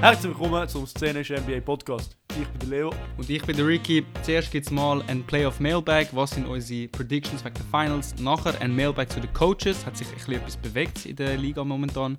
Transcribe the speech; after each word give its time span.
Herzlich 0.00 0.30
willkommen 0.38 0.68
zum 0.68 0.86
Szenisch 0.86 1.30
NBA 1.30 1.60
Podcast. 1.60 2.16
Ich 2.30 2.46
bin 2.46 2.58
der 2.60 2.68
Leo. 2.68 2.92
Und 3.16 3.28
ich 3.28 3.44
bin 3.44 3.56
der 3.56 3.66
Ricky. 3.66 4.06
Zuerst 4.22 4.52
gibt 4.52 4.66
es 4.66 4.70
mal 4.70 5.02
ein 5.08 5.24
Playoff 5.24 5.58
Mailbag. 5.58 6.06
Was 6.12 6.30
sind 6.30 6.46
unsere 6.46 6.86
Predictions 6.86 7.44
wegen 7.44 7.56
der 7.56 7.64
Finals? 7.64 8.14
Nachher 8.20 8.60
ein 8.60 8.76
Mailbag 8.76 9.08
zu 9.08 9.18
den 9.20 9.32
Coaches. 9.32 9.84
Hat 9.84 9.96
sich 9.96 10.06
ein 10.06 10.14
bisschen 10.14 10.34
etwas 10.34 10.56
bewegt 10.56 11.04
in 11.04 11.16
der 11.16 11.36
Liga 11.36 11.64
momentan. 11.64 12.16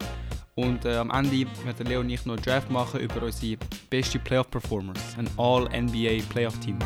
Und 0.55 0.83
äh, 0.83 0.97
am 0.97 1.09
Ende 1.09 1.47
wird 1.63 1.87
Leo 1.87 2.01
und 2.01 2.09
ich 2.09 2.25
noch 2.25 2.35
einen 2.35 2.43
Draft 2.43 2.69
machen 2.69 2.99
über 2.99 3.23
unsere 3.23 3.57
beste 3.89 4.19
Playoff 4.19 4.51
Performers. 4.51 5.15
Ein 5.17 5.29
All-NBA 5.37 6.23
Playoff 6.29 6.59
Team. 6.59 6.77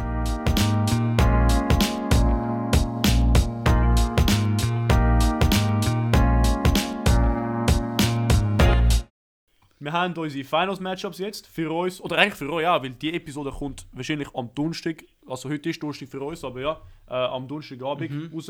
Wir 9.84 9.92
haben 9.92 10.16
unsere 10.18 10.46
Finals-Matchups 10.46 11.18
jetzt 11.20 11.46
für 11.48 11.70
uns, 11.72 12.00
oder 12.00 12.18
eigentlich 12.18 12.36
für 12.36 12.50
euch, 12.54 12.64
ja, 12.64 12.82
weil 12.82 12.92
die 12.92 13.14
Episode 13.14 13.52
kommt 13.52 13.86
wahrscheinlich 13.92 14.34
am 14.34 14.50
Donnerstag, 14.56 15.04
also 15.28 15.50
heute 15.50 15.70
ist 15.70 15.84
Donnerstag 15.84 16.08
für 16.08 16.22
uns, 16.22 16.42
aber 16.44 16.62
ja, 16.62 16.82
äh, 17.10 17.14
am 17.14 17.48
Donnerstagabend 17.50 18.10
Mhm. 18.12 18.32
raus. 18.34 18.50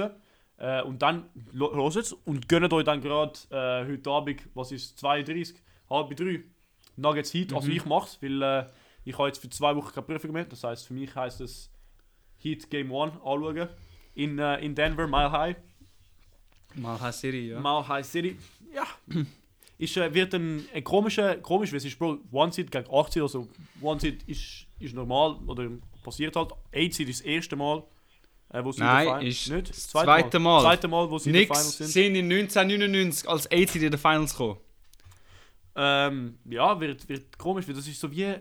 Äh, 0.58 0.84
und 0.84 1.02
dann 1.02 1.26
los 1.52 1.96
jetzt 1.96 2.14
und 2.26 2.48
gönnt 2.48 2.72
euch 2.72 2.84
dann 2.84 3.02
gerade 3.02 3.34
äh, 3.50 3.86
heute 3.92 4.12
Abend, 4.12 4.42
was 4.54 4.72
ist 4.72 5.00
32, 5.00 5.56
halb 5.90 6.16
drei, 6.16 6.44
Nuggets 6.98 7.34
Heat. 7.34 7.52
Also 7.52 7.68
Mhm. 7.68 7.78
ich 7.78 7.86
mach's, 7.86 8.20
weil 8.22 8.42
äh, 8.44 8.66
ich 9.04 9.18
habe 9.18 9.28
jetzt 9.30 9.40
für 9.40 9.50
zwei 9.50 9.76
Wochen 9.76 9.92
keine 9.92 10.06
Prüfung 10.06 10.32
mehr. 10.34 10.46
Das 10.46 10.64
heißt 10.64 10.86
für 10.88 10.94
mich 10.94 11.14
heißt 11.16 11.42
es 11.42 11.72
Heat 12.38 12.70
Game 12.70 12.94
1 12.94 13.14
anschauen 13.16 13.70
in, 14.14 14.38
äh, 14.38 14.60
in 14.64 14.76
Denver, 14.76 15.08
Mile 15.08 15.32
High. 15.32 15.56
Mal 16.76 17.02
High 17.02 17.16
City, 17.16 17.50
ja. 17.50 17.60
Mile 17.60 17.88
High 17.88 18.06
City. 18.06 18.38
Ja. 18.72 18.84
ist, 19.84 19.98
äh, 19.98 20.14
wird 20.14 20.34
ein, 20.34 20.66
ein 20.74 20.84
komischer, 20.84 21.36
komisch, 21.38 21.72
weil 21.72 21.78
es 21.78 21.86
ist 21.86 22.00
Bro, 22.00 22.20
One 22.32 22.52
Seed 22.52 22.72
gegen 22.72 22.86
8 22.92 23.14
Seed, 23.14 23.24
also 23.24 23.48
One 23.82 24.00
Seed 24.00 24.24
ist, 24.24 24.66
ist 24.80 24.96
normal 24.96 25.38
oder 25.46 25.70
passiert 26.04 26.36
halt. 26.36 26.52
8 26.74 26.94
Seed 26.94 27.10
ist 27.10 27.20
das 27.20 27.26
erste 27.26 27.56
Mal, 27.56 27.84
äh, 28.50 28.64
wo 28.64 28.72
sie 28.72 28.82
Nein, 28.82 29.08
in 29.08 29.14
der 29.20 29.28
ist 29.28 29.50
nicht? 29.50 29.70
das 29.70 29.90
zweite 29.90 30.40
Mal. 30.40 30.62
zweite 30.62 30.88
Mal, 30.88 31.10
wo 31.10 31.18
sie 31.18 31.30
in 31.30 31.36
der 31.36 31.44
Finals 31.44 31.66
Nix 31.66 31.78
sind. 31.78 31.88
sind 31.88 32.16
in 32.16 32.32
1999 32.32 33.30
als 33.30 33.52
80 33.52 33.84
in 33.84 33.92
den 33.92 34.00
Finals 34.00 34.32
gekommen. 34.32 34.58
Ähm, 35.76 36.38
ja, 36.46 36.80
wird, 36.80 37.10
wird 37.10 37.38
komisch, 37.38 37.68
weil 37.68 37.76
das 37.76 37.88
ist 37.88 38.00
so 38.00 38.12
wie. 38.12 38.36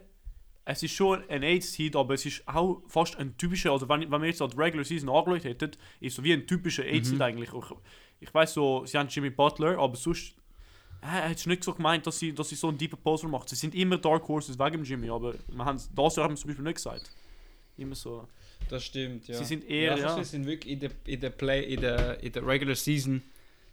Es 0.64 0.80
ist 0.80 0.92
schon 0.92 1.28
ein 1.28 1.42
8 1.42 1.60
Seed, 1.60 1.96
aber 1.96 2.14
es 2.14 2.24
ist 2.24 2.46
auch 2.46 2.82
fast 2.86 3.16
ein 3.16 3.36
typischer, 3.36 3.72
also 3.72 3.88
wenn, 3.88 4.08
wenn 4.08 4.20
wir 4.20 4.28
jetzt 4.28 4.40
an 4.40 4.48
die 4.48 4.56
Regular 4.56 4.84
Season 4.84 5.08
angeschaut 5.08 5.42
hätten, 5.42 5.72
ist 5.98 6.14
so 6.14 6.22
wie 6.22 6.32
ein 6.32 6.46
typischer 6.46 6.84
8 6.84 7.04
Seed 7.04 7.20
eigentlich. 7.20 7.50
Ich, 7.52 7.64
ich 8.20 8.32
weiß 8.32 8.54
so, 8.54 8.86
sie 8.86 8.96
haben 8.96 9.08
Jimmy 9.08 9.30
Butler, 9.30 9.76
aber 9.78 9.96
sonst. 9.96 10.36
Er 11.02 11.30
hat 11.30 11.46
nicht 11.46 11.64
so 11.64 11.74
gemeint, 11.74 12.06
dass 12.06 12.18
sie, 12.18 12.32
dass 12.32 12.48
sie 12.48 12.54
so 12.54 12.68
einen 12.68 12.78
deepen 12.78 12.98
Poster 12.98 13.26
macht. 13.26 13.48
Sie 13.48 13.56
sind 13.56 13.74
immer 13.74 13.98
Dark 13.98 14.26
Horses 14.28 14.56
wegen 14.56 14.78
dem 14.78 14.84
Jimmy, 14.84 15.10
aber 15.10 15.34
wir 15.48 15.64
haben 15.64 15.80
das 15.94 16.16
Jahr 16.16 16.24
haben 16.24 16.34
wir 16.34 16.36
zum 16.36 16.48
Beispiel 16.48 16.64
nicht 16.64 16.76
gesagt. 16.76 17.10
Immer 17.76 17.96
so. 17.96 18.28
Das 18.68 18.84
stimmt, 18.84 19.26
ja. 19.26 19.36
Sie 19.36 19.44
sind 19.44 19.68
eher, 19.68 19.98
ja. 19.98 20.16
Sie 20.16 20.24
sind 20.24 20.46
wirklich 20.46 20.72
in 20.72 20.80
der, 20.80 20.90
in 21.04 21.20
der 21.20 21.30
Play, 21.30 21.74
in 21.74 21.80
der, 21.80 22.22
in 22.22 22.32
der 22.32 22.46
Regular 22.46 22.76
Season 22.76 23.20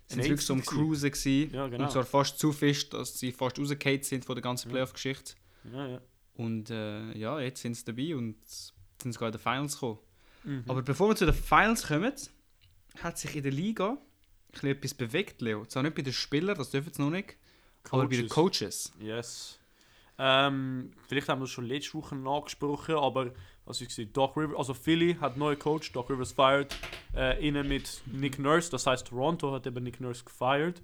sind 0.08 0.24
sie 0.24 0.30
wirklich 0.30 0.46
so 0.46 0.54
am 0.54 0.66
Cruisen 0.66 1.12
gewesen. 1.12 1.54
Ja, 1.54 1.68
genau. 1.68 1.84
Und 1.84 1.92
zwar 1.92 2.04
fast 2.04 2.40
zu 2.40 2.52
fest, 2.52 2.94
dass 2.94 3.20
sie 3.20 3.32
fast 3.32 3.60
rausgefallen 3.60 4.02
sind 4.02 4.26
von 4.26 4.36
der 4.36 4.42
ganzen. 4.42 4.72
Playoff-Geschichte. 4.72 5.34
Ja, 5.72 5.88
ja. 5.88 6.02
Und 6.34 6.72
äh, 6.72 7.16
ja, 7.16 7.40
jetzt 7.40 7.62
sind 7.62 7.76
sie 7.76 7.86
dabei 7.86 8.16
und 8.16 8.38
sind 8.48 9.12
sogar 9.14 9.28
in 9.28 9.34
den 9.34 9.40
Finals 9.40 9.74
gekommen. 9.74 10.00
Mhm. 10.46 10.64
Aber 10.68 10.82
bevor 10.82 11.10
wir 11.10 11.16
zu 11.16 11.26
den 11.26 11.36
Finals 11.36 11.86
kommen, 11.86 12.14
hat 13.04 13.18
sich 13.20 13.36
in 13.36 13.44
der 13.44 13.52
Liga 13.52 13.98
bisschen 14.52 14.70
etwas 14.70 14.94
bewegt, 14.94 15.42
Leo. 15.42 15.66
Zwar 15.66 15.84
nicht 15.84 15.96
bei 15.96 16.02
den 16.02 16.14
Spielern, 16.14 16.58
das 16.58 16.70
dürfen 16.72 16.94
sie 16.94 17.02
noch 17.02 17.10
nicht, 17.10 17.36
aber 17.92 18.08
bei 18.08 18.16
den 18.18 18.30
Coaches. 18.30 18.92
Yes. 19.00 19.60
Ähm, 20.18 20.92
vielleicht 21.08 21.30
haben 21.30 21.40
wir 21.40 21.46
das 21.46 21.52
schon 21.52 21.66
letzte 21.66 21.94
Woche 21.94 22.16
angesprochen, 22.16 22.96
aber 22.96 23.32
was 23.66 23.80
ich 23.80 23.88
gesehen, 23.88 24.12
Doc 24.12 24.36
Rivers, 24.36 24.58
also 24.58 24.74
Philly 24.74 25.16
hat 25.16 25.32
einen 25.34 25.40
neuen 25.40 25.58
Coach, 25.60 25.94
Doc 25.94 26.10
Rivers 26.10 26.34
fired, 26.34 26.76
äh, 27.16 27.48
innen 27.48 27.68
mit 27.68 28.02
Nick 28.08 28.38
Nurse, 28.38 28.70
das 28.70 28.86
heißt 28.86 29.08
Toronto 29.08 29.54
hat 29.54 29.66
eben 29.66 29.82
Nick 29.84 30.02
Nurse 30.02 30.26
gefeiert, 30.26 30.82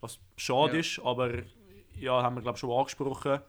was 0.00 0.18
schade 0.36 0.74
Ja. 0.74 0.80
ist, 0.80 1.00
aber 1.02 1.32
ja, 1.98 2.22
haben 2.22 2.36
wir 2.36 2.42
glaube 2.42 2.56
ich 2.56 2.60
schon 2.60 2.70
angesprochen. 2.72 3.40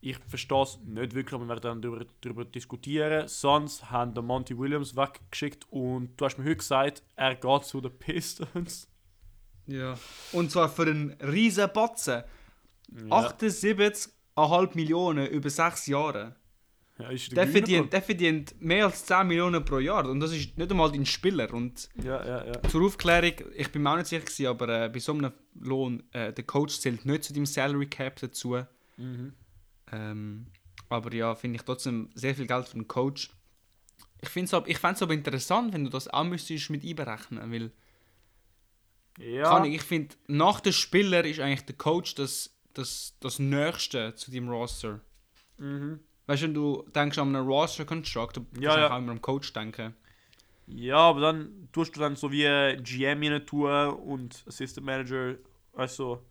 Ich 0.00 0.16
verstehe 0.26 0.62
es 0.62 0.78
nicht 0.82 1.14
wirklich, 1.14 1.34
aber 1.34 1.44
wir 1.44 1.48
werden 1.50 1.60
dann 1.60 1.82
darüber, 1.82 2.06
darüber 2.22 2.44
diskutieren. 2.46 3.28
Suns 3.28 3.90
haben 3.90 4.14
den 4.14 4.24
Monty 4.24 4.58
Williams 4.58 4.96
weggeschickt 4.96 5.66
und 5.70 6.16
du 6.16 6.24
hast 6.24 6.38
mir 6.38 6.44
heute 6.46 6.56
gesagt, 6.56 7.02
er 7.16 7.34
geht 7.36 7.64
zu 7.64 7.80
den 7.82 7.92
Pistons. 7.98 8.89
Ja. 9.70 9.94
Und 10.32 10.50
zwar 10.50 10.68
für 10.68 10.82
einen 10.82 11.12
riesen 11.22 11.68
Batzen. 11.72 12.24
Ja, 13.08 13.28
78,5 13.28 14.74
Millionen 14.74 15.26
über 15.28 15.48
6 15.48 15.86
Jahre. 15.86 16.34
ja, 16.98 17.10
ist 17.10 17.34
Der 17.36 17.46
Gewinner, 17.46 17.52
verdient, 17.52 17.92
der 17.92 18.02
verdient 18.02 18.60
mehr 18.60 18.86
als 18.86 19.06
10 19.06 19.28
Millionen 19.28 19.64
pro 19.64 19.78
Jahr. 19.78 20.08
Und 20.08 20.20
das 20.20 20.32
ist 20.32 20.58
nicht 20.58 20.70
einmal 20.70 20.90
dein 20.90 21.06
Spieler. 21.06 21.52
Und. 21.54 21.88
Ja, 22.02 22.24
ja, 22.26 22.46
ja. 22.46 22.62
zur 22.68 22.84
Aufklärung, 22.84 23.32
ich 23.54 23.70
bin 23.70 23.82
mir 23.82 23.92
auch 23.92 23.96
nicht 23.96 24.08
sicher, 24.08 24.24
gewesen, 24.24 24.46
aber 24.46 24.86
äh, 24.86 24.88
bei 24.88 24.98
so 24.98 25.12
einem 25.12 25.32
Lohn, 25.60 26.02
äh, 26.12 26.32
der 26.32 26.44
Coach 26.44 26.80
zählt 26.80 27.04
nicht 27.06 27.24
zu 27.24 27.32
deinem 27.32 27.46
Salary 27.46 27.86
Cap 27.86 28.16
dazu. 28.16 28.58
Mhm. 28.96 29.34
Ähm, 29.92 30.46
aber 30.88 31.14
ja, 31.14 31.36
finde 31.36 31.56
ich 31.56 31.62
trotzdem 31.62 32.10
sehr 32.14 32.34
viel 32.34 32.46
Geld 32.46 32.66
für 32.66 32.74
einen 32.74 32.88
Coach. 32.88 33.30
Ich 34.20 34.28
finde 34.28 34.46
es 34.46 34.54
aber, 34.54 34.68
ich 34.68 34.82
aber 34.82 35.14
interessant, 35.14 35.72
wenn 35.72 35.84
du 35.84 35.90
das 35.90 36.08
auch 36.08 36.24
müsstest 36.24 36.70
mit 36.70 36.84
einberechnen, 36.84 37.50
weil 37.50 37.70
Ja. 39.20 39.44
kann 39.50 39.64
ich, 39.66 39.76
ich 39.76 39.82
finde, 39.82 40.14
nach 40.26 40.60
dem 40.60 40.72
Spieler 40.72 41.24
ist 41.24 41.40
eigentlich 41.40 41.66
der 41.66 41.76
Coach 41.76 42.14
das, 42.14 42.50
das, 42.74 43.14
das 43.20 43.38
Nächste 43.38 44.14
zu 44.14 44.30
deinem 44.30 44.48
Roster. 44.48 45.00
Mhm. 45.58 46.00
Weißt 46.26 46.42
du, 46.42 46.46
wenn 46.46 46.54
du 46.54 46.84
denkst 46.94 47.18
an 47.18 47.34
einen 47.36 47.46
Roster 47.46 47.84
Construct, 47.84 48.32
du 48.36 48.40
musst 48.40 48.62
Ja, 48.62 48.78
ja. 48.78 48.90
auch 48.92 48.98
immer 48.98 49.12
am 49.12 49.20
Coach 49.20 49.52
denken. 49.52 49.94
Ja, 50.66 50.96
aber 50.98 51.20
dann 51.20 51.68
tust 51.72 51.96
du 51.96 52.00
dann 52.00 52.14
so 52.16 52.30
wie 52.30 52.44
GM 52.82 53.22
rein 53.22 53.44
tun 53.44 53.70
und 53.88 54.44
Assistant 54.46 54.86
Manager, 54.86 55.34
also 55.74 56.22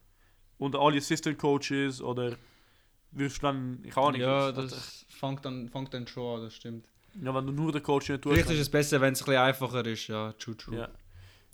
und 0.57 0.75
alle 0.75 0.97
Assistant 0.97 1.37
Coaches 1.37 2.01
oder 2.01 2.37
wirst 3.11 3.37
du 3.37 3.41
dann, 3.41 3.83
ich 3.83 3.95
auch 3.97 4.11
nicht. 4.11 4.21
Ja, 4.21 4.51
das 4.51 5.05
fängt 5.09 5.43
dann, 5.43 5.67
fängt 5.69 5.93
dann 5.93 6.07
schon 6.07 6.37
an, 6.37 6.43
das 6.45 6.55
stimmt. 6.55 6.87
ja, 7.21 7.33
wenn 7.35 7.45
du 7.47 7.51
nur 7.51 7.71
den 7.73 7.83
Coach 7.83 8.09
rein 8.09 8.21
tust. 8.21 8.33
Vielleicht 8.33 8.51
ist 8.51 8.59
es 8.59 8.69
besser, 8.69 9.01
wenn 9.01 9.13
es 9.13 9.21
ein 9.21 9.25
bisschen 9.25 9.41
einfacher 9.41 9.85
ist, 9.85 10.07
ja, 10.07 10.31
true, 10.33 10.55
true. 10.55 10.77
ja. 10.77 10.89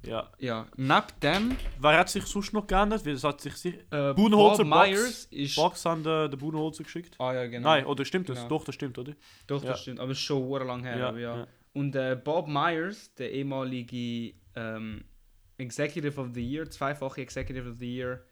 Ja. 0.07 0.31
Ja, 0.39 0.67
neben 0.75 1.05
dem, 1.21 1.57
Wer 1.79 1.97
hat 1.99 2.09
sich 2.09 2.25
sonst 2.25 2.53
noch 2.53 2.67
geändert? 2.67 3.05
Weil 3.05 3.13
es 3.13 3.23
hat 3.23 3.41
sich 3.41 3.65
äh, 3.65 4.13
Box. 4.13 4.63
Myers 4.63 5.25
ist... 5.25 5.55
Box 5.55 5.85
haben 5.85 6.03
den, 6.03 6.31
den 6.31 6.39
Budenholzer 6.39 6.83
geschickt. 6.83 7.15
Ah 7.19 7.33
ja, 7.33 7.47
genau. 7.47 7.69
Nein, 7.69 7.85
oder 7.85 8.05
stimmt 8.05 8.29
das? 8.29 8.37
Genau. 8.37 8.49
Doch, 8.49 8.63
das 8.63 8.75
stimmt, 8.75 8.97
oder? 8.97 9.13
Doch, 9.47 9.63
Ja. 9.63 9.71
das 9.71 9.81
stimmt. 9.81 9.99
Aber 9.99 10.11
es 10.11 10.17
ist 10.17 10.23
schon 10.23 10.49
lang 10.65 10.83
her. 10.83 10.97
Ja, 10.97 11.09
aber 11.09 11.19
ja. 11.19 11.37
ja. 11.37 11.47
Und 11.73 11.95
äh, 11.95 12.19
Bob 12.21 12.47
Myers, 12.47 13.13
der 13.15 13.31
ehemalige 13.31 14.33
ähm, 14.55 15.03
Executive 15.57 16.19
of 16.19 16.29
the 16.33 16.41
Year, 16.41 16.69
zweifache 16.69 17.21
Executive 17.21 17.69
of 17.69 17.77
the 17.79 17.95
Year, 17.97 18.23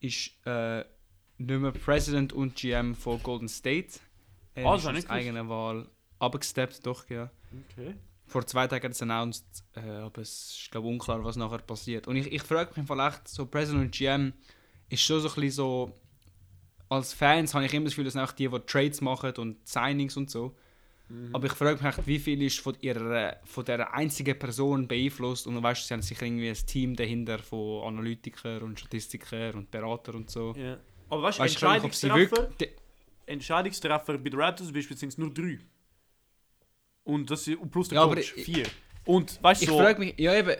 ist 0.00 0.32
äh, 0.46 0.84
nicht 1.38 1.60
mehr 1.60 1.72
President 1.72 2.32
und 2.32 2.56
GM 2.56 2.94
von 2.94 3.22
Golden 3.22 3.48
State. 3.48 4.00
Er 4.54 4.64
das 4.64 4.82
ist 4.82 4.88
aus 4.88 5.10
eigener 5.10 5.48
Wahl 5.48 5.88
abgesteppt, 6.18 6.84
doch, 6.84 7.08
ja. 7.08 7.30
Okay. 7.70 7.94
Vor 8.28 8.46
zwei 8.46 8.66
Tagen 8.66 8.84
hat 8.84 8.92
es 8.92 9.02
announced, 9.02 9.64
äh, 9.74 9.80
aber 9.80 10.20
es 10.20 10.52
ist 10.52 10.70
glaube 10.70 10.86
unklar, 10.88 11.24
was 11.24 11.36
nachher 11.36 11.58
passiert. 11.58 12.06
Und 12.06 12.16
ich, 12.16 12.30
ich 12.30 12.42
frage 12.42 12.70
mich 12.70 12.78
im 12.78 12.86
Fall 12.86 13.08
echt, 13.08 13.26
so 13.26 13.46
President 13.46 13.84
und 13.86 13.90
GM 13.92 14.34
ist 14.90 15.02
schon 15.02 15.20
so 15.20 15.28
ein 15.28 15.34
bisschen 15.34 15.50
so, 15.50 15.92
als 16.88 17.12
Fans 17.12 17.54
habe 17.54 17.64
ich 17.64 17.72
immer 17.72 17.84
das 17.84 17.92
Gefühl, 17.92 18.04
das 18.04 18.12
sind 18.12 18.22
auch 18.22 18.32
die, 18.32 18.48
die 18.48 18.60
Trades 18.60 19.00
machen 19.00 19.32
und 19.38 19.66
Signings 19.66 20.16
und 20.16 20.30
so. 20.30 20.54
Mhm. 21.08 21.34
Aber 21.34 21.46
ich 21.46 21.52
frage 21.52 21.82
mich 21.82 21.96
echt, 21.96 22.06
wie 22.06 22.18
viel 22.18 22.42
ist 22.42 22.60
von 22.60 22.76
ihrer 22.80 23.36
von 23.44 23.64
der 23.64 23.94
einzigen 23.94 24.38
Person 24.38 24.86
beeinflusst 24.86 25.46
und 25.46 25.62
weißt, 25.62 25.86
sie 25.86 25.94
haben 25.94 26.02
sicher 26.02 26.26
irgendwie 26.26 26.50
ein 26.50 26.66
Team 26.66 26.96
dahinter 26.96 27.38
von 27.38 27.86
Analytikern 27.86 28.62
und 28.62 28.78
Statistikern 28.78 29.54
und 29.54 29.70
Beratern 29.70 30.16
und 30.16 30.30
so. 30.30 30.54
Ja. 30.54 30.78
Aber 31.08 31.22
weißt 31.22 31.38
du, 31.38 31.42
du, 31.42 31.48
Entscheidungstreffer, 31.48 32.36
wirklich. 32.36 32.70
Entscheidungstreffer 33.24 34.18
bei 34.18 34.30
den 34.30 34.38
Raptors 34.38 34.66
zum 34.66 34.74
Beispiel 34.74 34.96
sind 34.96 35.08
es 35.10 35.18
nur 35.18 35.32
drei. 35.32 35.58
Und 37.08 37.30
das 37.30 37.48
ist, 37.48 37.58
plus 37.70 37.88
der 37.88 37.96
Ja, 37.96 38.02
aber 38.04 38.16
Coach, 38.16 38.34
ich- 38.36 38.44
vier. 38.44 38.66
Und 39.06 39.42
weißt 39.42 39.62
du, 39.62 39.64
Ich 39.64 39.70
so, 39.70 39.78
frage 39.78 39.98
mich, 39.98 40.14
ja 40.18 40.34
eben, 40.34 40.54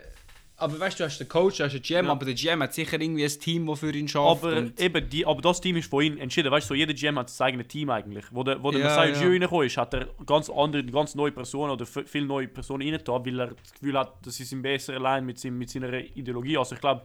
aber 0.56 0.80
weißt 0.80 0.98
du, 0.98 1.02
du 1.04 1.08
hast 1.10 1.18
den 1.18 1.28
Coach, 1.28 1.58
du 1.58 1.64
hast 1.64 1.72
den 1.74 1.82
GM, 1.82 2.06
Ja. 2.06 2.10
aber 2.12 2.24
der 2.24 2.32
GM 2.34 2.62
hat 2.62 2.72
sicher 2.72 2.98
irgendwie 2.98 3.22
ein 3.22 3.38
Team, 3.38 3.66
das 3.66 3.80
für 3.80 3.94
ihn 3.94 4.08
schafft. 4.08 4.42
aber, 4.44 4.56
eben 4.78 5.10
die, 5.10 5.26
aber 5.26 5.42
das 5.42 5.60
Team 5.60 5.76
ist 5.76 5.90
von 5.90 6.02
ihm 6.02 6.16
entschieden. 6.16 6.50
Weißt 6.50 6.64
du, 6.64 6.68
so, 6.68 6.74
jeder 6.74 6.94
GM 6.94 7.18
hat 7.18 7.28
sein 7.28 7.48
eigenes 7.48 7.68
Team 7.68 7.90
eigentlich. 7.90 8.24
Wo 8.30 8.42
der, 8.42 8.62
wo 8.62 8.70
der 8.70 8.80
Ja, 8.80 8.86
Messiah 8.86 9.22
ja. 9.22 9.28
Reingekommen 9.28 9.66
ist, 9.66 9.76
hat 9.76 9.92
er 9.92 10.08
ganz 10.24 10.48
andere, 10.48 10.82
ganz 10.84 11.14
neue 11.14 11.32
Personen 11.32 11.70
oder 11.72 11.84
viele 11.84 12.24
neue 12.24 12.48
Personen 12.48 12.82
reingetan, 12.82 13.26
weil 13.26 13.40
er 13.40 13.46
das 13.48 13.72
Gefühl 13.74 13.98
hat, 13.98 14.14
das 14.26 14.40
ist 14.40 14.50
ihm 14.50 14.62
besser 14.62 14.94
allein 14.94 15.26
mit, 15.26 15.38
seinem, 15.38 15.58
mit 15.58 15.68
seiner 15.68 15.92
Ideologie. 15.92 16.56
Also 16.56 16.74
ich 16.74 16.80
glaube, 16.80 17.02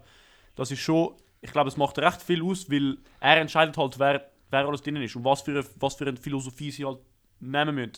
das 0.56 0.72
ist 0.72 0.80
schon, 0.80 1.14
ich 1.42 1.52
glaube, 1.52 1.68
es 1.68 1.76
macht 1.76 2.00
recht 2.00 2.22
viel 2.22 2.42
aus, 2.42 2.72
weil 2.72 2.98
er 3.20 3.38
entscheidet 3.42 3.76
halt, 3.76 4.00
wer, 4.00 4.26
wer 4.50 4.66
alles 4.66 4.82
drin 4.82 4.96
ist 4.96 5.16
und 5.18 5.26
was 5.26 5.42
für, 5.42 5.52
eine, 5.52 5.66
was 5.82 5.96
für 5.96 6.08
eine 6.08 6.16
Philosophie 6.16 6.72
sie 6.72 6.86
halt 6.86 7.00
nehmen 7.42 7.76
müssen. 7.76 7.94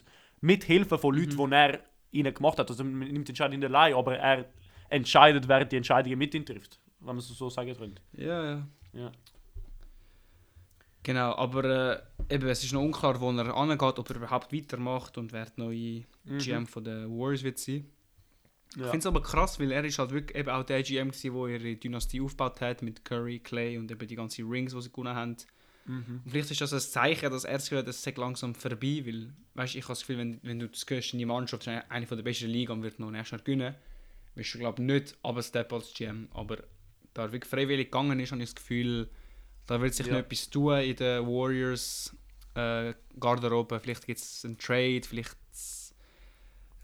Mit 0.46 0.64
Hilfe 0.64 0.98
von 0.98 1.16
Leuten, 1.16 1.38
die 1.50 1.56
er 1.56 1.80
ihnen 2.12 2.34
gemacht 2.34 2.60
hat. 2.60 2.70
Also 2.70 2.84
man 2.84 3.00
nimmt 3.00 3.28
die 3.28 3.32
Entscheidung 3.32 3.60
nicht 3.60 3.68
allein, 3.68 3.94
aber 3.96 4.18
er 4.18 4.46
entscheidet, 4.90 5.48
wer 5.48 5.66
die 5.66 5.78
Entscheidungen 5.78 6.20
mit 6.20 6.34
ihm 6.36 6.46
trifft. 6.46 6.80
Wenn 7.00 7.08
man 7.08 7.18
es 7.18 7.28
so 7.28 7.50
sagen 7.50 7.76
könnte. 7.76 8.02
ja, 8.14 8.44
ja. 8.52 8.68
Ja. 8.94 9.12
Genau, 11.04 11.36
aber 11.36 12.02
äh, 12.30 12.34
eben, 12.34 12.48
es 12.48 12.64
ist 12.64 12.74
noch 12.74 12.82
unklar, 12.82 13.20
wo 13.22 13.32
er 13.32 13.56
angeht, 13.56 14.00
ob 14.00 14.10
er 14.10 14.16
überhaupt 14.16 14.52
weitermacht 14.54 15.18
und 15.18 15.32
wer 15.34 15.46
der 15.46 15.54
neue 15.66 16.04
Mhm. 16.24 16.38
GM 16.40 16.66
von 16.66 16.84
den 16.84 17.10
Warriors 17.12 17.44
wird 17.44 17.60
sein. 17.60 17.86
Ich 18.72 18.78
Ja. 18.78 18.86
finde 18.86 18.98
es 19.00 19.06
aber 19.06 19.22
krass, 19.22 19.60
weil 19.60 19.72
er 19.72 19.84
ist 19.86 20.00
halt 20.00 20.10
wirklich 20.12 20.36
eben 20.36 20.50
auch 20.50 20.64
der 20.64 20.82
GM 20.82 21.10
gewesen, 21.12 21.34
der 21.36 21.48
ihre 21.48 21.76
Dynastie 21.76 22.22
aufgebaut 22.22 22.60
hat 22.62 22.82
mit 22.82 23.06
Curry, 23.06 23.40
Clay 23.40 23.78
und 23.78 23.92
eben 23.92 24.08
die 24.08 24.16
ganzen 24.16 24.50
Rings, 24.50 24.74
die 24.74 24.82
sie 24.82 24.90
gewonnen 24.90 25.14
haben. 25.16 25.36
Mhm. 25.86 26.22
Und 26.24 26.32
vielleicht 26.32 26.52
ist 26.52 26.62
das 26.62 26.74
ein 26.74 26.80
Zeichen, 26.80 27.32
dass 27.32 27.44
er 27.44 27.54
das 27.54 27.64
Gefühl 27.66 27.80
hat, 27.80 27.88
es 27.88 28.02
sei 28.02 28.14
langsam 28.18 28.56
vorbei, 28.56 29.04
weil, 29.06 29.34
weißt, 29.54 29.76
ich 29.76 29.84
habe 29.84 29.92
das 29.92 30.00
Gefühl, 30.02 30.18
wenn, 30.18 30.40
wenn 30.44 30.60
du 30.60 30.68
das 30.68 30.86
hörst, 30.88 31.14
deine 31.14 31.26
Mannschaft 31.26 31.68
ist 31.68 31.84
eine 31.90 32.06
der 32.06 32.16
besten 32.18 32.48
Liga 32.48 32.74
und 32.74 32.84
wird 32.84 33.00
noch 33.00 33.12
nächstes 33.12 33.32
Jahr 33.32 33.42
gewinnen, 33.42 33.76
wirst 34.36 34.54
du, 34.54 34.60
glaube 34.60 34.82
ich, 34.82 34.88
nicht 34.88 35.46
Step 35.46 35.72
als 35.72 35.94
GM, 35.94 36.28
aber 36.34 36.58
da 37.14 37.24
er 37.24 37.32
wirklich 37.32 37.50
freiwillig 37.50 37.88
gegangen 37.88 38.20
ist, 38.20 38.32
habe 38.32 38.42
ich 38.42 38.50
das 38.50 38.56
Gefühl, 38.56 39.10
da 39.68 39.80
wird 39.82 39.94
sich 39.94 40.08
Ja. 40.08 40.14
noch 40.14 40.20
etwas 40.20 40.50
tun 40.50 40.78
in 40.80 40.96
der 40.96 41.26
Warriors 41.26 42.16
äh, 42.56 42.94
Garderobe, 43.20 43.80
vielleicht 43.80 44.06
gibt 44.06 44.20
es 44.20 44.44
einen 44.44 44.58
Trade, 44.58 45.02
vielleicht 45.08 45.36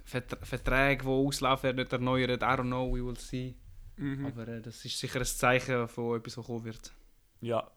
Verträge, 0.04 1.04
die 1.04 1.10
auslaufen, 1.10 1.64
werden 1.64 1.78
nicht 1.78 1.94
erneuert, 1.94 2.42
I 2.42 2.46
don't 2.46 2.64
know, 2.64 2.94
we 2.94 3.06
will 3.06 3.18
see. 3.18 3.56
Mhm. 3.98 4.26
Aber 4.26 4.48
äh, 4.48 4.62
das 4.62 4.84
ist 4.84 4.98
sicher 5.00 5.20
ein 5.20 5.26
Zeichen 5.26 5.88
von 5.88 6.18
etwas, 6.18 6.38
was 6.38 6.46
kommen 6.46 6.66
wird. 6.66 6.92
Ja. 7.40 7.70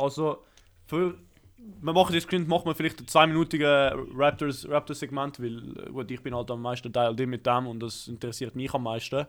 Also, 0.00 0.44
für, 0.86 1.18
wir 1.56 1.92
machen 1.92 2.14
das 2.14 2.26
Kind, 2.26 2.48
machen 2.48 2.66
wir 2.66 2.74
vielleicht 2.74 3.00
ein 3.00 3.08
zweiminütiges 3.08 3.92
Raptors, 4.14 4.68
Raptors 4.68 4.98
Segment, 5.00 5.40
weil 5.40 5.86
äh, 5.86 5.90
gut, 5.90 6.10
ich 6.10 6.22
bin 6.22 6.34
halt 6.34 6.50
am 6.50 6.62
meisten 6.62 6.92
Teil 6.92 7.14
mit 7.26 7.46
dem 7.46 7.66
und 7.66 7.80
das 7.80 8.08
interessiert 8.08 8.54
mich 8.56 8.72
am 8.72 8.84
meisten. 8.84 9.26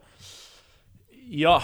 Ja, 1.30 1.62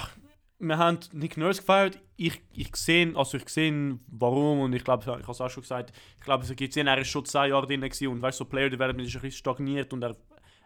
wir 0.59 0.77
haben 0.77 0.99
Nick 1.13 1.37
Nurse 1.37 1.61
gefeiert. 1.61 1.99
Ich, 2.15 2.41
ich 2.53 2.75
sehe, 2.75 3.15
also 3.15 3.37
ich 3.37 3.47
sehe, 3.49 3.99
warum 4.07 4.61
und 4.61 4.73
ich 4.73 4.83
glaube, 4.83 5.03
ich 5.03 5.07
habe 5.07 5.31
es 5.31 5.41
auch 5.41 5.49
schon 5.49 5.61
gesagt, 5.61 5.93
ich 6.17 6.23
glaube, 6.23 6.43
es 6.43 6.55
gibt 6.55 6.75
er 6.75 6.97
ist 6.97 7.09
schon 7.09 7.25
zwei 7.25 7.49
Jahre 7.49 7.67
drin 7.67 7.81
gewesen 7.81 8.07
und 8.07 8.21
weißt 8.21 8.37
so 8.37 8.45
Player 8.45 8.69
Development 8.69 9.07
ist 9.07 9.15
ein 9.15 9.21
bisschen 9.21 9.37
stagniert 9.37 9.93
und 9.93 10.03
er, 10.03 10.15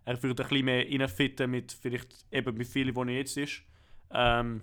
er 0.05 0.23
würde 0.23 0.43
ein 0.43 0.49
bisschen 0.49 0.65
mehr 0.65 0.85
reinfitten 0.85 1.51
mit 1.51 1.73
vielleicht 1.73 2.25
eben 2.31 2.57
mit 2.57 2.67
vielen, 2.67 2.93
die 2.93 2.99
er 3.01 3.17
jetzt 3.17 3.37
ist. 3.37 3.61
Ähm, 4.13 4.61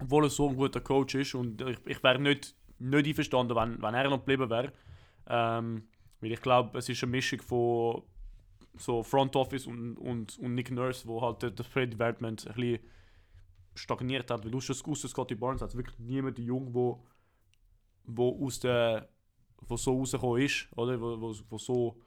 obwohl 0.00 0.24
er 0.24 0.30
so 0.30 0.48
ein 0.48 0.56
guter 0.56 0.80
Coach 0.80 1.14
ist 1.16 1.34
und 1.34 1.60
ich, 1.62 1.78
ich 1.86 2.02
wäre 2.02 2.20
nicht, 2.20 2.54
nicht 2.78 3.06
einverstanden, 3.06 3.56
wenn, 3.56 3.80
wenn 3.82 3.94
er 3.94 4.10
noch 4.10 4.18
geblieben 4.18 4.50
wäre. 4.50 4.72
Ähm, 5.28 5.88
weil 6.20 6.32
ich 6.32 6.40
glaube, 6.40 6.78
es 6.78 6.88
ist 6.88 7.02
eine 7.02 7.12
Mischung 7.12 7.40
von 7.42 8.02
so 8.78 9.02
Front 9.02 9.36
Office 9.36 9.66
und, 9.66 9.96
und, 9.96 10.38
und 10.38 10.54
Nick 10.54 10.70
Nurse, 10.70 11.06
wo 11.06 11.22
halt 11.22 11.42
das 11.42 11.68
Play 11.68 11.86
Development 11.86 12.46
ein 12.46 12.54
bisschen 12.54 12.78
stagniert 13.74 14.30
hat. 14.30 14.44
Weil 14.44 14.50
du 14.50 14.58
hast 14.58 14.70
aus 14.70 15.00
Scotty 15.00 15.34
Barnes 15.34 15.62
hat 15.62 15.74
wirklich 15.74 15.98
niemand 15.98 16.38
jung, 16.38 16.72
wo, 16.74 17.02
wo 18.04 18.44
aus 18.44 18.60
der 18.60 19.08
wo 19.68 19.76
so 19.76 19.98
rausgekommen 19.98 20.42
ist, 20.42 20.68
oder? 20.76 21.00
Wo, 21.00 21.20
wo, 21.20 21.34
wo 21.48 21.58
so 21.58 22.00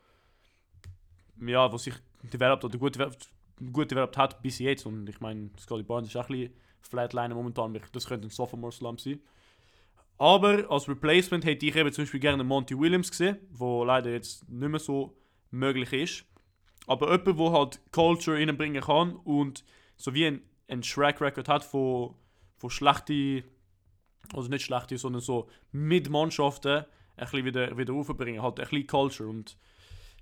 ja, 1.42 1.72
wo 1.72 1.78
sich 1.78 1.94
developed 2.24 2.66
oder 2.66 2.78
gut 2.78 2.96
developed, 2.96 3.30
gut 3.72 3.92
developed 3.92 4.18
hat 4.18 4.42
bis 4.42 4.60
jetzt. 4.60 4.86
Und 4.86 5.08
ich 5.10 5.20
meine, 5.20 5.50
Scotty 5.60 5.84
Barnes 5.84 6.10
ist 6.10 6.18
auch 6.18 6.30
ein 6.30 6.36
bisschen 6.36 6.54
Flatline 6.82 7.34
momentan. 7.34 7.80
Das 7.92 8.08
könnte 8.08 8.28
ein 8.28 8.32
Sophomore 8.32 8.72
Slump 8.72 9.00
sein. 9.00 9.20
Aber 10.20 10.70
als 10.70 10.88
Replacement 10.90 11.46
hätte 11.46 11.66
ich 11.66 11.76
eben 11.76 11.92
zum 11.94 12.04
Beispiel 12.04 12.20
gerne 12.20 12.44
Monty 12.44 12.78
Williams 12.78 13.10
gesehen, 13.10 13.38
wo 13.52 13.86
leider 13.86 14.12
jetzt 14.12 14.48
nicht 14.50 14.70
mehr 14.70 14.80
so 14.80 15.18
möglich 15.50 15.94
ist. 15.94 16.26
Aber 16.88 17.10
jemand, 17.12 17.40
der 17.40 17.52
halt 17.52 17.82
Culture 17.94 18.38
reinbringen 18.38 18.82
kann 18.82 19.16
und 19.16 19.64
so 19.96 20.14
wie 20.14 20.26
ein, 20.28 20.42
ein 20.68 20.82
Track 20.82 21.22
Record 21.22 21.48
hat 21.48 21.64
von, 21.64 22.16
von 22.58 22.70
schlechten, 22.70 23.46
also 24.34 24.50
nicht 24.50 24.66
schlechte, 24.66 24.98
sondern 24.98 25.22
so 25.22 25.50
mit 25.72 26.10
Mannschaften 26.10 26.80
ein 26.80 26.86
bisschen 27.18 27.46
wieder, 27.46 27.78
wieder 27.78 27.94
aufbringen. 27.94 28.42
Halt 28.42 28.60
ein 28.60 28.68
bisschen 28.68 28.88
Culture. 28.88 29.30
Und 29.30 29.58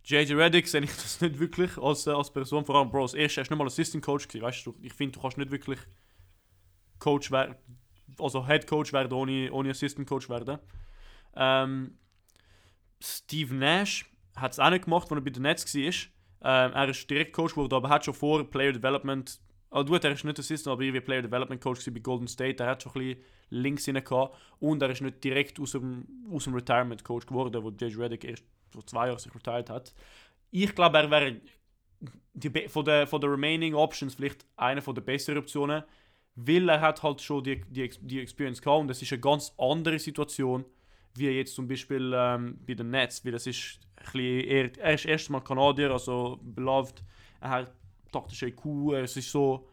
JJ 0.03 0.33
Reddick 0.33 0.67
sehe 0.67 0.81
ich 0.81 0.91
das 0.95 1.21
nicht 1.21 1.39
wirklich 1.39 1.75
als, 1.77 2.05
äh, 2.05 2.11
als 2.11 2.31
Person, 2.31 2.65
vor 2.65 2.75
allem 2.75 2.91
Bros. 2.91 3.15
Erst, 3.15 3.38
er 3.38 3.44
ist 3.44 3.49
nicht 3.49 3.57
mal 3.57 3.65
Assistant 3.65 4.03
Coach 4.03 4.27
gewesen, 4.27 4.44
weißt 4.44 4.65
du. 4.65 4.75
Ich 4.81 4.94
finde, 4.94 5.13
du 5.13 5.21
kannst 5.21 5.38
nicht 5.39 5.49
wirklich 5.49 5.79
Coach 6.99 7.31
werden, 7.31 7.55
also 8.19 8.45
Head 8.45 8.67
Coach 8.67 8.93
werden, 8.93 9.11
ohne, 9.13 9.51
ohne 9.51 9.69
Assistant 9.69 10.07
Coach 10.07 10.29
werden. 10.29 10.59
Ähm, 11.35 11.97
Steve 12.99 13.53
Nash 13.53 14.05
hat 14.35 14.53
es 14.53 14.59
auch 14.59 14.69
nicht 14.69 14.85
gemacht, 14.85 15.11
als 15.11 15.19
er 15.19 15.21
bei 15.21 15.29
den 15.29 15.43
Nets 15.43 15.73
war. 15.73 15.93
Ähm, 16.39 16.73
er 16.73 16.89
ist 16.89 17.09
direkt 17.09 17.33
Coach 17.33 17.53
geworden, 17.53 17.73
aber 17.73 17.89
hat 17.89 18.05
schon 18.05 18.13
vor 18.13 18.43
Player 18.49 18.71
Development. 18.71 19.39
Also 19.69 19.91
gut, 19.91 20.03
er 20.03 20.11
ist 20.11 20.23
nicht 20.23 20.39
Assistant, 20.39 20.73
aber 20.73 20.81
irgendwie 20.83 21.01
Player 21.01 21.21
Development 21.21 21.61
Coach 21.61 21.85
bei 21.91 21.99
Golden 21.99 22.27
State. 22.27 22.63
Er 22.63 22.69
hat 22.69 22.83
schon 22.83 22.91
ein 22.93 22.99
bisschen 22.99 23.23
links 23.49 23.87
rein 23.87 24.03
gehabt. 24.03 24.35
Und 24.59 24.81
er 24.81 24.89
ist 24.89 25.01
nicht 25.01 25.23
direkt 25.23 25.59
aus 25.59 25.71
dem, 25.71 26.07
aus 26.31 26.45
dem 26.45 26.53
Retirement 26.53 27.03
Coach 27.03 27.25
geworden, 27.25 27.63
wo 27.63 27.69
J.J. 27.69 27.97
Reddick 27.97 28.23
erst 28.23 28.43
vor 28.71 28.85
zwei 28.85 29.07
Jahren 29.07 29.19
sich 29.19 29.33
retired 29.33 29.69
hat. 29.69 29.93
Ich 30.51 30.73
glaube, 30.73 30.97
er 30.97 31.09
wäre 31.11 31.41
von 32.69 32.85
der 32.85 33.07
remaining 33.11 33.73
Options 33.73 34.15
vielleicht 34.15 34.45
eine 34.55 34.81
der 34.81 35.01
besseren 35.01 35.39
Optionen, 35.39 35.83
weil 36.37 36.69
er 36.69 36.79
hat 36.79 37.01
halt 37.01 37.19
schon 37.19 37.43
die, 37.43 37.61
die, 37.61 37.89
die 38.01 38.21
Experience 38.21 38.61
gehabt 38.61 38.81
und 38.81 38.87
das 38.87 39.01
ist 39.01 39.11
eine 39.11 39.19
ganz 39.19 39.53
andere 39.57 39.97
Situation, 39.97 40.63
wie 41.15 41.29
jetzt 41.29 41.55
zum 41.55 41.67
Beispiel 41.67 42.13
ähm, 42.15 42.59
bei 42.65 42.75
den 42.75 42.91
Nets, 42.91 43.25
weil 43.25 43.31
das 43.31 43.47
ist 43.47 43.79
ein 44.13 44.19
eher, 44.21 44.77
er 44.77 44.93
ist 44.93 45.05
erstmal 45.05 45.43
Kanadier, 45.43 45.91
also 45.91 46.39
beloved, 46.43 47.03
er 47.41 47.49
hat 47.49 47.73
taktische 48.11 48.47
IQ, 48.47 48.93
es 48.93 49.17
ist 49.17 49.31
so 49.31 49.67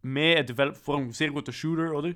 mehr 0.00 0.38
ein 0.38 0.46
Develop, 0.46 0.78
sehr 1.14 1.30
guter 1.30 1.52
Shooter, 1.52 1.92
oder? 1.92 2.14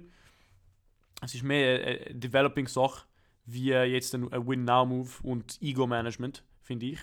Es 1.22 1.34
ist 1.34 1.44
mehr 1.44 1.86
eine, 1.86 1.98
Developing-Sache, 2.14 3.04
wie 3.44 3.68
jetzt 3.68 4.14
ein 4.14 4.30
Win-Now-Move 4.30 5.10
und 5.24 5.58
Ego-Management, 5.60 6.42
finde 6.62 6.86
ich. 6.86 7.00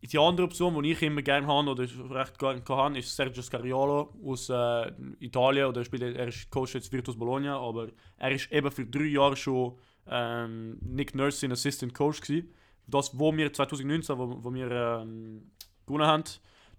Die 0.00 0.18
andere 0.18 0.46
Option, 0.46 0.80
die 0.82 0.92
ich 0.92 1.02
immer 1.02 1.22
gerne 1.22 1.46
habe 1.46 1.70
oder 1.70 1.82
recht 1.82 2.38
gerne 2.38 2.62
habe, 2.68 2.98
ist 2.98 3.14
Sergio 3.14 3.42
Scariolo 3.42 4.14
aus 4.24 4.48
äh, 4.48 4.92
Italien. 5.18 5.66
Oder 5.66 5.80
er, 5.80 5.84
spielt, 5.84 6.02
er 6.02 6.28
ist 6.28 6.50
Coach 6.50 6.74
jetzt 6.74 6.92
Virtus 6.92 7.18
Bologna, 7.18 7.58
aber 7.58 7.88
er 8.16 8.30
ist 8.30 8.50
eben 8.52 8.70
für 8.70 8.86
drei 8.86 9.06
Jahre 9.06 9.36
schon 9.36 9.76
ähm, 10.06 10.78
Nick 10.80 11.14
Nurse 11.14 11.38
sein 11.38 11.52
Assistant 11.52 11.94
Coach 11.94 12.20
gewesen. 12.20 12.54
Das, 12.86 13.18
wo 13.18 13.36
wir 13.36 13.52
2019, 13.52 14.18
wo, 14.18 14.38
wo 14.42 14.54
wir 14.54 14.70
ähm, 14.70 15.50
gewonnen 15.84 16.06
haben, 16.06 16.24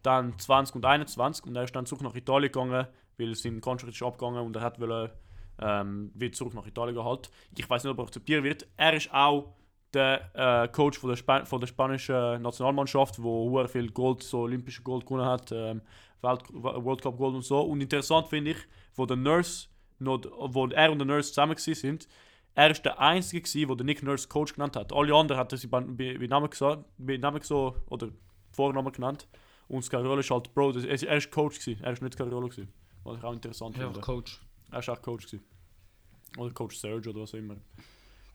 dann 0.01 0.39
20 0.39 0.75
und 0.75 0.85
21 0.85 1.45
und 1.45 1.55
er 1.55 1.63
ist 1.63 1.75
dann 1.75 1.85
zurück 1.85 2.01
nach 2.01 2.15
Italien 2.15 2.51
gegangen, 2.51 2.87
weil 3.17 3.35
sein 3.35 3.59
Contract 3.59 3.93
ist 3.93 4.01
abgegangen 4.01 4.45
und 4.45 4.55
er 4.55 4.61
hat 4.61 4.79
wollen, 4.79 5.09
ähm, 5.61 6.11
wieder 6.13 6.31
zurück 6.31 6.53
nach 6.53 6.65
Italien 6.65 6.95
gehalten. 6.95 7.29
Ich 7.57 7.69
weiß 7.69 7.83
nicht, 7.83 7.91
ob 7.91 7.99
er 7.99 8.05
akzeptiert 8.05 8.43
wird. 8.43 8.67
Er 8.77 8.93
ist 8.93 9.13
auch 9.13 9.53
der 9.93 10.29
äh, 10.33 10.67
Coach 10.69 10.99
von 10.99 11.09
der, 11.09 11.17
Spa 11.17 11.45
von 11.45 11.59
der 11.59 11.67
spanischen 11.67 12.41
Nationalmannschaft, 12.41 13.21
wo 13.21 13.57
sehr 13.57 13.67
viel 13.69 13.91
Gold, 13.91 14.23
so 14.23 14.41
olympische 14.41 14.81
Gold 14.83 15.05
gewonnen 15.05 15.25
hat, 15.25 15.51
ähm, 15.51 15.81
Welt 16.21 16.43
World 16.51 17.01
Cup 17.01 17.17
Gold 17.17 17.35
und 17.35 17.43
so. 17.43 17.61
Und 17.61 17.81
interessant 17.81 18.27
finde 18.27 18.51
ich, 18.51 18.57
wo 18.95 19.05
der 19.05 19.17
Nurse, 19.17 19.67
noch, 19.99 20.21
wo 20.25 20.67
er 20.67 20.91
und 20.91 20.99
der 20.99 21.07
Nurse 21.07 21.29
zusammen 21.29 21.57
sind, 21.57 22.07
er 22.55 22.71
ist 22.71 22.83
der 22.83 22.99
Einzige 22.99 23.41
gewesen, 23.41 23.77
der 23.77 23.85
Nick 23.85 24.03
Nurse 24.03 24.27
Coach 24.27 24.53
genannt 24.53 24.75
hat. 24.75 24.91
Alle 24.91 25.15
anderen 25.15 25.39
hat 25.39 25.51
er 25.51 25.57
sie 25.57 25.67
bei, 25.67 25.81
bei, 25.81 26.17
bei 26.17 26.27
Namen 26.27 26.49
gesagt, 26.49 26.83
bei 26.97 27.17
Namen 27.17 27.41
so 27.41 27.75
oder 27.87 28.09
Vornamen 28.51 28.91
genannt. 28.91 29.27
Und 29.67 29.83
Scariolo 29.83 30.17
ist 30.19 30.31
halt 30.31 30.53
Bro, 30.53 30.73
das, 30.73 30.83
er 30.83 31.01
er 31.07 31.17
ist 31.17 31.31
Coach 31.31 31.59
gewesen, 31.59 31.83
er 31.83 31.93
ist 31.93 32.01
nicht 32.01 32.13
Scariolo 32.13 32.47
gewesen. 32.47 32.69
Was 33.03 33.17
ich 33.17 33.23
auch 33.23 33.33
interessant 33.33 33.77
Ja, 33.77 33.85
finde. 33.85 34.01
Coach. 34.01 34.41
Er 34.71 34.85
war 34.85 34.97
auch 34.97 35.01
Coach. 35.01 35.25
Gewesen. 35.27 35.45
Oder 36.37 36.53
Coach 36.53 36.77
Serge 36.77 37.09
oder 37.09 37.21
was 37.21 37.33
auch 37.33 37.37
immer. 37.37 37.55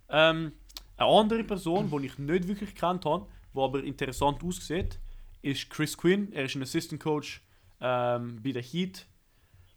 Ähm, 0.08 0.52
eine 0.96 1.08
andere 1.08 1.44
Person, 1.44 1.90
die 1.90 2.06
ich 2.06 2.18
nicht 2.18 2.48
wirklich 2.48 2.74
gekannt 2.74 3.04
habe, 3.04 3.26
die 3.54 3.60
aber 3.60 3.82
interessant 3.82 4.42
aussieht, 4.42 4.98
ist 5.42 5.70
Chris 5.70 5.96
Quinn. 5.96 6.32
Er 6.32 6.44
ist 6.44 6.54
ein 6.54 6.62
Assistant 6.62 7.02
Coach 7.02 7.42
ähm, 7.80 8.40
bei 8.42 8.52
der 8.52 8.62
Heat. 8.62 9.06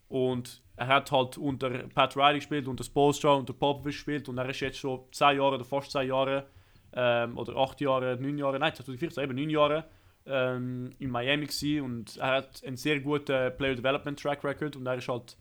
Und 0.08 0.62
er 0.76 0.86
hat 0.86 1.12
halt 1.12 1.36
unter 1.36 1.70
Pat 1.88 2.16
Riley 2.16 2.38
gespielt, 2.38 2.66
unter 2.66 2.84
Spolstra, 2.84 3.34
unter 3.34 3.52
Popovich 3.52 3.96
gespielt. 3.96 4.28
Und 4.28 4.38
er 4.38 4.48
ist 4.48 4.60
jetzt 4.60 4.78
schon 4.78 5.00
10 5.12 5.36
Jahre 5.36 5.56
oder 5.56 5.64
fast 5.64 5.90
10 5.92 6.08
Jahre, 6.08 6.46
ähm, 6.94 7.36
oder 7.36 7.56
8 7.56 7.80
Jahre, 7.80 8.16
9 8.18 8.38
Jahre, 8.38 8.58
nein, 8.58 8.74
2014, 8.74 9.24
eben 9.24 9.34
9 9.34 9.50
Jahre 9.50 9.84
ähm, 10.24 10.90
in 10.98 11.10
Miami 11.10 11.46
gewesen. 11.46 11.82
Und 11.82 12.16
er 12.16 12.36
hat 12.36 12.62
einen 12.64 12.76
sehr 12.76 13.00
guten 13.00 13.56
Player 13.56 13.74
Development 13.74 14.18
Track 14.18 14.44
Record. 14.44 14.76
Und 14.76 14.86
er 14.86 14.94
ist 14.94 15.08
halt 15.08 15.36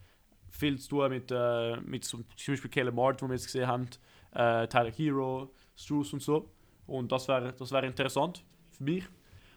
viel 0.49 0.77
zu 0.79 0.89
tun 0.89 1.09
mit, 1.09 1.31
äh, 1.31 1.77
mit 1.81 2.03
zum 2.03 2.25
Beispiel 2.35 2.71
Caleb 2.71 2.95
Mart, 2.95 3.21
wo 3.21 3.27
wir 3.27 3.35
jetzt 3.35 3.45
gesehen 3.45 3.67
haben, 3.67 3.87
äh, 4.33 4.67
Tyler 4.67 4.91
Hero, 4.91 5.53
Struce 5.77 6.13
und 6.13 6.21
so. 6.21 6.49
Und 6.85 7.11
das 7.11 7.27
wäre 7.27 7.53
das 7.53 7.71
wär 7.71 7.83
interessant 7.83 8.43
für 8.71 8.83
mich. 8.83 9.03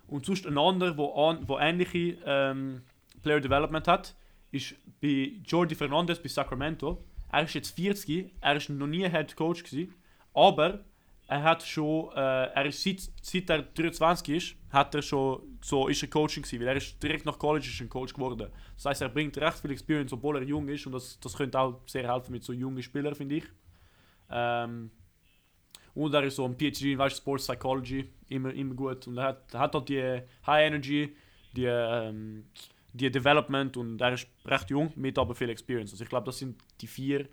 Und 0.06 0.26
sonst 0.26 0.46
ein 0.46 0.58
anderer, 0.58 0.96
wo, 0.96 1.12
an, 1.14 1.48
wo 1.48 1.58
ähnliche 1.58 2.18
ähm, 2.24 2.82
Player 3.22 3.40
Development 3.40 3.86
hat, 3.86 4.14
ist 4.50 4.74
bei 5.00 5.32
Jordi 5.46 5.74
Fernandez 5.74 6.20
bei 6.20 6.28
Sacramento. 6.28 7.04
Er 7.30 7.44
ist 7.44 7.54
jetzt 7.54 7.76
40, 7.76 8.32
er 8.40 8.56
ist 8.56 8.68
noch 8.68 8.88
nie 8.88 9.08
Head 9.08 9.36
Coach 9.36 9.62
gewesen, 9.62 9.94
aber 10.34 10.80
er 11.28 11.44
hat 11.44 11.62
schon, 11.62 12.10
äh, 12.16 12.46
er 12.46 12.66
ist 12.66 12.82
seit, 12.82 13.08
seit 13.22 13.50
er 13.50 13.62
23 13.62 14.36
ist, 14.36 14.56
hat 14.70 14.92
er 14.96 15.02
schon 15.02 15.40
so 15.62 15.86
ist 15.86 16.02
er 16.02 16.08
Coaching 16.08 16.42
gewesen, 16.42 16.60
weil 16.60 16.68
er 16.68 16.76
ist 16.76 17.00
direkt 17.00 17.24
nach 17.24 17.38
College 17.38 17.68
ist 17.68 17.80
ein 17.80 17.88
Coach 17.88 18.14
geworden. 18.14 18.50
Das 18.74 18.86
heißt, 18.86 19.02
er 19.02 19.10
bringt 19.10 19.38
recht 19.38 19.58
viel 19.58 19.70
Experience, 19.70 20.12
obwohl 20.12 20.36
er 20.36 20.42
jung 20.42 20.68
ist 20.68 20.86
und 20.86 20.92
das, 20.92 21.20
das 21.20 21.36
könnte 21.36 21.60
auch 21.60 21.82
sehr 21.86 22.12
helfen 22.12 22.32
mit 22.32 22.42
so 22.42 22.52
jungen 22.52 22.82
Spielern, 22.82 23.14
finde 23.14 23.36
ich. 23.36 23.44
Ähm, 24.28 24.90
Und 25.94 26.14
er 26.14 26.24
ist 26.24 26.36
so 26.36 26.44
ein 26.44 26.56
PhD 26.56 26.82
in 26.82 26.98
weißt, 26.98 27.18
Sports 27.18 27.46
Psychology, 27.46 28.08
immer, 28.28 28.52
immer 28.52 28.74
gut. 28.74 29.06
Und 29.06 29.18
er 29.18 29.24
hat, 29.24 29.54
hat 29.54 29.74
dort 29.74 29.88
die 29.88 30.20
High 30.46 30.66
Energy, 30.66 31.14
die, 31.52 31.64
ähm, 31.64 32.44
die 32.92 33.10
Development 33.10 33.76
und 33.76 34.00
er 34.00 34.14
ist 34.14 34.26
recht 34.46 34.70
jung, 34.70 34.92
mit 34.96 35.18
aber 35.18 35.34
viel 35.34 35.50
Experience. 35.50 35.92
Also 35.92 36.04
ich 36.04 36.10
glaube, 36.10 36.26
das 36.26 36.38
sind 36.38 36.56
die 36.80 36.86
vier 36.86 37.28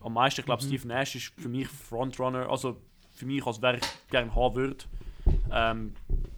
am 0.00 0.14
meisten. 0.14 0.40
Ich 0.40 0.46
glaube, 0.46 0.62
Mhm. 0.62 0.68
Steve 0.68 0.88
Nash 0.88 1.14
ist 1.16 1.32
für 1.38 1.48
mich 1.48 1.68
Frontrunner, 1.68 2.48
also 2.50 2.80
für 3.12 3.26
mich, 3.26 3.44
als 3.46 3.60
wer 3.62 3.74
ich 3.74 3.82
gerne 4.10 4.34
haben 4.34 4.54
würde. 4.54 4.84
Ähm, 5.50 5.94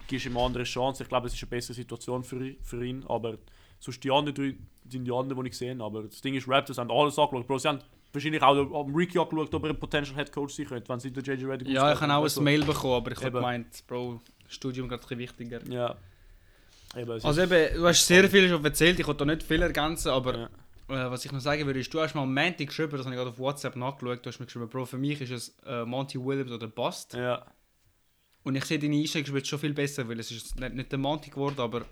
gibst 0.06 0.26
ihm 0.26 0.36
eine 0.36 0.46
andere 0.46 0.64
Chance. 0.64 1.02
Ich 1.02 1.08
glaube, 1.08 1.26
es 1.26 1.34
ist 1.34 1.42
eine 1.42 1.50
bessere 1.50 1.74
Situation 1.74 2.24
für, 2.24 2.54
für 2.62 2.84
ihn. 2.84 3.04
Aber 3.08 3.36
sonst 3.78 4.02
die 4.02 4.10
anderen 4.10 4.34
drei 4.34 4.54
sind 4.88 5.04
die 5.04 5.12
anderen, 5.12 5.42
die 5.44 5.50
ich 5.50 5.58
sehe. 5.58 5.78
Aber 5.80 6.04
das 6.04 6.20
Ding 6.20 6.34
ist, 6.34 6.48
Raptors 6.48 6.78
haben 6.78 6.90
alles 6.90 7.18
angeschaut. 7.18 7.46
Bro, 7.46 7.58
sie 7.58 7.68
haben 7.68 7.80
wahrscheinlich 8.12 8.42
auch 8.42 8.56
am 8.84 8.94
Ricky 8.94 9.18
angeschaut, 9.18 9.54
ob 9.54 9.64
er 9.64 9.70
ein 9.70 9.78
Potential 9.78 10.16
Head 10.16 10.32
Coach 10.32 10.54
sein 10.54 10.66
könnte, 10.66 10.88
wenn 10.88 11.00
sie 11.00 11.10
den 11.12 11.22
JJ 11.24 11.44
Redick 11.46 11.68
Ja, 11.68 11.92
ich 11.92 12.00
habe 12.00 12.12
auch 12.14 12.22
Also, 12.22 12.40
ein 12.40 12.44
Mail 12.44 12.64
bekommen, 12.64 12.94
aber 12.94 13.12
ich 13.12 13.18
habe 13.18 13.30
gemeint, 13.32 13.84
Bro, 13.86 14.20
Studium 14.48 14.88
gerade 14.88 15.02
ein 15.10 15.18
wichtiger. 15.18 15.60
Ja. 15.68 15.96
Eben, 16.96 17.10
Also 17.10 17.42
eben, 17.42 17.74
du 17.76 17.86
hast 17.86 18.06
sehr 18.06 18.28
viel 18.30 18.48
schon 18.48 18.64
erzählt, 18.64 18.98
ich 18.98 19.06
wollte 19.06 19.26
da 19.26 19.32
nicht 19.34 19.42
viel 19.42 19.60
ergänzen, 19.60 20.08
aber 20.10 20.38
Ja. 20.88 21.06
äh, 21.06 21.10
was 21.10 21.24
ich 21.24 21.32
noch 21.32 21.40
sagen 21.40 21.66
würde, 21.66 21.80
ist, 21.80 21.92
du 21.92 22.00
hast 22.00 22.14
mal 22.14 22.22
am 22.22 22.32
Montag 22.32 22.66
geschrieben, 22.68 22.92
das 22.92 23.00
habe 23.04 23.10
ich 23.14 23.18
gerade 23.18 23.30
auf 23.30 23.38
WhatsApp 23.38 23.76
nachgeschaut, 23.76 24.24
du 24.24 24.28
hast 24.30 24.38
mir 24.40 24.46
geschrieben, 24.46 24.68
Bro, 24.68 24.86
für 24.86 24.96
mich 24.98 25.20
ist 25.20 25.30
es 25.30 25.56
äh, 25.66 25.84
Monty 25.84 26.18
Williams 26.18 26.50
oder 26.52 26.66
Bust. 26.68 27.14
ja. 27.14 27.44
Und 28.44 28.54
ich 28.54 28.64
sehe 28.64 28.78
deine 28.78 28.96
Einstellung 28.96 29.30
wird 29.34 29.46
schon 29.46 29.58
viel 29.58 29.74
besser, 29.74 30.08
weil 30.08 30.18
es 30.20 30.30
ist 30.30 30.58
nicht, 30.58 30.72
nicht 30.74 30.90
der 30.90 30.98
Monty 30.98 31.28
geworden, 31.28 31.60
aber 31.60 31.84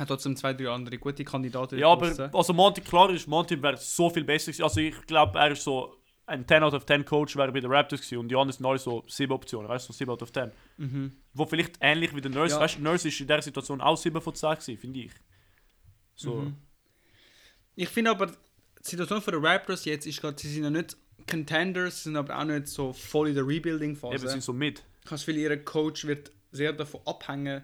hat 0.00 0.08
trotzdem 0.08 0.34
zwei, 0.36 0.52
drei 0.54 0.68
andere 0.70 0.98
gute 0.98 1.24
Kandidaten. 1.24 1.78
Ja, 1.78 1.88
aber 1.88 2.08
draussen. 2.08 2.34
also 2.34 2.52
Monty, 2.52 2.80
klar 2.80 3.10
ist, 3.10 3.26
Monty 3.28 3.62
wäre 3.62 3.76
so 3.76 4.10
viel 4.10 4.24
besser 4.24 4.46
gewesen. 4.52 4.62
Also 4.64 4.80
ich 4.80 5.06
glaube, 5.06 5.38
er 5.38 5.52
ist 5.52 5.62
so 5.62 5.96
ein 6.26 6.46
10 6.46 6.62
out 6.62 6.74
of 6.74 6.86
10 6.86 7.04
Coach 7.04 7.36
wäre 7.36 7.50
bei 7.52 7.60
den 7.60 7.70
Raptors 7.72 8.00
gewesen 8.00 8.18
und 8.18 8.28
die 8.28 8.36
anderen 8.36 8.52
sind 8.52 8.64
alle 8.66 8.78
so 8.78 9.02
7 9.08 9.32
Optionen, 9.32 9.68
weißt 9.68 9.88
du, 9.88 9.92
so 9.92 9.96
7 9.98 10.10
out 10.10 10.22
of 10.22 10.32
10. 10.32 10.50
Mhm. 10.76 11.12
Wo 11.34 11.44
vielleicht 11.44 11.76
ähnlich 11.80 12.14
wie 12.14 12.20
der 12.20 12.30
Nurse, 12.30 12.54
Ja. 12.54 12.60
weißt 12.60 12.78
du, 12.78 12.82
Nurse 12.82 13.08
ist 13.08 13.20
in 13.20 13.26
dieser 13.26 13.42
Situation 13.42 13.80
auch 13.80 13.96
7 13.96 14.20
von 14.20 14.34
10 14.34 14.50
gewesen, 14.50 14.78
finde 14.78 15.00
ich. 15.00 15.12
So, 16.14 16.34
Mhm. 16.36 16.56
Ich 17.76 17.88
finde 17.88 18.10
aber, 18.10 18.26
die 18.26 18.32
Situation 18.82 19.22
für 19.22 19.30
die 19.32 19.38
Raptors 19.38 19.84
jetzt 19.84 20.06
ist 20.06 20.20
gerade, 20.20 20.38
sie 20.40 20.48
sind 20.52 20.64
ja 20.64 20.70
nicht 20.70 20.96
Contenders, 21.28 21.98
sie 21.98 22.02
sind 22.10 22.16
aber 22.16 22.38
auch 22.38 22.44
nicht 22.44 22.68
so 22.68 22.92
voll 22.92 23.28
in 23.28 23.34
der 23.34 23.42
eben, 23.44 23.50
Rebuilding-Phase. 23.52 24.28
sind 24.28 24.42
so 24.42 24.52
mit. 24.52 24.82
Das 25.08 25.24
Gefühl, 25.24 25.38
ihr 25.38 25.64
Coach 25.64 26.04
wird 26.06 26.30
sehr 26.52 26.72
davon 26.72 27.00
abhängen, 27.06 27.62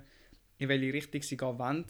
in 0.58 0.68
welche 0.68 0.92
Richtung 0.92 1.22
sie 1.22 1.36
gehen 1.36 1.58
wollen. 1.58 1.84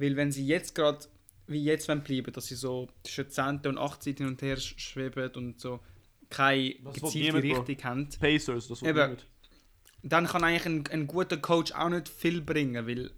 Weil 0.00 0.16
wenn 0.16 0.32
sie 0.32 0.46
jetzt 0.46 0.74
gerade, 0.74 0.98
wie 1.46 1.62
jetzt 1.62 1.88
wollen 1.88 2.02
bleiben, 2.02 2.32
dass 2.32 2.46
sie 2.46 2.54
so 2.56 2.88
zwischen 3.04 3.30
10. 3.30 3.60
und 3.66 3.78
18 3.78 4.16
hin 4.16 4.26
und 4.26 4.42
her 4.42 4.56
sch- 4.58 4.78
schweben 4.78 5.30
und 5.34 5.60
so 5.60 5.80
keine 6.30 6.74
Das 6.84 6.94
gezielte 6.94 7.38
niemand, 7.38 7.54
Bro. 7.54 7.60
Richtung 7.62 7.84
haben, 7.90 8.08
Pacers, 8.20 8.68
das 8.68 8.82
Eben. 8.82 9.16
dann 10.02 10.26
kann 10.26 10.44
eigentlich 10.44 10.66
ein, 10.66 10.84
ein 10.92 11.06
guter 11.06 11.36
Coach 11.36 11.72
auch 11.72 11.88
nicht 11.88 12.08
viel 12.08 12.40
bringen, 12.40 12.86
weil 12.86 13.10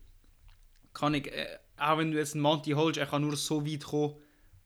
kann 0.95 1.15
ich, 1.15 1.27
äh, 1.33 1.59
auch 1.77 1.99
wenn 1.99 2.11
du 2.13 2.19
jetzt 2.19 2.35
einen 2.35 2.43
Monty 2.43 2.71
holst, 2.73 2.99
er 2.99 3.07
kann 3.07 3.23
nur 3.23 3.37
so 3.37 3.65
weit 3.67 3.85
kommen 3.85 4.15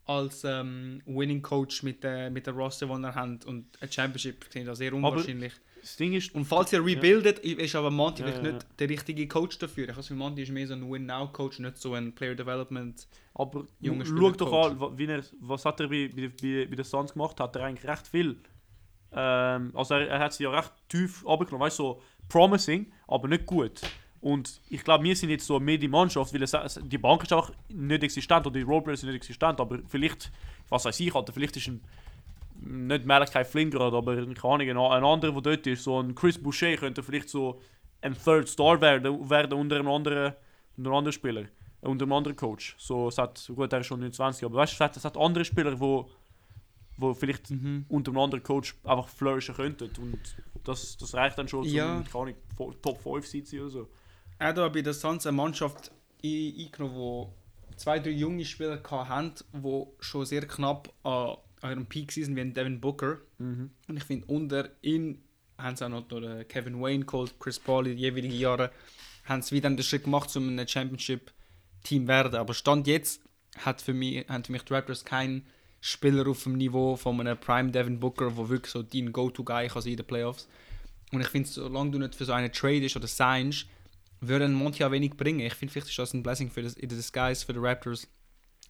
als 0.05 0.45
ähm, 0.45 1.03
Winning 1.07 1.43
Coach 1.43 1.83
mit, 1.83 2.05
der 2.05 2.31
mit 2.31 2.47
der 2.47 2.55
Roster, 2.55 2.87
die 2.87 3.03
er 3.05 3.15
hat 3.17 3.45
und 3.45 3.67
ein 3.81 3.91
Championship 3.91 4.45
finde 4.45 4.61
ich 4.61 4.67
das 4.67 4.79
sehr 4.79 4.93
unwahrscheinlich. 4.95 5.53
Das 5.81 5.97
Ding 5.97 6.15
ist, 6.15 6.35
Und 6.35 6.45
falls 6.47 6.73
ihr 6.73 6.85
rebuildet, 6.85 7.39
ist 7.41 7.75
aber 7.77 7.91
Monty 7.91 8.23
Ja, 8.23 8.29
vielleicht 8.29 8.45
ja, 8.45 8.53
nicht 8.53 8.67
der 8.79 8.89
richtige 8.89 9.29
Coach 9.29 9.59
dafür. 9.59 9.89
Ich 9.89 9.95
Gefühl, 9.95 10.17
Monty 10.17 10.43
ist 10.43 10.51
mehr 10.51 10.67
so 10.67 10.75
ein 10.75 10.91
Win-Now-Coach, 10.91 11.61
nicht 11.61 11.77
so 11.79 11.95
ein 11.95 12.13
Player 12.15 12.35
Development. 12.35 13.07
aber 13.35 13.67
Junge 13.81 14.05
schau 14.05 14.31
doch 14.33 14.53
an, 14.71 14.99
wie 14.99 15.07
er, 15.07 15.23
was 15.41 15.65
hat 15.65 15.81
er 15.81 15.89
bei, 15.89 16.09
bei, 16.15 16.29
bei, 16.29 16.67
bei 16.69 16.77
den 16.77 16.85
Suns 16.85 17.13
gemacht? 17.13 17.39
Hat 17.39 17.55
er 17.57 17.65
eigentlich 17.65 17.89
recht 17.89 18.09
viel. 18.09 18.37
Ähm, 19.13 19.71
also 19.75 19.95
er, 19.95 20.09
er 20.09 20.19
hat 20.19 20.33
sie 20.33 20.45
ja 20.45 20.51
recht 20.51 20.73
tief 20.89 21.25
abgenommen, 21.27 21.61
weißt 21.67 21.79
du, 21.79 21.83
so 21.85 22.03
promising, 22.29 22.93
aber 23.07 23.29
nicht 23.29 23.47
gut. 23.47 23.81
Und 24.21 24.61
ich 24.69 24.83
glaube, 24.83 25.05
wir 25.05 25.15
sind 25.15 25.31
jetzt 25.31 25.47
so 25.47 25.61
mehr 25.61 25.79
die 25.79 25.87
Mannschaft, 25.89 26.35
weil 26.35 26.43
es, 26.43 26.53
es- 26.53 26.81
die 26.83 26.99
Bank 26.99 27.23
ist 27.23 27.33
auch 27.33 27.51
nicht 27.69 28.03
existent 28.03 28.45
oder 28.47 28.59
die 28.59 28.63
Roleplayers 28.65 29.01
sind 29.01 29.11
nicht 29.11 29.19
existent, 29.19 29.61
aber 29.61 29.79
vielleicht, 29.87 30.33
was 30.69 30.85
weiß 30.85 30.99
ich, 31.01 31.15
Alter, 31.15 31.33
vielleicht 31.33 31.57
ist 31.57 31.69
ein 31.69 31.81
nicht 32.61 33.05
Malachi 33.07 33.45
Flynn 33.45 33.71
gerade, 33.71 33.97
aber 33.97 34.17
keine 34.17 34.37
Ahnung, 34.45 34.61
ein, 34.69 34.77
ein 34.77 35.05
anderer, 35.05 35.33
der 35.33 35.43
dort 35.43 35.67
ist, 35.67 35.85
so 35.85 36.01
ein 36.01 36.15
Chris 36.15 36.39
Boucher 36.43 36.77
könnte 36.77 37.03
vielleicht 37.03 37.29
so 37.29 37.61
ein 38.01 38.15
Third 38.17 38.49
Star 38.49 38.81
werden, 38.81 39.29
werden 39.31 39.53
unter 39.59 39.77
einem 39.77 39.89
anderen, 39.89 40.35
unter 40.77 40.91
einem 40.91 40.97
anderen 40.99 41.13
Spieler, 41.13 41.43
äh, 41.43 41.87
unter 41.87 42.05
einem 42.05 42.13
anderen 42.13 42.37
Coach. 42.37 42.75
So, 42.79 43.09
es 43.09 43.19
hat, 43.19 43.51
gut, 43.55 43.73
er 43.73 43.81
ist 43.81 43.87
schon 43.87 44.01
29, 44.01 44.45
aber 44.45 44.57
weißt 44.57 44.73
du, 44.73 44.75
es 44.77 44.81
hat, 44.81 44.97
es 44.97 45.05
hat 45.05 45.17
andere 45.17 45.45
Spieler, 45.45 45.79
wo, 45.79 46.09
wo 46.99 47.15
vielleicht 47.15 47.51
unter 47.89 48.11
einem 48.11 48.19
anderen 48.21 48.43
Coach 48.43 48.75
einfach 48.85 49.09
flourishen 49.09 49.55
könnten 49.55 49.91
und 50.01 50.19
das, 50.65 50.97
das 50.97 51.15
reicht 51.15 51.39
dann 51.39 51.49
schon 51.49 51.65
Ja. 51.65 52.03
zum, 52.03 52.05
keine 52.27 52.37
Ahnung, 52.59 52.77
Top 52.83 52.99
5 53.01 53.27
Seed 53.27 53.53
oder 53.55 53.71
so. 53.71 53.89
Hat 54.39 54.59
aber 54.59 54.71
bei 54.71 54.83
der 54.83 54.93
Suns 54.95 55.27
eine 55.27 55.37
Mannschaft 55.37 55.91
ein- 56.25 56.55
eingenommen, 56.59 56.95
wo 56.97 57.33
zwei, 57.77 57.99
drei 57.99 58.11
junge 58.11 58.45
Spieler 58.45 58.83
hatten, 58.91 59.35
die 59.53 59.87
schon 60.01 60.25
sehr 60.27 60.47
knapp 60.47 60.93
an, 61.05 61.37
ihrem 61.71 61.87
Peak 61.87 62.13
sind, 62.13 62.37
wie 62.37 62.41
ein 62.41 62.55
Devin 62.55 62.81
Booker. 62.81 63.19
Und 63.39 63.97
ich 63.97 64.05
finde, 64.05 64.27
unter 64.27 64.71
ihn 64.83 65.23
haben 65.59 65.77
sie 65.77 65.85
auch 65.85 65.91
noch 65.91 66.09
den 66.09 66.47
Kevin 66.49 66.81
Wayne 66.81 67.05
geholt, 67.05 67.35
Chris 67.41 67.59
Paul 67.59 67.87
in 67.87 67.99
jeweiligen 67.99 68.35
Jahren, 68.35 68.71
haben 69.25 69.43
sie 69.43 69.57
wieder 69.57 69.71
den 69.71 69.83
Schritt 69.83 70.05
gemacht, 70.05 70.35
um 70.37 70.57
ein 70.57 70.69
Championship-Team 70.69 72.07
werden. 72.09 72.35
Aber 72.37 72.55
Stand 72.55 72.87
jetzt 72.87 73.23
hat 73.59 73.81
für 73.81 73.95
mich, 73.95 74.29
haben 74.29 74.45
für 74.45 74.53
mich 74.53 74.63
die 74.63 74.73
Raptors 74.73 75.05
keinen 75.05 75.47
Spieler 75.81 76.29
auf 76.29 76.43
dem 76.43 76.57
Niveau 76.57 76.97
von 76.97 77.21
einem 77.21 77.39
Prime 77.39 77.71
Devin 77.71 78.01
Booker, 78.01 78.31
der 78.31 78.49
wirklich 78.49 78.73
so 78.73 78.83
dein 78.83 79.13
Go-To-Guy 79.13 79.69
kann 79.69 79.83
sein 79.83 79.93
in 79.93 79.97
den 79.97 80.07
Playoffs. 80.07 80.49
Und 81.13 81.21
ich 81.21 81.29
finde, 81.29 81.49
solange 81.49 81.93
du 81.93 81.99
nicht 81.99 82.15
für 82.15 82.25
so 82.25 82.33
einen 82.33 82.53
Trade 82.53 82.85
ist 82.85 82.97
oder 82.97 83.07
signst, 83.07 83.67
würde 84.21 84.47
ein 84.47 84.55
Monty 84.55 84.85
auch 84.85 84.91
wenig 84.91 85.17
bringen. 85.17 85.41
Ich 85.41 85.55
finde, 85.55 85.73
vielleicht 85.73 85.89
ist 85.89 85.99
das 85.99 86.15
ein 86.15 86.23
Blessing 86.23 86.51
für 86.51 86.63
das, 86.63 86.75
in 86.75 86.91
the 86.91 86.97
disguise 86.97 87.45
für 87.45 87.53
die 87.53 87.61
Raptors. 87.61 88.09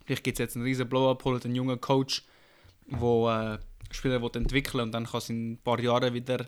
Vielleicht 0.04 0.24
gibt 0.24 0.38
es 0.38 0.40
jetzt 0.40 0.56
einen 0.56 0.64
riesen 0.64 0.88
Blow-Up, 0.88 1.24
holt 1.24 1.44
einen 1.44 1.54
jungen 1.54 1.80
Coach, 1.80 2.22
der 2.88 3.58
äh, 3.60 3.94
Spieler 3.94 4.20
will 4.22 4.30
entwickeln 4.34 4.82
und 4.82 4.92
dann 4.92 5.06
kann 5.06 5.18
es 5.18 5.30
in 5.30 5.52
ein 5.52 5.58
paar 5.58 5.80
Jahren 5.80 6.12
wieder 6.14 6.46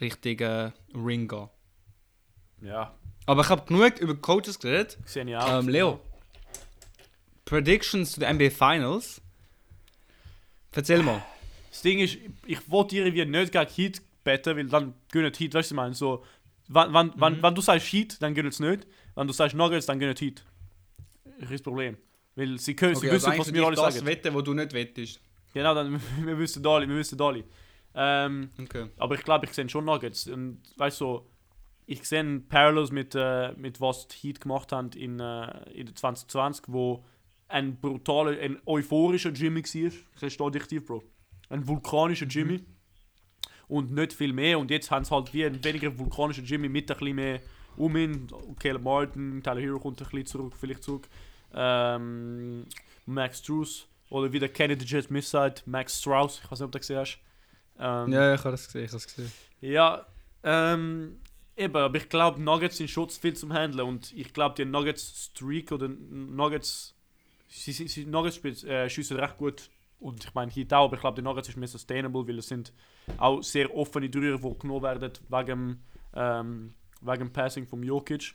Richtung 0.00 0.38
äh, 0.40 0.70
Ring 0.94 1.28
gehen. 1.28 1.48
Ja, 2.62 2.94
Aber 3.26 3.42
ich 3.42 3.48
habe 3.48 3.66
genug 3.66 3.98
über 4.00 4.14
Coaches 4.16 4.58
geredet. 4.58 4.98
sehe 5.04 5.24
ich 5.24 5.36
auch. 5.36 5.60
Ähm, 5.60 5.68
Leo, 5.68 6.00
Predictions 7.44 8.12
zu 8.12 8.20
den 8.20 8.36
NBA 8.36 8.50
Finals. 8.50 9.20
Erzähl 10.72 11.02
mal. 11.02 11.22
Das 11.70 11.82
Ding 11.82 11.98
ist, 12.00 12.16
ich 12.46 12.70
wollte 12.70 12.96
irgendwie 12.96 13.24
nicht 13.24 13.52
gegen 13.52 13.66
Heat 13.70 14.02
betten, 14.24 14.56
weil 14.56 14.66
dann 14.66 14.94
gönnt 15.10 15.38
Heat, 15.38 15.54
weißt 15.54 15.70
du, 15.70 15.74
ich 15.74 15.76
meine? 15.76 15.94
So, 15.94 16.24
wenn, 16.68 16.92
wenn, 16.94 17.12
wenn, 17.16 17.42
wenn 17.42 17.54
du 17.54 17.60
sagst 17.60 17.92
Heat, 17.92 18.20
dann 18.22 18.34
gönnt 18.34 18.48
es 18.52 18.60
nicht. 18.60 18.86
Wenn 19.14 19.26
du 19.26 19.32
sagst 19.32 19.54
Nuggets, 19.54 19.86
dann 19.86 19.98
gönnt 19.98 20.20
Heat. 20.20 20.44
Das 21.24 21.44
ist 21.44 21.52
das 21.52 21.62
Problem. 21.62 21.96
Weil 22.36 22.58
sie, 22.58 22.74
können, 22.74 22.94
sie 22.94 23.06
Okay, 23.06 23.10
also 23.10 23.16
wissen, 23.16 23.26
eigentlich 23.26 23.40
was 23.40 23.46
für 23.48 23.54
wir 23.54 23.60
dich 23.60 23.66
alle 23.66 23.76
das 23.76 23.94
sagen. 23.94 24.06
wetten, 24.06 24.34
wo 24.34 24.40
du 24.40 24.54
nicht 24.54 24.72
wettest. 24.72 25.20
Genau, 25.54 25.74
dann, 25.74 26.00
wir 26.24 26.38
wissen 26.38 26.66
alle, 26.66 26.86
wir 26.88 26.96
wissen 26.96 27.20
alle. 27.20 27.44
Ähm, 27.94 28.50
Okay. 28.60 28.88
aber 28.98 29.14
ich 29.14 29.22
glaube, 29.22 29.46
ich 29.46 29.52
sehe 29.52 29.68
schon 29.68 29.84
Nuggets. 29.84 30.26
Und 30.26 30.60
weißt 30.76 31.00
du, 31.00 31.04
so, 31.04 31.30
ich 31.86 32.04
sehe 32.04 32.40
Parallels 32.40 32.90
mit, 32.90 33.14
äh, 33.14 33.52
mit 33.52 33.80
was 33.80 34.08
die 34.08 34.16
Heat 34.28 34.40
gemacht 34.40 34.72
haben 34.72 34.90
in, 34.90 35.20
äh, 35.20 35.70
in 35.70 35.86
der 35.86 35.94
2020, 35.94 36.66
wo 36.68 37.04
ein 37.48 37.80
brutaler, 37.80 38.38
ein 38.40 38.60
euphorischer 38.66 39.30
Jimmy 39.30 39.62
war. 39.62 39.92
Ich 40.22 40.32
stehe 40.32 40.50
dich 40.50 40.66
tief, 40.66 40.86
Bro. 40.86 41.02
Ein 41.50 41.66
vulkanischer 41.68 42.26
Jimmy. 42.26 42.64
Und 43.68 43.92
nicht 43.92 44.12
viel 44.12 44.32
mehr. 44.32 44.58
Und 44.58 44.70
jetzt 44.70 44.90
haben 44.90 45.04
sie 45.04 45.14
halt 45.14 45.32
wie 45.32 45.44
ein 45.44 45.62
weniger 45.62 45.96
vulkanischer 45.98 46.42
Jimmy 46.42 46.68
mit 46.68 46.90
ein 46.90 46.96
bisschen 46.98 47.16
mehr 47.16 47.40
um 47.76 47.96
ihn. 47.96 48.26
Caleb 48.58 48.82
Martin, 48.82 49.42
Tyler 49.42 49.60
Hero 49.60 49.78
kommt 49.78 50.00
ein 50.00 50.04
bisschen 50.08 50.26
zurück, 50.26 50.54
vielleicht 50.58 50.82
zurück. 50.82 51.08
Ähm, 51.54 52.66
Max 53.06 53.38
Struess. 53.38 53.86
Oder 54.10 54.32
wieder 54.32 54.48
Kennedy 54.48 54.84
Jet 54.84 55.10
Misside, 55.10 55.56
Max 55.66 56.00
Strauss. 56.00 56.40
Ich 56.42 56.50
weiß 56.50 56.60
nicht, 56.60 56.66
ob 56.66 56.72
du 56.72 56.78
das 56.78 56.86
gesehen 56.86 56.98
hast. 56.98 57.18
Ähm, 57.78 58.12
Ja, 58.12 58.34
ich 58.34 58.44
habe 58.44 58.54
es 58.54 58.66
gesehen, 58.66 58.84
ich 58.84 58.90
habe 58.90 58.98
es 58.98 59.06
gesehen. 59.06 59.32
ja, 59.60 60.06
ähm, 60.42 61.20
eben, 61.56 61.76
aber 61.76 61.96
ich 61.96 62.08
glaube, 62.08 62.40
Nuggets 62.40 62.76
sind 62.76 62.90
schon 62.90 63.08
zu 63.08 63.20
viel 63.20 63.34
zum 63.34 63.52
Handeln 63.52 63.88
und 63.88 64.12
ich 64.12 64.32
glaube, 64.32 64.54
die 64.56 64.64
Nuggets 64.64 65.30
Streak 65.32 65.72
oder 65.72 65.88
Nuggets, 65.88 66.94
sie, 67.48 67.72
sie, 67.72 67.88
sie 67.88 68.04
Nuggets 68.04 68.64
äh, 68.64 68.88
schiessen 68.88 69.18
recht 69.18 69.38
gut 69.38 69.70
und 70.00 70.22
ich 70.22 70.34
meine, 70.34 70.50
hier 70.50 70.66
auch, 70.72 70.84
aber 70.84 70.96
ich 70.96 71.00
glaube, 71.00 71.16
die 71.16 71.22
Nuggets 71.22 71.48
ist 71.48 71.56
mehr 71.56 71.68
sustainable, 71.68 72.28
weil 72.28 72.38
es 72.38 72.48
sind 72.48 72.72
auch 73.16 73.42
sehr 73.42 73.74
offene 73.74 74.10
Dreier, 74.10 74.38
die 74.38 74.58
genommen 74.58 74.82
werden 74.82 75.12
wegen, 75.28 75.82
ähm, 76.14 76.74
wegen 77.00 77.18
dem 77.18 77.32
Passing 77.32 77.66
vom 77.66 77.82
Jokic. 77.82 78.34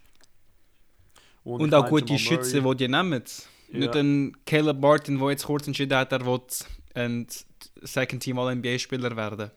Und, 1.43 1.67
ich 1.67 1.73
auch 1.73 1.83
meine, 1.83 1.89
gute 1.89 2.17
Schützen, 2.17 2.63
die 2.63 2.75
die 2.75 2.87
nehmen. 2.87 3.23
Ja. 3.71 3.79
Nicht 3.79 3.95
ein 3.95 4.37
Caleb 4.45 4.79
Martin, 4.79 5.19
der 5.19 5.29
jetzt 5.29 5.45
kurz 5.45 5.67
entschieden 5.67 5.97
hat, 5.97 6.11
er 6.11 6.25
will 6.25 6.41
ein 6.95 7.27
Second 7.81 8.23
Team 8.23 8.39
All-NBA-Spieler 8.39 9.15
werden. 9.15 9.51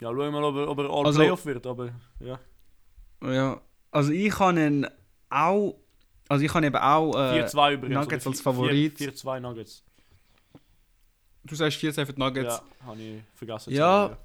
Ja, 0.00 0.08
schauen 0.08 0.16
wir 0.18 0.30
mal, 0.30 0.44
ob 0.44 0.56
er, 0.56 0.68
ob 0.68 0.78
er 0.78 0.90
All 0.90 1.06
Also- 1.06 1.44
wird, 1.44 1.66
aber 1.66 1.92
ja. 2.20 2.40
Ja, 3.22 3.60
also 3.90 4.10
ich 4.12 4.32
kann 4.32 4.56
ihn 4.56 4.86
auch, 5.30 5.78
also 6.28 6.44
ich 6.44 6.50
kann 6.50 6.64
eben 6.64 6.76
auch, 6.76 7.14
äh, 7.14 7.44
4-2 7.44 7.74
übrigens. 7.74 7.94
Nuggets 8.00 8.26
als 8.26 8.40
Favorit. 8.40 8.98
4-2 8.98 9.38
Nuggets. 9.40 9.84
du 11.44 11.54
sagst 11.54 11.78
4 11.78 11.92
für 11.94 12.06
die 12.12 12.18
Nuggets. 12.18 12.62
Ja, 12.80 12.86
habe 12.86 13.00
ich 13.00 13.22
vergessen. 13.34 13.72
Ja. 13.72 14.16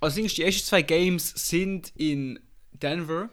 Also 0.00 0.20
die 0.20 0.42
ersten 0.42 0.66
zwei 0.66 0.82
Games 0.82 1.30
sind 1.30 1.92
in 1.96 2.38
Denver. 2.72 3.30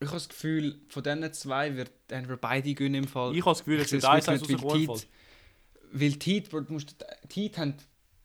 Ich 0.00 0.06
habe 0.08 0.16
das 0.16 0.28
Gefühl, 0.28 0.80
von 0.88 1.02
diesen 1.02 1.32
zwei 1.32 1.74
wird 1.76 1.90
Denver 2.10 2.36
beide 2.36 2.74
gewinnen 2.74 3.04
im 3.04 3.08
Fall. 3.08 3.34
Ich 3.34 3.40
habe 3.40 3.50
das 3.52 3.60
Gefühl, 3.64 3.80
es 3.80 3.92
wird 3.92 4.04
eins 4.04 4.26
weil 4.26 4.38
rauskommen. 4.38 4.78
Heat- 4.88 5.06
Weil 5.92 6.10
die 6.10 6.30
Heat, 6.32 6.52
musst, 6.68 6.96
die 7.32 7.40
Heat 7.42 7.58
haben 7.58 7.74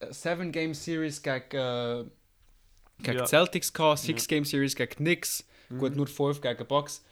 eine 0.00 0.10
7-Game-Series 0.12 1.22
gegen, 1.22 1.56
äh, 1.56 2.04
gegen 3.02 3.18
Ja. 3.18 3.24
Celtics 3.26 3.72
gehabt, 3.72 4.00
6-Game-Series 4.00 4.74
gegen 4.76 4.94
Knicks, 4.96 5.44
Mhm. 5.70 5.78
gut 5.78 5.96
nur 5.96 6.06
5 6.06 6.40
gegen 6.40 6.66
Bucks. 6.66 7.02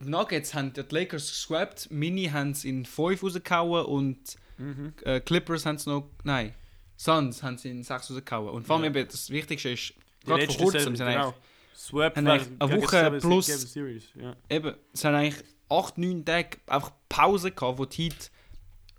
Die 0.00 0.08
Nuggets 0.08 0.54
haben 0.54 0.72
die 0.72 0.84
Lakers 0.88 1.28
geswappt, 1.28 1.90
Mini 1.90 2.26
haben 2.26 2.52
es 2.52 2.64
in 2.64 2.86
5 2.86 3.22
rausgehauen 3.22 3.84
und 3.86 4.36
Mhm. 4.56 4.94
äh, 5.04 5.20
Clippers 5.20 5.66
haben 5.66 5.76
es 5.76 5.86
noch. 5.86 6.08
Nein, 6.24 6.54
Suns 6.96 7.42
haben 7.42 7.58
sie 7.58 7.70
in 7.70 7.82
6 7.82 8.10
rausgehauen. 8.10 8.50
Und 8.50 8.66
vor 8.66 8.76
allem 8.80 8.94
Ja. 8.94 9.02
das 9.04 9.28
Wichtigste 9.30 9.70
ist, 9.70 9.92
gerade 10.24 10.46
vor 10.46 10.56
kurzem 10.56 10.96
sind 10.96 11.06
genau. 11.08 11.34
Swap 11.78 12.16
haben 12.16 12.26
eigentlich 12.26 12.48
eine 12.60 12.82
Woche 12.82 12.90
Seven- 12.98 13.20
plus- 13.20 13.46
Series. 13.72 14.08
Ja. 14.20 14.36
eben, 14.50 14.74
es 14.92 15.04
haben 15.04 15.14
eigentlich 15.14 15.44
8, 15.68 15.96
9 15.98 16.24
Tage 16.24 16.58
einfach 16.66 16.90
Pause 17.08 17.52
gehabt, 17.52 17.78
wo 17.78 17.84
die 17.84 18.04
Heat 18.04 18.30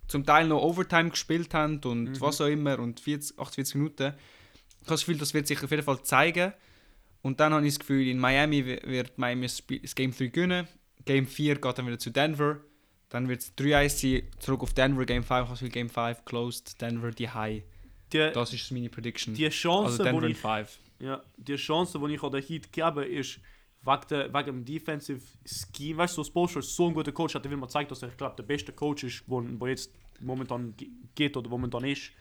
zum 0.08 0.26
Teil 0.26 0.48
noch 0.48 0.62
Overtime 0.62 1.10
gespielt 1.10 1.54
haben 1.54 1.80
und 1.84 2.04
Mhm. 2.06 2.22
was 2.22 2.40
auch 2.42 2.48
immer 2.48 2.80
und 2.80 3.00
40, 3.02 3.38
48 3.38 3.76
Minuten. 3.76 4.04
Ich 4.04 4.86
habe 4.86 4.94
das 4.96 5.02
Gefühl, 5.02 5.18
das 5.18 5.34
wird 5.34 5.46
sich 5.48 5.62
auf 5.64 5.70
jeden 5.72 5.84
Fall 5.84 6.02
zeigen. 6.04 6.54
Und 7.22 7.40
dann 7.42 7.54
habe 7.54 7.66
ich 7.68 7.74
das 7.74 7.80
Gefühl, 7.80 8.08
in 8.08 8.18
Miami 8.18 8.66
wi- 8.66 8.82
wird 8.86 9.18
Miami 9.18 9.46
das 9.48 9.94
Game 9.94 10.12
3 10.16 10.28
gewinnen. 10.28 10.68
Game 11.06 11.28
4 11.28 11.56
geht 11.56 11.78
dann 11.78 11.86
wieder 11.86 12.00
zu 12.00 12.12
Denver. 12.12 12.62
Dann 13.10 13.28
wird 13.28 13.42
es 13.42 13.56
3-1 13.58 14.00
sein, 14.00 14.24
zurück 14.40 14.62
auf 14.62 14.74
Denver. 14.74 15.04
Game 15.06 15.24
5, 15.24 15.30
ich 15.30 15.32
habe 15.32 15.50
das 15.50 15.60
Gefühl, 15.60 15.72
Game 15.72 15.90
5 15.90 16.24
closed, 16.24 16.80
Denver 16.82 17.12
die 17.12 17.30
High. 17.30 17.64
Die, 18.14 18.32
Das 18.34 18.54
ist 18.54 18.72
meine 18.72 18.90
Prediction. 18.90 19.34
die 19.36 19.50
Chance, 19.50 19.92
also 19.92 20.04
Denver 20.04 20.28
ich 20.28 20.38
5. 20.38 20.80
Ja, 21.00 21.22
die 21.38 21.56
Chance, 21.56 22.00
die 22.00 22.14
ich 22.16 22.24
an 22.24 22.32
den 22.32 22.44
Heat 22.44 22.72
gebe, 22.72 23.06
ist 23.06 23.40
wegen, 23.84 24.02
der, 24.10 24.34
wegen 24.34 24.46
dem 24.46 24.66
Defensive 24.66 25.22
Scheme. 25.46 25.98
Weißt 26.00 26.18
du, 26.18 26.24
so 26.24 26.46
ist 26.46 26.76
so 26.76 26.88
ein 26.88 26.94
guter 26.94 27.12
Coach, 27.14 27.36
hat 27.36 27.46
er 27.46 27.52
will 27.52 27.58
man 27.58 27.70
zeigt, 27.70 27.92
dass 27.92 28.04
er, 28.04 28.10
glaube, 28.10 28.36
der 28.36 28.44
beste 28.44 28.74
Coach 28.74 29.04
ist, 29.06 29.24
wo, 29.28 29.44
wo 29.58 29.68
jetzt 29.68 29.92
momentan 30.20 30.76
ge- 30.76 30.90
geht 31.16 31.38
oder 31.38 31.50
momentan 31.50 31.86
ist. 31.86 32.12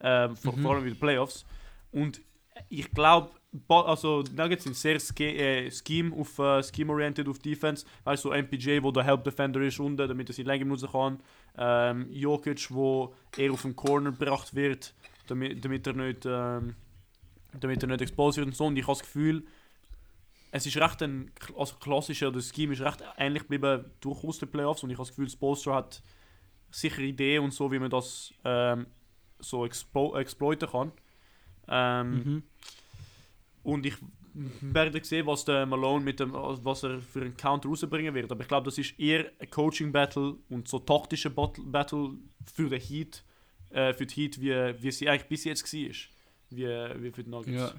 Ähm, 0.00 0.36
vor, 0.36 0.56
Mhm. 0.56 0.62
vor 0.62 0.74
allem 0.76 0.86
in 0.86 0.92
den 0.94 1.00
Playoffs. 1.00 1.44
Und 1.92 2.20
ich 2.68 2.90
glaube, 2.92 3.30
also 3.68 4.22
Nuggets 4.34 4.64
sind 4.64 4.76
sehr 4.76 5.00
ske 5.00 5.36
äh, 5.36 5.70
Scheme 5.70 6.14
auf 6.14 6.38
äh, 6.38 6.62
Scheme-oriented 6.62 7.26
auf 7.28 7.38
Defense. 7.40 7.84
Weißt 8.04 8.24
du, 8.24 8.28
so 8.28 8.34
MPJ, 8.34 8.80
wo 8.82 8.92
der 8.92 9.02
Help 9.04 9.24
Defender 9.24 9.60
ist 9.62 9.80
unten, 9.80 9.96
damit 10.08 10.28
er 10.30 10.34
sie 10.34 10.44
länger 10.44 10.64
nutzen 10.66 10.88
kann. 10.90 11.18
Ähm, 11.58 12.06
Jokic, 12.12 12.68
wo 12.70 13.12
er 13.36 13.52
auf 13.52 13.62
dem 13.62 13.74
Corner 13.74 14.12
gebracht 14.12 14.54
wird, 14.54 14.94
damit, 15.26 15.64
damit 15.64 15.86
er 15.86 15.92
nicht 15.94 16.24
ähm, 16.26 16.76
damit 17.58 17.82
er 17.82 17.88
nicht 17.88 18.02
exposed 18.02 18.38
wird 18.38 18.48
und 18.48 18.56
so. 18.56 18.66
Und 18.66 18.76
ich 18.76 18.84
habe 18.84 18.92
das 18.92 19.02
Gefühl, 19.02 19.44
es 20.52 20.66
ist 20.66 20.76
recht 20.76 21.02
ein 21.02 21.30
also 21.56 21.76
klassischer, 21.76 22.30
das 22.30 22.52
Scheme 22.54 22.72
ist 22.72 22.80
recht 22.80 23.02
ähnlich 23.18 23.42
geblieben 23.42 23.84
durchaus 24.00 24.38
den 24.38 24.50
Playoffs 24.50 24.82
und 24.82 24.90
ich 24.90 24.96
habe 24.96 25.06
das 25.06 25.10
Gefühl, 25.10 25.30
Spolstra 25.30 25.76
hat 25.76 26.02
sicher 26.70 27.00
Ideen 27.00 27.44
und 27.44 27.54
so, 27.54 27.70
wie 27.70 27.78
man 27.78 27.90
das 27.90 28.32
ähm, 28.44 28.86
so 29.38 29.64
explo 29.64 30.16
exploiten 30.16 30.68
kann. 30.68 30.92
Ähm, 31.68 32.12
Mhm. 32.12 32.42
Und 33.62 33.86
ich 33.86 33.94
werde 34.60 35.04
sehen, 35.04 35.26
was 35.26 35.44
der 35.44 35.66
Malone 35.66 36.04
mit 36.04 36.20
dem, 36.20 36.32
was 36.32 36.82
er 36.82 37.00
für 37.00 37.20
einen 37.20 37.36
Counter 37.36 37.68
rausbringen 37.68 38.14
wird. 38.14 38.30
Aber 38.30 38.42
ich 38.42 38.48
glaube, 38.48 38.64
das 38.64 38.78
ist 38.78 38.98
eher 38.98 39.30
ein 39.38 39.50
Coaching-Battle 39.50 40.36
und 40.48 40.68
so 40.68 40.78
taktische 40.78 41.30
Battle, 41.30 41.64
Battle 41.64 42.12
für 42.52 42.68
den 42.68 42.80
Heat, 42.80 43.22
äh, 43.70 43.92
für 43.92 44.06
die 44.06 44.14
Heat, 44.14 44.40
wie, 44.40 44.82
wie 44.82 44.90
sie 44.90 45.08
eigentlich 45.08 45.28
bis 45.28 45.44
jetzt 45.44 45.72
war. 45.72 45.94
Wie, 46.50 46.66
wie 46.66 47.10
für 47.10 47.24
die 47.24 47.30
Nuggets. 47.30 47.56
Ja. 47.56 47.72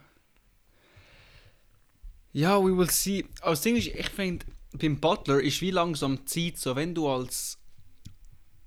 Ja, 2.33 2.63
we 2.63 2.75
will 2.77 2.89
see. 2.89 3.25
Aber 3.41 3.51
das 3.51 3.61
Ding 3.61 3.75
ist, 3.75 3.87
ich 3.87 4.09
finde, 4.09 4.45
beim 4.73 4.99
Butler 4.99 5.41
ist 5.41 5.61
wie 5.61 5.71
langsam 5.71 6.17
die 6.17 6.25
Zeit, 6.25 6.57
so 6.57 6.75
wenn 6.75 6.95
du 6.95 7.07
als 7.09 7.57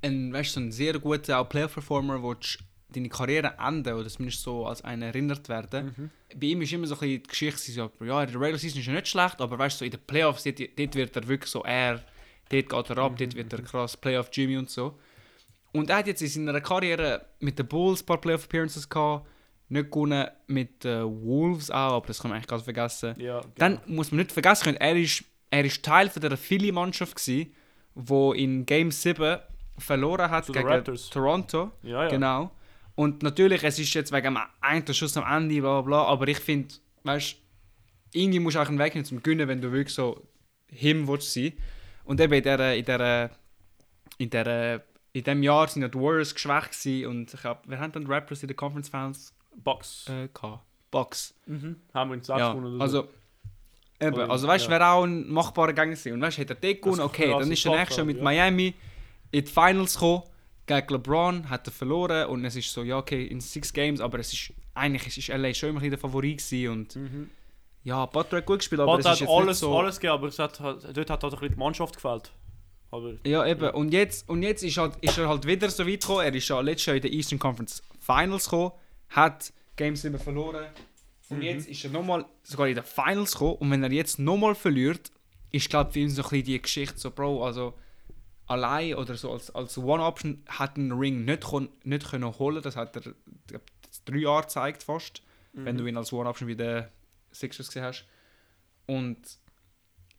ein, 0.02 0.32
weißt, 0.32 0.52
so 0.52 0.60
ein 0.60 0.70
sehr 0.70 0.98
guter 0.98 1.42
Player-Performer 1.44 2.22
willst, 2.22 2.58
deine 2.90 3.08
Karriere 3.08 3.54
enden 3.58 3.94
oder 3.94 4.08
zumindest 4.08 4.42
so 4.42 4.66
als 4.66 4.82
einer 4.82 5.06
erinnert 5.06 5.48
werden. 5.48 5.94
Mhm. 5.96 6.10
Bei 6.38 6.46
ihm 6.46 6.62
ist 6.62 6.72
immer 6.72 6.86
so 6.86 6.94
ein 6.94 7.00
bisschen 7.00 7.22
die 7.22 7.28
Geschichte, 7.28 7.72
so, 7.72 7.90
ja, 8.04 8.22
in 8.22 8.32
der 8.32 8.40
Regular 8.40 8.58
Season 8.58 8.80
ist 8.80 8.86
er 8.86 8.94
nicht 8.94 9.08
schlecht, 9.08 9.40
aber 9.40 9.58
weißt 9.58 9.76
du, 9.76 9.78
so 9.78 9.84
in 9.86 9.90
den 9.90 10.00
Playoffs, 10.06 10.44
dort, 10.44 10.60
dort 10.60 10.94
wird 10.94 11.16
er 11.16 11.28
wirklich 11.28 11.50
so 11.50 11.64
er, 11.64 12.04
dort 12.50 12.68
geht 12.68 12.90
er 12.90 12.98
ab, 12.98 13.16
dort 13.16 13.34
wird 13.34 13.52
er 13.52 13.62
krass 13.62 13.96
Playoff 13.96 14.28
Jimmy 14.32 14.56
und 14.58 14.70
so. 14.70 14.98
Und 15.72 15.90
er 15.90 15.96
hat 15.96 16.06
jetzt 16.06 16.22
in 16.22 16.28
seiner 16.28 16.60
Karriere 16.60 17.26
mit 17.40 17.58
den 17.58 17.66
Bulls 17.66 18.02
ein 18.02 18.06
paar 18.06 18.20
Playoff 18.20 18.44
Appearances 18.44 18.88
gehabt, 18.88 19.26
nicht 19.74 19.90
gewonnen 19.90 20.28
mit 20.46 20.84
den 20.84 21.04
Wolves 21.04 21.70
auch, 21.70 21.96
aber 21.96 22.06
das 22.06 22.20
kann 22.20 22.30
man 22.30 22.36
eigentlich 22.36 22.48
ganz 22.48 22.62
vergessen. 22.62 23.14
Ja, 23.18 23.40
genau. 23.40 23.52
Dann 23.56 23.80
muss 23.86 24.10
man 24.10 24.18
nicht 24.18 24.32
vergessen 24.32 24.64
können, 24.64 24.76
er 24.78 24.96
ist, 24.96 25.24
er 25.50 25.64
ist 25.64 25.84
Teil 25.84 26.08
von 26.08 26.22
der 26.22 26.36
Philly-Mannschaft 26.36 27.16
gsi, 27.16 27.52
wo 27.94 28.32
in 28.32 28.64
Game 28.64 28.90
7 28.90 29.38
verloren 29.78 30.30
hat 30.30 30.46
Zu 30.46 30.52
gegen. 30.52 30.84
Toronto. 31.10 31.72
ja, 31.82 32.04
ja. 32.04 32.08
Genau. 32.08 32.50
Und 32.94 33.22
natürlich, 33.22 33.64
es 33.64 33.78
ist 33.78 33.92
jetzt 33.92 34.12
wegen 34.12 34.34
dem 34.34 34.38
einen 34.60 34.94
Schuss 34.94 35.16
am 35.16 35.24
Ende, 35.24 35.60
bla 35.60 35.80
bla 35.80 36.02
bla, 36.02 36.04
aber 36.04 36.28
ich 36.28 36.38
finde, 36.38 36.74
weißt 37.02 37.36
irgendwie 38.14 38.38
musst 38.38 38.56
du 38.56 38.60
auch 38.60 38.68
einen 38.68 38.78
Weg 38.78 38.94
nehmen 38.94 39.04
zum 39.04 39.22
Gewinnen, 39.22 39.48
wenn 39.48 39.60
du 39.60 39.72
wirklich 39.72 39.94
so 39.94 40.26
him 40.68 41.06
willst 41.08 41.32
sein. 41.32 41.52
Und 42.04 42.20
eben 42.20 42.32
in 42.32 42.42
der, 42.42 42.76
in 42.76 42.84
der, 42.84 43.30
in 44.18 44.30
der, 44.30 44.84
in 45.12 45.24
dem 45.24 45.42
Jahr 45.42 45.68
sind 45.68 45.82
ja 45.82 45.88
die 45.88 45.98
Warriors 45.98 46.34
geschwächt 46.34 46.72
gewesen 46.72 47.06
und 47.08 47.34
ich 47.34 47.44
hab, 47.44 47.68
wir 47.68 47.78
haben 47.78 47.92
dann 47.92 48.04
die 48.04 48.10
Raptors 48.10 48.42
in 48.42 48.48
den 48.48 48.56
Conference 48.56 48.88
Finals 48.88 49.34
Bucks. 49.62 50.06
äh, 50.08 50.28
gehabt. 50.32 50.62
Bucks. 50.90 51.34
Mhm. 51.46 51.76
Haben 51.92 52.10
wir 52.10 52.14
in 52.14 52.22
sechs 52.22 52.38
Ja, 52.38 52.54
oder 52.54 52.70
so. 52.70 52.78
also, 52.80 53.08
eben, 54.00 54.14
Oder- 54.14 54.30
also 54.30 54.46
weißt 54.48 54.66
du, 54.66 54.70
ja. 54.70 54.78
wäre 54.78 54.88
auch 54.90 55.04
ein 55.04 55.28
machbarer 55.30 55.72
Gang 55.72 55.90
gewesen. 55.90 56.12
Und 56.12 56.20
weißt 56.20 56.36
du, 56.38 56.40
hätte 56.42 56.54
er 56.54 56.60
den 56.60 56.76
gewonnen, 56.80 56.98
Das 56.98 57.06
okay, 57.06 57.30
dann 57.30 57.50
ist 57.50 57.64
der 57.64 57.72
tough 57.72 57.80
nächste 57.80 57.96
werden, 57.98 58.06
mit 58.06 58.16
ja. 58.18 58.22
Miami 58.22 58.74
in 59.32 59.44
die 59.44 59.50
Finals 59.50 59.94
gekommen, 59.94 60.22
gegen 60.66 60.88
LeBron, 60.94 61.50
hat 61.50 61.66
er 61.66 61.72
verloren 61.72 62.26
und 62.28 62.44
es 62.44 62.56
ist 62.56 62.72
so, 62.72 62.82
ja 62.82 62.96
okay, 62.98 63.24
in 63.26 63.40
six 63.40 63.72
Games, 63.72 64.00
aber 64.00 64.18
es 64.20 64.32
ist, 64.32 64.52
eigentlich 64.72 65.06
es 65.08 65.18
ist 65.18 65.28
LA 65.28 65.52
schon 65.52 65.70
immer 65.70 65.82
ein 65.82 65.90
der 65.90 65.98
Favorit 65.98 66.38
gewesen 66.38 66.68
und 66.72 66.96
Mhm. 66.96 67.30
ja, 67.82 68.06
Butler 68.06 68.38
hat 68.38 68.46
gut 68.46 68.60
gespielt, 68.60 68.80
aber 68.80 68.92
Aber 68.92 69.00
es 69.00 69.04
ist 69.06 69.12
hat 69.12 69.20
jetzt 69.20 69.28
alles, 69.30 69.46
nicht 69.48 69.56
so... 69.58 69.78
alles 69.78 69.96
gegeben, 70.00 70.14
aber 70.14 70.28
es 70.28 70.38
hat, 70.38 70.58
dort 70.60 71.10
hat 71.10 71.22
halt 71.22 71.22
ein 71.24 71.30
bisschen 71.30 71.52
die 71.54 71.58
Mannschaft 71.58 71.96
gefällt. 71.96 72.32
Aber 72.90 73.12
Ja, 73.26 73.44
eben. 73.44 73.68
Und 73.70 73.92
jetzt, 73.92 74.26
und 74.28 74.42
jetzt 74.42 74.62
ist, 74.62 74.78
halt, 74.78 74.94
ist 75.02 75.18
er 75.18 75.28
halt 75.28 75.44
wieder 75.46 75.68
so 75.68 75.84
weit 75.86 76.00
gekommen. 76.00 76.20
Er 76.24 76.34
ist 76.34 76.46
ja 76.48 76.60
letztes 76.60 76.86
Jahr 76.86 76.96
in 76.96 77.02
der 77.02 77.12
Eastern 77.12 77.38
Conference 77.40 77.82
Finals 78.00 78.44
gekommen, 78.44 78.70
hat 79.14 79.52
Game 79.76 79.96
7 79.96 80.18
verloren. 80.18 80.66
Und 81.30 81.38
Mhm. 81.38 81.42
jetzt 81.42 81.68
ist 81.68 81.84
er 81.84 81.90
nochmal 81.90 82.26
sogar 82.42 82.68
in 82.68 82.74
den 82.74 82.84
Finals 82.84 83.32
gekommen. 83.32 83.56
Und 83.56 83.70
wenn 83.70 83.82
er 83.82 83.90
jetzt 83.92 84.18
nochmal 84.18 84.54
verliert, 84.54 85.10
ist, 85.50 85.68
glaube 85.70 85.92
für 85.92 86.00
ihn 86.00 86.10
so 86.10 86.22
ein 86.22 86.28
bisschen 86.28 86.44
die 86.44 86.60
Geschichte 86.62 86.98
so, 86.98 87.10
Bro, 87.10 87.44
also 87.44 87.74
allein 88.46 88.94
oder 88.94 89.14
so 89.14 89.32
als, 89.32 89.50
als 89.54 89.78
One-Option 89.78 90.42
hat 90.48 90.76
einen 90.76 90.92
Ring 90.92 91.24
nicht, 91.24 91.44
kon, 91.44 91.68
nicht 91.82 92.10
können 92.10 92.38
holen. 92.38 92.60
Das 92.62 92.76
hat 92.76 92.94
er 92.96 93.14
glaub, 93.46 93.62
drei 94.04 94.18
Jahre 94.18 94.42
gezeigt 94.42 94.82
fast, 94.82 95.22
wenn 95.52 95.76
du 95.78 95.86
ihn 95.86 95.96
als 95.96 96.12
One-Option 96.12 96.48
wie 96.48 96.56
der 96.56 96.90
Sixers 97.32 97.68
gesehen 97.68 97.84
hast. 97.84 98.04
Und 98.86 99.18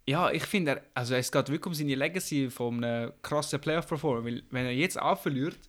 ja, 0.08 0.32
ich 0.32 0.44
finde, 0.44 0.82
also 0.94 1.14
es 1.16 1.32
geht 1.32 1.50
wirklich 1.50 1.66
um 1.68 1.74
seine 1.74 1.96
Legacy 1.96 2.50
von 2.50 2.84
einem 2.84 3.12
krassen 3.22 3.60
Playoff-Performer. 3.60 4.24
Weil, 4.26 4.44
wenn 4.50 4.66
er 4.66 4.72
jetzt 4.74 5.00
auch 5.00 5.20
verliert, 5.20 5.60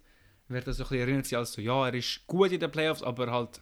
wird 0.48 0.66
er 0.66 0.72
so 0.72 0.82
ein 0.84 0.88
bisschen 0.88 1.00
erinnert 1.08 1.26
sein 1.26 1.38
als 1.40 1.52
so, 1.52 1.60
ja, 1.60 1.86
er 1.88 1.94
ist 1.94 2.26
gut 2.26 2.52
in 2.52 2.60
den 2.60 2.70
Playoffs, 2.70 3.02
aber 3.02 3.30
halt 3.30 3.60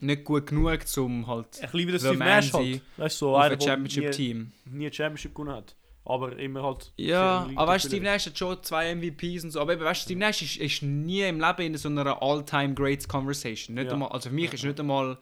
nicht 0.00 0.24
gut 0.24 0.46
genug, 0.46 0.78
um 0.96 1.26
halt 1.26 1.46
ich 1.62 1.72
liebe 1.72 1.92
das 1.92 2.02
The 2.02 2.08
Steve 2.08 2.24
Nash 2.24 2.52
halt. 2.52 2.82
Weißt 2.96 3.18
so 3.18 3.36
auf 3.36 3.42
ein 3.42 3.58
nie, 3.58 3.64
Championship-Team. 3.64 4.52
nie 4.66 4.86
ein 4.86 4.92
Championship 4.92 5.34
gewonnen 5.34 5.56
hat. 5.56 5.74
Aber 6.04 6.36
immer 6.38 6.62
halt. 6.62 6.92
Ja, 6.96 7.48
aber 7.54 7.72
weißt 7.72 7.84
du, 7.84 7.88
Steve. 7.88 8.04
Nash 8.04 8.26
hat 8.26 8.36
schon 8.38 8.62
zwei 8.62 8.94
MVPs 8.94 9.44
und 9.44 9.50
so. 9.50 9.60
Aber 9.60 9.74
eben, 9.74 9.84
weißt 9.84 10.00
du, 10.00 10.04
Steve 10.06 10.18
Nash 10.20 10.40
ist, 10.42 10.56
ist 10.56 10.82
nie 10.82 11.20
im 11.22 11.38
Leben 11.40 11.60
in 11.62 11.76
so 11.76 11.88
einer 11.90 12.20
All-Time 12.22 12.74
Greats 12.74 13.06
Conversation. 13.06 13.74
Nicht 13.74 13.86
Ja. 13.88 13.92
einmal, 13.92 14.08
also 14.10 14.30
für 14.30 14.34
mich 14.34 14.52
ist 14.52 14.64
nicht 14.64 14.80
einmal, 14.80 15.18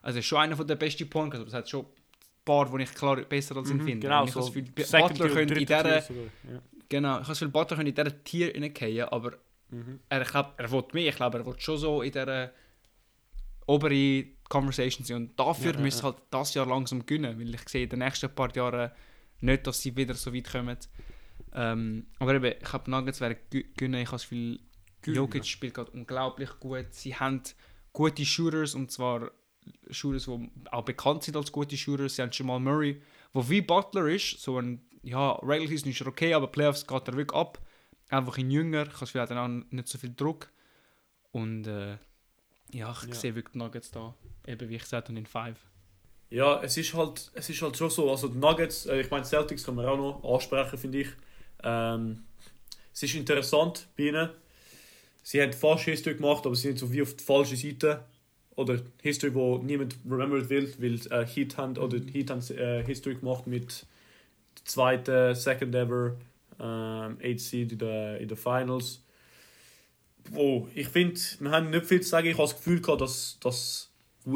also 0.00 0.18
ist 0.18 0.24
schon 0.26 0.38
einer 0.38 0.56
von 0.56 0.66
der 0.66 0.76
besten 0.76 1.08
Guards, 1.10 1.36
aber 1.36 1.46
es 1.46 1.52
hat 1.52 1.68
schon 1.68 1.82
ein 1.82 1.86
paar, 2.46 2.74
die 2.76 2.82
ich 2.82 2.94
klar 2.94 3.16
besser 3.16 3.56
als 3.58 3.70
ihn 3.70 3.76
Mhm, 3.76 3.84
finde. 3.84 4.06
Genau, 4.08 4.24
ich 4.24 4.32
so. 4.32 4.40
das 4.40 4.90
Butler 4.90 5.28
könnte 5.28 5.54
in 5.54 5.66
dieser, 5.66 6.02
genau, 6.88 7.10
ich 7.16 7.18
habe 7.18 7.28
das 7.28 7.38
Gefühl, 7.38 7.48
Butler 7.48 7.76
könnte 7.76 7.90
in 7.90 7.94
dieser 7.94 8.24
Tier 8.24 8.54
reingehen, 8.54 9.08
aber 9.10 9.32
Mhm. 9.72 9.98
er, 10.08 10.24
glaub, 10.24 10.54
er 10.58 10.70
will 10.70 10.84
mehr, 10.92 11.08
ich 11.08 11.16
glaube, 11.16 11.38
er 11.38 11.46
will 11.46 11.58
schon 11.58 11.78
so 11.78 12.02
in 12.02 12.12
dieser 12.12 12.52
obere 13.66 14.24
Conversation 14.48 15.04
sein. 15.04 15.16
Und 15.16 15.38
dafür 15.40 15.74
Ja, 15.74 15.80
müssen 15.80 15.98
ja. 15.98 16.04
halt 16.04 16.16
das 16.30 16.54
Jahr 16.54 16.66
langsam 16.66 17.04
gewinnen, 17.06 17.38
weil 17.38 17.54
ich 17.54 17.68
sehe 17.68 17.84
in 17.84 17.88
den 17.88 18.00
nächsten 18.00 18.34
paar 18.34 18.54
Jahren 18.54 18.90
nicht, 19.40 19.66
dass 19.66 19.80
sie 19.82 19.96
wieder 19.96 20.14
so 20.14 20.32
weit 20.34 20.50
kommen. 20.50 20.76
Ähm, 21.54 22.06
aber 22.18 22.34
eben, 22.34 22.54
ich 22.60 22.72
habe 22.72 22.90
Nuggets 22.90 23.20
werden 23.20 23.36
gewinnen, 23.50 24.00
ich 24.00 24.08
habe 24.08 24.16
das 24.16 24.28
Gefühl. 24.28 24.60
Jokic 25.04 25.44
spielt 25.46 25.74
gerade 25.74 25.90
unglaublich 25.90 26.50
gut. 26.60 26.86
Sie 26.90 27.14
haben 27.14 27.42
gute 27.92 28.24
Shooters 28.24 28.74
und 28.74 28.90
zwar 28.90 29.30
Shooters, 29.90 30.26
die 30.26 30.50
auch 30.70 30.84
bekannt 30.84 31.24
sind 31.24 31.36
als 31.36 31.50
gute 31.52 31.76
Shooters. 31.76 32.16
Sie 32.16 32.22
haben 32.22 32.30
Jamal 32.32 32.60
Murray, 32.60 33.00
wo 33.32 33.48
wie 33.48 33.60
Butler 33.62 34.06
ist, 34.06 34.40
so 34.40 34.58
ein, 34.58 34.80
ja, 35.02 35.32
Regular 35.42 35.68
Season 35.68 35.90
ist 35.90 36.00
er 36.00 36.06
okay, 36.06 36.34
aber 36.34 36.46
Playoffs 36.46 36.86
geht 36.86 37.08
er 37.08 37.16
wirklich 37.16 37.38
ab. 37.38 37.58
Einfach 38.12 38.36
ein 38.36 38.50
jünger, 38.50 38.86
er 38.86 39.22
hat 39.22 39.30
dann 39.30 39.38
auch 39.38 39.64
nicht 39.70 39.88
so 39.88 39.96
viel 39.98 40.12
Druck. 40.14 40.50
Und 41.32 41.66
äh, 41.66 41.96
ja, 42.72 42.94
ich 43.02 43.08
Ja. 43.08 43.14
sehe 43.14 43.34
wirklich 43.34 43.52
die 43.52 43.58
Nuggets 43.58 43.90
da, 43.90 44.14
eben 44.46 44.68
wie 44.68 44.76
ich 44.76 44.82
gesagt 44.82 45.08
habe, 45.08 45.18
in 45.18 45.26
5. 45.26 45.58
Ja, 46.30 46.62
es 46.62 46.76
ist 46.76 46.94
halt, 46.94 47.30
es 47.34 47.48
ist 47.48 47.62
halt 47.62 47.76
schon 47.76 47.90
so, 47.90 48.10
also 48.10 48.28
die 48.28 48.38
Nuggets, 48.38 48.86
äh, 48.86 49.00
ich 49.00 49.10
meine 49.10 49.24
Celtics 49.24 49.64
kann 49.64 49.74
man 49.76 49.86
auch 49.86 49.96
noch 49.96 50.34
ansprechen, 50.34 50.78
finde 50.78 51.00
ich. 51.00 51.08
Ähm, 51.62 52.24
es 52.92 53.02
ist 53.02 53.14
interessant 53.14 53.88
bei 53.96 54.04
ihnen. 54.04 54.30
Sie 55.22 55.40
haben 55.40 55.52
fast 55.52 55.84
History 55.84 56.14
gemacht, 56.16 56.44
aber 56.44 56.54
sie 56.54 56.68
sind 56.68 56.78
so 56.78 56.92
wie 56.92 57.02
auf 57.02 57.14
die 57.14 57.24
falsche 57.24 57.56
Seite. 57.56 58.04
Oder 58.56 58.80
History, 59.00 59.34
wo 59.34 59.56
niemand 59.58 59.96
remembered 60.04 60.50
will, 60.50 60.74
weil 60.78 61.00
äh, 61.12 61.26
Heat 61.26 61.56
haben, 61.56 61.78
oder 61.78 61.98
Heat 61.98 62.28
haben 62.28 62.42
äh, 62.58 62.84
History 62.84 63.14
gemacht 63.14 63.46
mit 63.46 63.86
der 64.58 64.64
zweiten, 64.66 65.34
second 65.34 65.74
ever 65.74 66.16
ähm, 66.62 67.18
8 67.22 67.40
Seed 67.40 67.72
in 67.72 67.78
den 67.78 68.16
in 68.16 68.28
der 68.28 68.36
Finals. 68.36 69.02
Wo 70.30 70.68
ich 70.74 70.88
finde, 70.88 71.20
wir 71.40 71.50
haben 71.50 71.70
nicht 71.70 71.86
viel 71.86 72.00
zu 72.00 72.08
sagen. 72.08 72.28
Ich 72.28 72.34
habe 72.34 72.44
das 72.44 72.56
Gefühl 72.56 72.80
gehabt, 72.80 73.00
dass, 73.00 73.38
dass 73.40 73.90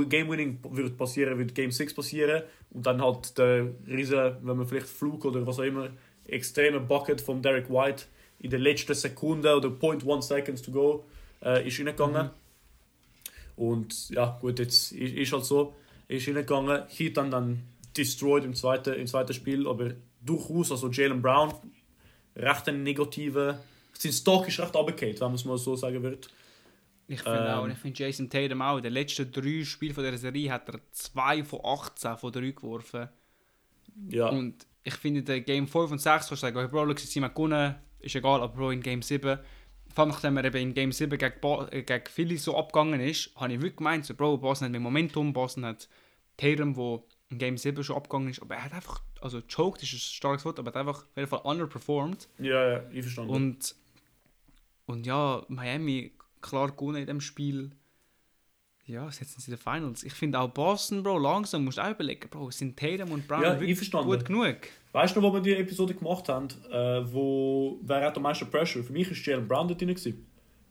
Game 0.09 0.29
Winning 0.29 0.59
wird 0.71 0.97
passieren, 0.97 1.39
wird 1.39 1.55
Game 1.55 1.71
6 1.71 1.95
passieren. 1.95 2.43
Und 2.71 2.87
dann 2.87 3.01
halt 3.01 3.39
der 3.39 3.69
riesen, 3.87 4.37
wenn 4.43 4.57
man 4.57 4.67
vielleicht 4.67 4.89
Flug 4.89 5.25
oder 5.25 5.47
was 5.47 5.59
auch 5.59 5.65
immer, 5.65 5.91
extreme 6.27 6.81
Bucket 6.81 7.21
von 7.21 7.41
Derek 7.41 7.71
White 7.71 8.05
in 8.41 8.51
der 8.51 8.59
letzten 8.59 8.95
Sekunde 8.95 9.57
oder 9.57 9.69
0.1 9.69 10.23
seconds 10.23 10.63
to 10.63 10.73
go 10.73 11.05
äh, 11.43 11.67
ist 11.67 11.79
reingegangen. 11.79 12.27
Mhm. 12.27 13.65
Und 13.65 14.11
ja, 14.11 14.37
gut, 14.41 14.59
jetzt 14.59 14.93
ist, 14.93 15.15
ist 15.15 15.33
halt 15.33 15.45
so, 15.45 15.75
ist 16.09 16.27
reingegangen. 16.27 16.83
Heat 16.89 17.17
dann 17.17 17.31
dann 17.31 17.63
destroyed 17.97 18.45
im 18.45 18.55
zweiten, 18.55 18.95
im 18.95 19.07
zweiten 19.07 19.33
Spiel, 19.33 19.67
aber 19.67 19.93
durchaus, 20.21 20.71
also 20.71 20.91
Jalen 20.91 21.23
Brown, 21.23 21.55
recht 22.37 22.69
ein 22.69 22.83
negativer, 22.83 23.61
sein 23.93 24.13
Stock 24.13 24.47
ist 24.49 24.61
recht 24.61 24.75
runtergefallen, 24.75 25.21
wenn 25.21 25.27
man 25.29 25.35
es 25.35 25.45
mal 25.45 25.59
so 25.59 25.77
sagen 25.77 26.03
wird. 26.03 26.29
Ich 27.09 27.23
finde 27.23 27.39
ähm, 27.39 27.55
auch, 27.55 27.69
ich 27.69 27.79
finde 27.79 28.03
Jason 28.03 28.29
Tatum 28.29 28.63
auch, 28.63 28.79
in 28.79 28.83
den 28.83 28.93
letzten 28.93 29.31
drei 29.31 29.65
Spielen 29.65 29.95
von 29.95 30.05
dieser 30.05 30.19
Serie 30.19 30.51
hat 30.51 30.69
er 30.69 30.81
2 30.91 31.45
von 31.45 31.61
18 31.65 32.17
von 32.17 32.33
3 32.33 32.51
geworfen. 32.51 33.09
Ja. 34.09 34.29
Und 34.29 34.67
ich 34.83 34.95
finde, 34.95 35.35
in 35.35 35.45
Game 35.45 35.69
5 35.69 35.93
und 35.93 35.99
6 35.99 36.05
kannst 36.05 36.31
du 36.31 36.37
sagen, 36.37 36.71
Bro, 36.71 36.87
schau, 36.87 36.97
sie 36.97 37.23
haben 37.23 37.33
gewonnen, 37.33 37.77
ist 38.01 38.15
egal, 38.15 38.43
aber 38.43 38.55
Bro, 38.55 38.71
in 38.73 38.83
Game 38.83 39.03
7, 39.03 39.39
vor 39.95 40.03
allem 40.03 40.11
nachdem 40.11 40.37
er 40.37 40.45
eben 40.47 40.57
in 40.57 40.75
Game 40.75 40.93
7 40.93 41.17
gegen, 41.17 41.41
ba 41.41 41.69
äh, 41.71 41.83
gegen 41.83 42.07
Philly 42.07 42.37
so 42.37 42.57
abgegangen 42.57 43.01
ist, 43.01 43.31
habe 43.37 43.53
ich 43.53 43.61
wirklich 43.61 43.77
gemeint, 43.77 44.05
so, 44.05 44.15
Bro, 44.15 44.39
Boston 44.39 44.67
hat 44.67 44.73
mit 44.73 44.81
Momentum, 44.81 45.33
Boston 45.33 45.65
hat 45.65 45.89
Tatum, 46.37 46.75
der 46.75 47.03
in 47.29 47.39
Game 47.39 47.59
7 47.59 47.83
schon 47.83 47.97
abgegangen 47.97 48.29
ist, 48.29 48.41
aber 48.41 48.55
er 48.55 48.65
hat 48.65 48.73
einfach, 48.73 49.03
also 49.21 49.41
choked 49.43 49.83
ist 49.83 49.93
ein 49.93 49.99
starkes 49.99 50.45
Wort, 50.45 50.59
aber 50.59 50.71
er 50.71 50.75
hat 50.75 50.87
einfach 50.87 51.03
auf 51.03 51.17
jeden 51.17 51.29
Fall 51.29 51.41
underperformed. 51.41 52.29
Ja, 52.39 52.73
ja, 52.73 52.91
ich 52.91 53.03
verstanden. 53.03 53.31
Und, 53.31 53.75
und 54.87 55.07
ja, 55.07 55.45
Miami 55.49 56.13
klar 56.41 56.71
gewonnen 56.71 56.99
in 56.99 57.07
dem 57.07 57.21
Spiel. 57.21 57.73
Ja, 58.87 59.11
setzen 59.11 59.41
sie 59.41 59.51
in 59.51 59.57
den 59.57 59.61
Finals. 59.61 60.05
Ich 60.05 60.13
finde 60.13 60.39
auch 60.39 60.49
Boston, 60.49 61.03
Bro, 61.03 61.19
langsam 61.19 61.65
musst 61.65 61.79
du 61.79 61.83
auch 61.83 61.91
überlegen, 61.91 62.29
Bro, 62.31 62.53
sind 62.53 62.79
Tatum 62.79 63.11
und 63.11 63.27
Brown 63.27 63.43
ja, 63.43 63.61
wirklich 63.61 63.91
gut 63.91 64.25
genug? 64.25 64.59
Weißt 64.93 65.17
du 65.17 65.21
noch, 65.21 65.29
wo 65.29 65.35
wir 65.35 65.41
die 65.41 65.55
Episode 65.55 65.95
gemacht 65.95 66.29
haben, 66.29 66.49
äh, 66.71 67.13
wo 67.13 67.81
wer 67.83 68.03
hat 68.03 68.17
am 68.17 68.23
meisten 68.23 68.49
Pressure? 68.49 68.85
Für 68.85 68.93
mich 68.93 69.11
war 69.11 69.17
Jalen 69.17 69.49
Brown 69.49 69.67
dort 69.67 69.81
drin. 69.81 69.97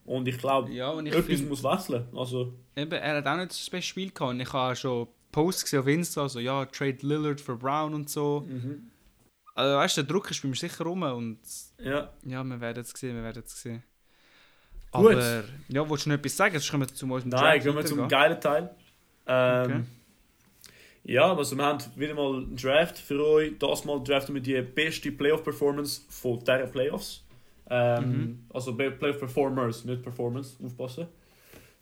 Und 0.05 0.27
ich 0.27 0.37
glaube, 0.37 0.71
ja, 0.71 0.97
etwas 0.97 1.25
find, 1.25 1.49
muss 1.49 1.63
wechseln. 1.63 2.05
Also. 2.15 2.53
Eben, 2.75 2.91
er 2.91 3.17
hat 3.17 3.27
auch 3.27 3.37
nicht 3.37 3.49
das 3.49 3.69
beste 3.69 3.89
Spiel 3.89 4.11
gehabt. 4.11 4.31
Und 4.31 4.39
ich 4.39 4.53
habe 4.53 4.75
schon 4.75 5.07
Posts 5.35 5.63
gesehen 5.63 5.79
auf 5.81 5.87
Insta, 5.87 6.21
also 6.21 6.39
ja, 6.39 6.63
Trade 6.65 6.97
Lillard 7.01 7.41
für 7.41 7.57
Brown 7.57 7.93
und 7.93 8.09
so. 8.09 8.45
Mhm. 8.47 8.89
Also 9.53 9.75
weißt 9.75 9.97
du, 9.97 10.03
der 10.03 10.13
Druck 10.13 10.31
ist 10.31 10.41
bei 10.41 10.47
mir 10.47 10.55
sicher 10.55 10.85
rum 10.85 11.03
und 11.03 11.39
ja, 11.77 12.09
ja 12.25 12.43
wir 12.43 12.61
werden 12.61 12.81
es 12.81 12.91
sehen, 12.91 13.17
wir 13.17 13.23
werden 13.23 13.43
es 13.45 13.61
sehen. 13.61 13.83
Gut. 14.91 15.11
Aber, 15.11 15.43
ja, 15.67 15.89
willst 15.89 16.05
du 16.05 16.09
noch 16.09 16.17
etwas 16.17 16.37
sagen? 16.37 16.53
Sonst 16.53 16.71
kommen 16.71 16.87
wir 16.87 16.93
zu 16.93 17.05
unserem 17.05 17.29
Nein, 17.29 17.61
gehen 17.61 17.75
wir 17.75 17.85
zum 17.85 18.07
geilen 18.07 18.39
Teil. 18.39 18.73
Ähm, 19.27 19.65
okay. 19.65 19.83
Ja, 21.03 21.35
also 21.35 21.57
wir 21.57 21.65
haben 21.65 21.83
wieder 21.97 22.13
mal 22.13 22.33
einen 22.33 22.55
Draft 22.55 22.97
für 22.97 23.21
euch. 23.25 23.57
Das 23.59 23.83
Mal 23.83 24.01
draften 24.03 24.35
wir 24.35 24.41
die 24.41 24.61
beste 24.61 25.11
Playoff-Performance 25.11 26.03
von 26.09 26.39
dieser 26.39 26.67
Playoffs. 26.67 27.25
Ähm, 27.69 28.09
mhm. 28.09 28.45
Also 28.53 28.73
Playoff-Performers, 28.73 29.83
nicht 29.83 30.01
Performance, 30.01 30.55
aufpassen. 30.63 31.07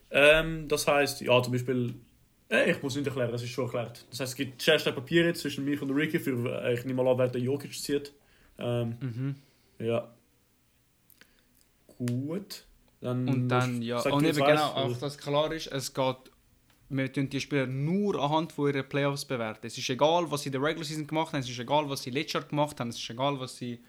Ähm, 0.09 0.67
das 0.67 0.87
heisst, 0.87 1.21
ja, 1.21 1.41
zum 1.41 1.53
Beispiel, 1.53 1.93
äh, 2.53 2.71
ich 2.71 2.81
muss 2.81 2.95
nicht 2.95 3.07
erklären, 3.07 3.31
das 3.31 3.43
ist 3.43 3.49
schon 3.49 3.65
erklärt. 3.65 4.05
Das 4.09 4.19
heisst, 4.19 4.31
es 4.31 4.35
gibt 4.35 4.87
ein 4.87 4.95
Papier 4.95 5.25
jetzt 5.25 5.41
zwischen 5.41 5.65
mich 5.65 5.81
und 5.81 5.91
Ricky, 5.91 6.19
für, 6.19 6.63
äh, 6.63 6.73
ich 6.73 6.85
nehme 6.85 7.03
mal 7.03 7.11
an, 7.11 7.17
wer 7.17 7.27
der 7.27 7.41
Jokic 7.41 7.73
zieht. 7.73 8.13
Ähm, 8.57 8.97
mhm. 8.99 9.35
Ja. 9.79 10.13
Gut. 11.97 12.65
Dann 13.01 13.27
und 13.27 13.49
dann, 13.49 13.81
ja, 13.81 13.99
und 13.99 14.23
eben 14.23 14.37
genau, 14.37 14.67
auch 14.67 14.97
dass 14.97 15.17
klar 15.17 15.51
ist, 15.51 15.67
es 15.67 15.93
geht, 15.93 16.15
wir 16.87 17.11
tun 17.11 17.29
die 17.29 17.41
Spieler 17.41 17.67
nur 17.67 18.21
anhand 18.21 18.53
von 18.53 18.73
ihren 18.73 18.87
Playoffs 18.87 19.25
bewerten. 19.25 19.67
Es 19.67 19.77
ist 19.77 19.89
egal, 19.89 20.31
was 20.31 20.43
sie 20.43 20.49
in 20.49 20.53
der 20.53 20.61
Regular 20.61 20.85
Season 20.85 21.05
gemacht 21.05 21.33
haben, 21.33 21.41
es 21.41 21.49
ist 21.49 21.59
egal, 21.59 21.89
was 21.89 22.03
sie 22.03 22.11
letztes 22.11 22.33
Jahr 22.33 22.43
gemacht 22.43 22.79
haben, 22.79 22.89
es 22.89 22.97
ist 22.97 23.09
egal, 23.09 23.37
was 23.39 23.57
sie 23.57 23.79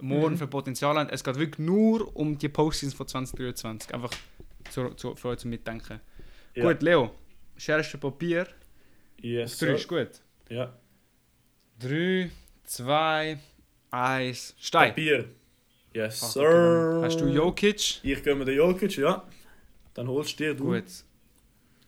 morgen 0.00 0.34
mhm. 0.34 0.38
für 0.38 0.46
Potenzial 0.46 0.96
haben. 0.96 1.08
Es 1.08 1.24
geht 1.24 1.36
wirklich 1.36 1.58
nur 1.66 2.16
um 2.16 2.38
die 2.38 2.48
Postseason 2.48 2.96
von 2.96 3.08
2023. 3.08 3.92
Einfach 3.92 4.10
zu, 4.70 4.90
zu, 4.90 5.16
für 5.16 5.28
euch 5.28 5.38
zum 5.38 5.50
Mitdenken. 5.50 6.00
Ja. 6.54 6.70
Gut, 6.70 6.82
Leo, 6.82 7.10
scherste 7.56 7.98
Papier. 7.98 8.46
Yes. 9.20 9.58
Drei 9.58 9.74
ist 9.74 9.88
gut. 9.88 10.08
Ja. 10.48 10.72
3, 11.80 12.30
2, 12.64 13.38
1, 13.90 14.54
Stein. 14.58 14.88
Papier. 14.90 15.24
Yes, 15.92 16.20
Ach, 16.24 16.30
sir. 16.30 17.00
Hast 17.04 17.20
du 17.20 17.26
Jokic? 17.26 18.00
Ich 18.02 18.22
gehe 18.22 18.34
mit 18.34 18.48
der 18.48 18.54
Jokic, 18.54 18.96
ja. 18.96 19.24
Dann 19.94 20.08
holst 20.08 20.38
du 20.38 20.44
dir 20.44 20.54
du. 20.54 20.64
Gut. 20.64 20.84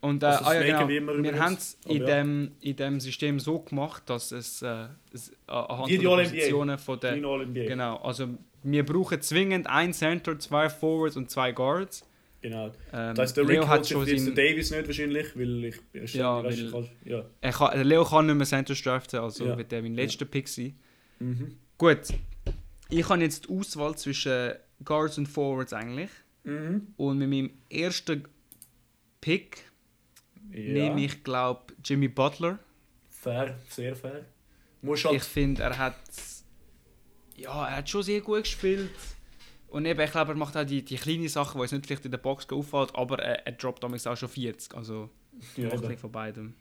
Und 0.01 0.23
äh, 0.23 0.27
ah, 0.27 0.55
ja, 0.55 0.85
genau. 0.85 1.23
wir 1.23 1.39
haben 1.39 1.55
es 1.55 1.79
in, 1.87 2.03
ja. 2.03 2.07
dem, 2.07 2.53
in 2.61 2.77
dem 2.77 3.01
System 3.01 3.41
so 3.41 3.59
gemacht, 3.59 4.05
dass 4.07 4.31
es, 4.31 4.63
es 5.13 5.31
äh, 5.31 5.33
anhand 5.51 5.91
die 5.91 5.99
der 5.99 6.09
Positionen 6.09 6.79
von 6.79 7.01
der... 7.01 7.19
Genau, 7.19 7.97
also 7.97 8.29
wir 8.63 8.85
brauchen 8.85 9.21
zwingend 9.21 9.67
ein 9.67 9.93
Center, 9.93 10.39
zwei 10.39 10.69
Forwards 10.69 11.17
und 11.17 11.31
zwei 11.31 11.51
Guards. 11.51 12.07
Genau. 12.41 12.73
Ähm, 12.93 13.15
da 13.15 13.23
ist 13.23 13.37
der 13.37 13.45
Leo 13.45 13.63
Rick 13.63 13.69
hat 13.69 13.89
schon 13.89 14.07
jetzt 14.07 14.29
Davis 14.37 14.71
nicht 14.71 14.87
wahrscheinlich, 14.87 15.37
weil 15.37 15.65
ich... 15.65 15.77
ich 15.93 16.15
ja, 16.15 16.43
weil 16.45 16.53
ich 16.53 16.71
kann, 16.71 16.89
ja. 17.05 17.25
Er 17.41 17.53
kann, 17.53 17.83
Leo 17.83 18.05
kann 18.05 18.27
nicht 18.27 18.37
mehr 18.37 18.47
Center 18.47 18.75
draften, 18.75 19.21
also 19.21 19.47
ja. 19.47 19.59
wird 19.59 19.73
er 19.73 19.83
mein 19.83 19.95
letzter 19.95 20.27
Pick 20.27 20.47
sein. 20.49 20.79
Mhm. 21.19 21.57
Gut, 21.79 21.99
ich 22.89 23.09
habe 23.09 23.23
jetzt 23.23 23.47
die 23.47 23.53
Auswahl 23.53 23.97
zwischen 23.97 24.53
Guards 24.85 25.19
und 25.19 25.27
Forwards 25.27 25.73
eigentlich. 25.73 26.11
Mhm. 26.45 26.89
Und 26.97 27.19
mit 27.19 27.29
meinem 27.29 27.51
ersten 27.69 28.29
Pick 29.21 29.65
ja. 30.51 30.73
nehme 30.73 31.05
ich, 31.05 31.25
glaube 31.25 31.75
Jimmy 31.85 32.09
Butler. 32.09 32.59
Fair, 33.09 33.59
sehr 33.69 33.97
fair. 33.97 34.25
Halt 34.87 35.17
ich 35.17 35.23
finde, 35.25 35.65
er 35.65 35.77
hat. 35.77 35.97
Ja, 37.37 37.67
er 37.69 37.77
hat 37.79 37.91
schon 37.91 38.03
sehr 38.03 38.21
gut 38.21 38.45
gespielt. 38.45 38.91
Und 39.69 39.85
eben, 39.85 40.01
ich 40.01 40.11
glaube, 40.11 40.33
er 40.33 40.37
macht 40.37 40.57
auch 40.57 40.65
die, 40.65 40.83
die 40.83 40.97
kleinen 40.97 41.29
Sachen, 41.29 41.59
die 41.59 41.63
jetzt 41.63 41.73
nicht 41.73 41.87
vielleicht 41.87 42.05
in 42.05 42.11
der 42.11 42.19
Box 42.19 42.49
auffällt, 42.51 42.95
aber 42.95 43.19
er, 43.19 43.47
er 43.47 43.53
droppt 43.53 43.83
damals 43.83 44.07
auch 44.07 44.17
schon 44.17 44.29
40. 44.29 44.75
Also, 44.75 45.11
ja, 45.57 45.71
ein 45.71 45.99
von 45.99 46.13
beidem. 46.13 46.55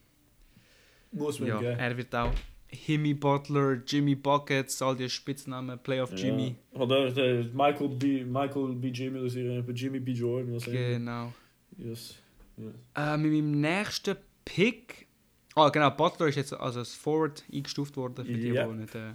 Muss 1.12 1.40
man 1.40 1.50
ja, 1.50 1.60
geben. 1.60 1.80
Er 1.80 1.98
wird 1.98 2.14
auch 2.16 2.34
Himmy 2.68 3.14
Butler, 3.14 3.82
Jimmy 3.86 4.16
Buckets, 4.16 4.82
all 4.82 4.96
die 4.96 5.10
Spitznamen, 5.10 5.80
Playoff 5.80 6.12
ja. 6.12 6.18
Jimmy. 6.18 6.56
Oder 6.74 7.12
der 7.12 7.46
Michael 7.54 7.90
B. 7.90 8.24
Michael 8.24 8.74
B. 8.76 8.90
Jimmy, 8.90 9.24
das 9.24 9.36
ist 9.36 9.80
Jimmy 9.82 10.00
B. 10.00 10.12
Jordan. 10.12 10.56
Was 10.56 10.66
genau. 10.66 11.34
Yes. 11.78 12.16
yes. 12.58 12.74
Äh, 12.96 13.18
mit 13.18 13.32
meinem 13.32 13.62
nächsten 13.62 14.18
Pick. 14.44 15.08
Ah, 15.56 15.70
genau, 15.70 15.90
Butler 15.92 16.28
ist 16.28 16.36
jetzt 16.36 16.54
also 16.54 16.80
als 16.80 16.94
Forward 16.94 17.44
eingestuft 17.52 17.96
worden, 17.96 18.26
für 18.26 18.34
die, 18.34 18.50
yeah. 18.50 18.68
die 18.68 18.74
nicht 18.74 18.96
äh, 18.96 19.14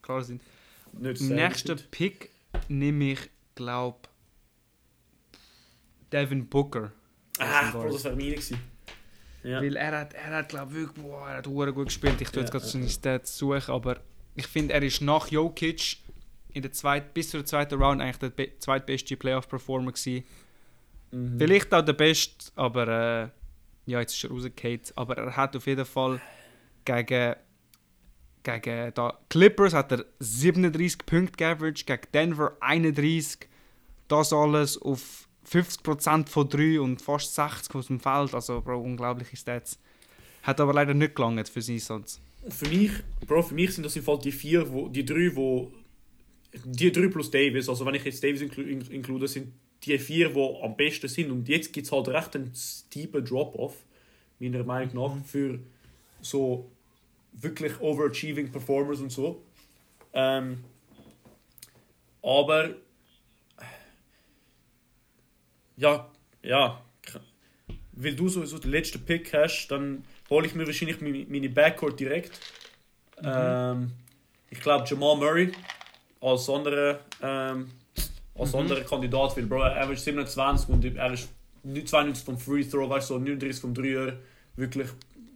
klar 0.00 0.22
sind. 0.22 0.40
Nicht 0.98 1.20
nächsten 1.20 1.78
Pick 1.90 2.30
nehme 2.68 3.12
ich, 3.12 3.30
glaube 3.54 4.08
Devin 6.12 6.48
Booker. 6.48 6.92
Ah, 7.38 7.70
das 7.72 8.04
wäre 8.04 8.16
meine 8.16 8.32
gewesen. 8.32 8.58
Ja. 9.42 9.62
Weil 9.62 9.76
er 9.76 10.00
hat, 10.00 10.14
er 10.14 10.36
hat 10.36 10.48
glaube 10.50 10.74
wirklich, 10.74 11.04
boah, 11.04 11.28
er 11.28 11.36
hat 11.38 11.46
gut 11.46 11.86
gespielt. 11.86 12.20
Ich 12.20 12.30
tue 12.30 12.42
jetzt 12.42 12.52
gerade 12.52 12.64
seine 12.64 12.88
Stats 12.88 13.38
suchen, 13.38 13.72
aber 13.72 14.00
ich 14.34 14.46
finde, 14.46 14.74
er 14.74 14.82
ist 14.82 15.00
nach 15.00 15.28
Jokic 15.28 15.98
in 16.52 16.62
der 16.62 16.72
zweit, 16.72 17.14
bis 17.14 17.30
zur 17.30 17.44
zweiten 17.44 17.80
Round 17.80 18.02
eigentlich 18.02 18.18
der 18.18 18.30
be 18.30 18.52
zweitbeste 18.58 19.16
Playoff-Performer 19.16 19.92
gewesen. 19.92 20.24
Mhm. 21.12 21.38
Vielleicht 21.38 21.72
auch 21.72 21.84
der 21.84 21.92
beste, 21.94 22.52
aber 22.56 22.88
äh, 22.88 23.28
ja, 23.90 24.00
jetzt 24.00 24.14
ist 24.14 24.24
er 24.24 24.30
rausgefallen. 24.30 24.80
Aber 24.96 25.16
er 25.16 25.36
hat 25.36 25.56
auf 25.56 25.66
jeden 25.66 25.84
Fall 25.84 26.20
gegen, 26.84 27.36
gegen 28.42 28.92
da 28.94 29.18
Clippers 29.28 29.74
hat 29.74 29.92
er 29.92 30.04
37 30.18 31.06
Punkte 31.06 31.36
geaveraged, 31.36 31.86
gegen 31.86 32.02
Denver 32.12 32.56
31. 32.60 33.48
Das 34.08 34.32
alles 34.32 34.80
auf 34.80 35.28
50% 35.48 36.28
von 36.28 36.48
3 36.48 36.80
und 36.80 37.02
fast 37.02 37.34
60 37.34 37.74
aus 37.74 37.86
dem 37.86 38.00
Feld. 38.00 38.34
Also, 38.34 38.60
Bro, 38.60 38.80
unglaubliche 38.80 39.36
Stats. 39.36 39.78
Hat 40.42 40.60
aber 40.60 40.72
leider 40.72 40.94
nicht 40.94 41.14
gelangt 41.14 41.48
für 41.48 41.60
seinen 41.60 41.76
Einsatz. 41.76 42.20
Für 42.48 42.68
mich, 42.68 42.92
Bro, 43.26 43.42
für 43.42 43.54
mich 43.54 43.74
sind 43.74 43.84
das 43.84 43.96
im 43.96 44.02
Fall 44.02 44.18
die 44.18 44.32
vier, 44.32 44.70
wo, 44.72 44.88
die 44.88 45.04
drei, 45.04 45.30
wo 45.34 45.70
die 46.64 46.90
drei 46.90 47.08
plus 47.08 47.30
Davis, 47.30 47.68
also 47.68 47.84
wenn 47.86 47.94
ich 47.94 48.04
jetzt 48.04 48.22
Davis 48.24 48.40
inklude, 48.40 49.28
sind 49.28 49.52
die 49.84 49.98
vier, 49.98 50.30
die 50.30 50.56
am 50.62 50.76
besten 50.76 51.08
sind. 51.08 51.30
Und 51.30 51.48
jetzt 51.48 51.72
gibt 51.72 51.86
es 51.86 51.92
halt 51.92 52.08
recht 52.08 52.34
einen 52.36 52.52
steipen 52.54 53.24
Drop-off, 53.24 53.76
meiner 54.38 54.64
Meinung 54.64 54.94
nach, 54.94 55.14
mhm. 55.14 55.24
für 55.24 55.58
so 56.20 56.70
wirklich 57.32 57.80
overachieving 57.80 58.50
Performers 58.50 59.00
und 59.00 59.10
so. 59.10 59.42
Ähm, 60.12 60.64
aber 62.22 62.74
ja, 65.76 66.10
ja, 66.42 66.82
weil 67.92 68.14
du 68.14 68.28
sowieso 68.28 68.58
den 68.58 68.70
letzten 68.70 69.04
Pick 69.04 69.32
hast, 69.32 69.68
dann 69.68 70.04
hole 70.28 70.46
ich 70.46 70.54
mir 70.54 70.66
wahrscheinlich 70.66 71.00
meine, 71.00 71.48
Backcourt 71.48 71.98
direkt. 71.98 72.38
Mhm. 73.20 73.26
Ähm, 73.34 73.92
ich 74.50 74.60
glaube 74.60 74.84
Jamal 74.88 75.16
Murray 75.16 75.52
als 76.20 76.48
anderer 76.48 77.00
ähm, 77.22 77.70
als 78.34 78.52
Mhm. 78.52 78.60
anderer 78.60 78.80
Kandidat, 78.82 79.36
weil 79.36 79.46
Bro, 79.46 79.62
er 79.62 79.90
ist 79.90 80.04
27 80.04 80.68
und 80.68 80.84
er 80.84 81.12
ist 81.12 81.28
92 81.62 82.24
vom 82.24 82.38
Free 82.38 82.64
Throw, 82.64 82.88
weißt 82.88 83.10
du, 83.10 83.14
so 83.14 83.20
39 83.20 83.60
vom 83.60 83.74
Dreier, 83.74 84.14
wirklich 84.56 84.88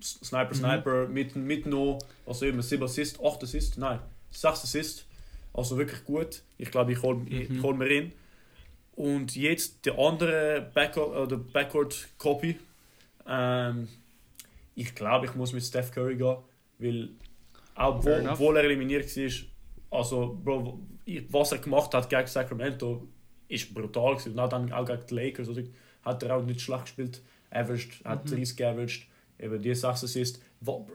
Sniper, 0.04 0.50
Mhm. 0.54 0.58
Sniper, 0.58 1.08
mit, 1.08 1.36
mit 1.36 1.66
noch, 1.66 1.98
also 2.26 2.44
eben 2.46 2.60
7 2.62 2.82
Assist, 2.82 3.18
8 3.22 3.42
Assist, 3.42 3.78
nein, 3.78 3.98
6 4.30 4.64
Assist, 4.64 5.06
also 5.52 5.78
wirklich 5.78 6.04
gut. 6.04 6.42
Ich 6.58 6.70
glaube, 6.70 6.92
ich 6.92 7.02
hole 7.02 7.18
Mhm. 7.18 7.62
hol 7.62 7.74
mir 7.74 7.88
ihn. 7.90 8.12
Und 8.96 9.34
jetzt 9.34 9.86
der 9.86 9.98
andere 9.98 10.70
oder 10.96 11.36
Backcourt 11.36 12.08
Copy. 12.18 12.56
Ähm, 13.26 13.88
ich 14.76 14.94
glaube, 14.94 15.26
ich 15.26 15.34
muss 15.34 15.52
mit 15.52 15.62
Steph 15.64 15.90
Curry 15.90 16.16
gehen, 16.16 16.36
weil 16.78 17.08
enough. 17.76 18.32
obwohl 18.34 18.56
er 18.56 18.64
eliminiert 18.64 19.16
war, 19.16 19.98
also 19.98 20.38
Bro, 20.44 20.80
was 21.30 21.52
er 21.52 21.58
gemacht 21.58 21.92
hat 21.94 22.08
gegen 22.08 22.26
Sacramento, 22.26 23.06
ist 23.48 23.72
brutal 23.74 24.14
gewesen. 24.16 24.32
Und 24.32 24.38
auch 24.40 24.48
dann 24.48 24.72
auch 24.72 24.84
gegen 24.86 25.06
die 25.08 25.14
Lakers, 25.14 25.48
oder? 25.48 25.62
hat 26.04 26.22
er 26.22 26.36
auch 26.36 26.42
nicht 26.44 26.60
schlecht 26.60 26.82
gespielt. 26.84 27.22
Averaged, 27.50 28.04
hat 28.04 28.26
Mhm. 28.26 28.36
30 28.36 28.56
geaveraged, 28.56 29.06
eben 29.38 29.61
die 29.61 29.75
6 29.75 30.05
Assists. 30.05 30.40
Wo- 30.61 30.87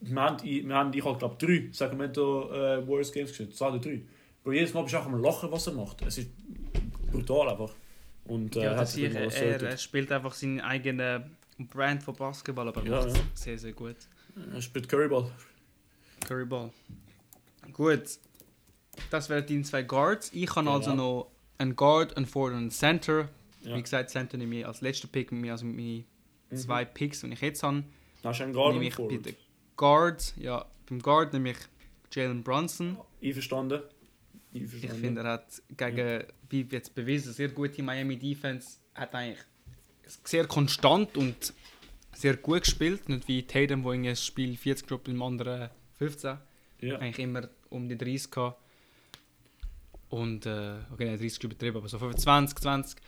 Wir 0.00 0.20
haben, 0.20 0.42
wir 0.42 0.74
haben 0.74 0.92
ich 0.92 1.02
glaube 1.02 1.36
drei 1.38 1.68
Sacramento 1.72 2.50
äh, 2.52 2.86
Warriors 2.88 3.12
Games 3.12 3.28
gespielt, 3.30 3.54
zwei 3.56 3.68
oder 3.68 3.78
drei. 3.78 4.00
Bro, 4.44 4.52
jedes 4.52 4.72
Mal 4.74 4.82
bist 4.82 4.94
du 4.94 4.98
auch 4.98 5.06
am 5.06 5.20
Lachen, 5.22 5.50
was 5.50 5.66
er 5.66 5.72
macht. 5.74 6.02
Es 6.02 6.18
ist 6.18 6.30
brutal 7.10 7.48
einfach. 7.50 7.72
Und, 8.24 8.56
äh, 8.56 8.64
Ja, 8.64 8.76
hat 8.76 8.88
hier, 8.90 9.14
er, 9.14 9.62
er 9.62 9.76
spielt 9.78 10.12
einfach 10.12 10.32
seinen 10.34 10.60
eigenen 10.60 11.24
Brand 11.58 12.02
von 12.02 12.14
Basketball, 12.14 12.68
aber 12.68 12.84
Ja, 12.84 12.96
macht 13.04 13.16
ja. 13.16 13.22
sehr, 13.34 13.58
sehr 13.58 13.72
gut. 13.72 13.96
Er 14.54 14.60
spielt 14.62 14.88
Curryball. 14.88 15.30
Curryball. 16.26 16.70
Gut. 17.72 18.02
Das 19.10 19.28
wären 19.28 19.46
die 19.46 19.62
zwei 19.62 19.82
Guards. 19.82 20.30
Ich 20.32 20.48
habe 20.50 20.60
Genau. 20.60 20.76
also 20.76 20.94
noch 20.94 21.30
einen 21.58 21.74
Guard, 21.76 22.16
einen 22.16 22.26
Forward 22.26 22.52
und 22.52 22.58
einen 22.58 22.70
Center. 22.70 23.28
Ja. 23.62 23.76
Wie 23.76 23.82
gesagt, 23.82 24.10
Center 24.10 24.36
nehme 24.36 24.60
ich 24.60 24.66
als 24.66 24.80
letzter 24.80 25.08
Pick, 25.08 25.32
mir, 25.32 25.52
also 25.52 25.64
mit 25.66 26.04
Mhm. 26.50 26.56
zwei 26.56 26.84
Picks, 26.84 27.20
die 27.20 27.28
ich 27.32 27.40
jetzt 27.40 27.62
habe. 27.62 27.84
Dann 28.22 28.30
hast 28.30 28.40
du 28.40 28.44
einen 28.44 28.52
Guard 28.52 28.74
nehme 28.74 28.86
ich 28.88 28.96
bei 28.96 29.06
den 29.16 29.36
Guard, 29.76 30.34
ja, 30.36 30.64
beim 30.88 31.00
Guard 31.00 31.32
nehme 31.32 31.50
ich 31.50 31.58
Jalen 32.12 32.42
Brunson. 32.42 32.98
Einverstanden. 33.22 33.82
Ich 34.52 34.62
Einverstanden. 34.62 35.00
finde, 35.00 35.20
er 35.22 35.32
hat 35.32 35.62
gegen, 35.76 36.24
wie 36.50 36.66
jetzt 36.70 36.94
bewiesen, 36.94 37.32
sehr 37.32 37.48
gute 37.48 37.82
Miami 37.82 38.16
Defense. 38.16 38.78
Hat 38.94 39.14
eigentlich 39.14 39.38
sehr 40.24 40.46
konstant 40.46 41.16
und 41.16 41.52
sehr 42.14 42.36
gut 42.36 42.62
gespielt. 42.62 43.08
Nicht 43.08 43.28
wie 43.28 43.42
Tatum, 43.42 43.84
wo 43.84 43.92
in 43.92 44.06
ein 44.06 44.16
Spiel 44.16 44.56
40 44.56 44.86
Gruppen 44.86 45.14
im 45.14 45.22
anderen 45.22 45.70
15. 45.98 46.38
ja. 46.80 46.98
Eigentlich 46.98 47.18
immer 47.18 47.48
um 47.70 47.88
die 47.88 47.96
30 47.96 48.30
gehabt. 48.30 48.60
Und, 50.08 50.46
äh, 50.46 50.76
okay, 50.92 51.04
nicht 51.04 51.20
30 51.20 51.26
ist 51.26 51.44
übertrieben, 51.44 51.76
aber 51.76 51.88
so 51.88 51.98
25, 51.98 52.58
20. 52.58 53.00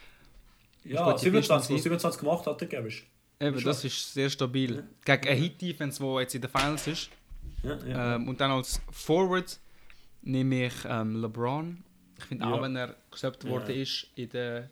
ja, 0.85 1.05
gute 1.05 1.18
27, 1.18 1.70
Efficiency. 1.70 1.83
27 1.83 2.20
gemacht 2.20 2.46
hat 2.46 2.61
er 2.61 2.68
gewischt. 2.68 3.07
Eben, 3.40 3.64
das 3.64 3.85
ist 3.85 4.12
sehr 4.12 4.29
stabil. 4.29 4.85
Gegen 5.05 5.29
eine 5.29 5.35
Heat-Defense, 5.40 6.03
die 6.03 6.20
jetzt 6.20 6.35
in 6.35 6.42
den 6.42 6.50
Finals 6.50 6.87
ist. 6.87 7.11
Ja, 7.62 7.79
ja. 7.87 8.16
Ähm, 8.16 8.29
und 8.29 8.40
dann 8.40 8.50
als 8.50 8.81
Forward 8.90 9.59
nehme 10.22 10.66
ich 10.66 10.74
ähm, 10.85 11.16
LeBron. 11.20 11.83
Ich 12.18 12.24
finde 12.24 12.44
Ja. 12.44 12.53
auch, 12.53 12.62
wenn 12.62 12.76
er 12.76 12.96
gesetzt 13.11 13.44
Ja. 13.44 13.50
worden 13.50 13.70
ist 13.74 14.09
in 14.14 14.29
der, 14.29 14.70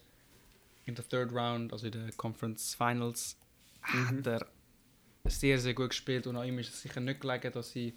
in 0.84 0.94
der 0.94 1.08
Third 1.08 1.32
Round, 1.32 1.72
also 1.72 1.86
in 1.86 1.92
der 1.92 2.12
Conference 2.12 2.74
Finals, 2.74 3.36
Mhm. 3.92 4.08
hat 4.18 4.26
er 4.26 4.46
sehr, 5.24 5.58
sehr 5.58 5.72
gut 5.72 5.90
gespielt. 5.90 6.26
Und 6.26 6.36
auch 6.36 6.44
ihm 6.44 6.58
ist 6.58 6.68
es 6.74 6.82
sicher 6.82 7.00
nicht 7.00 7.20
gelegen, 7.20 7.50
dass 7.52 7.70
sie 7.72 7.94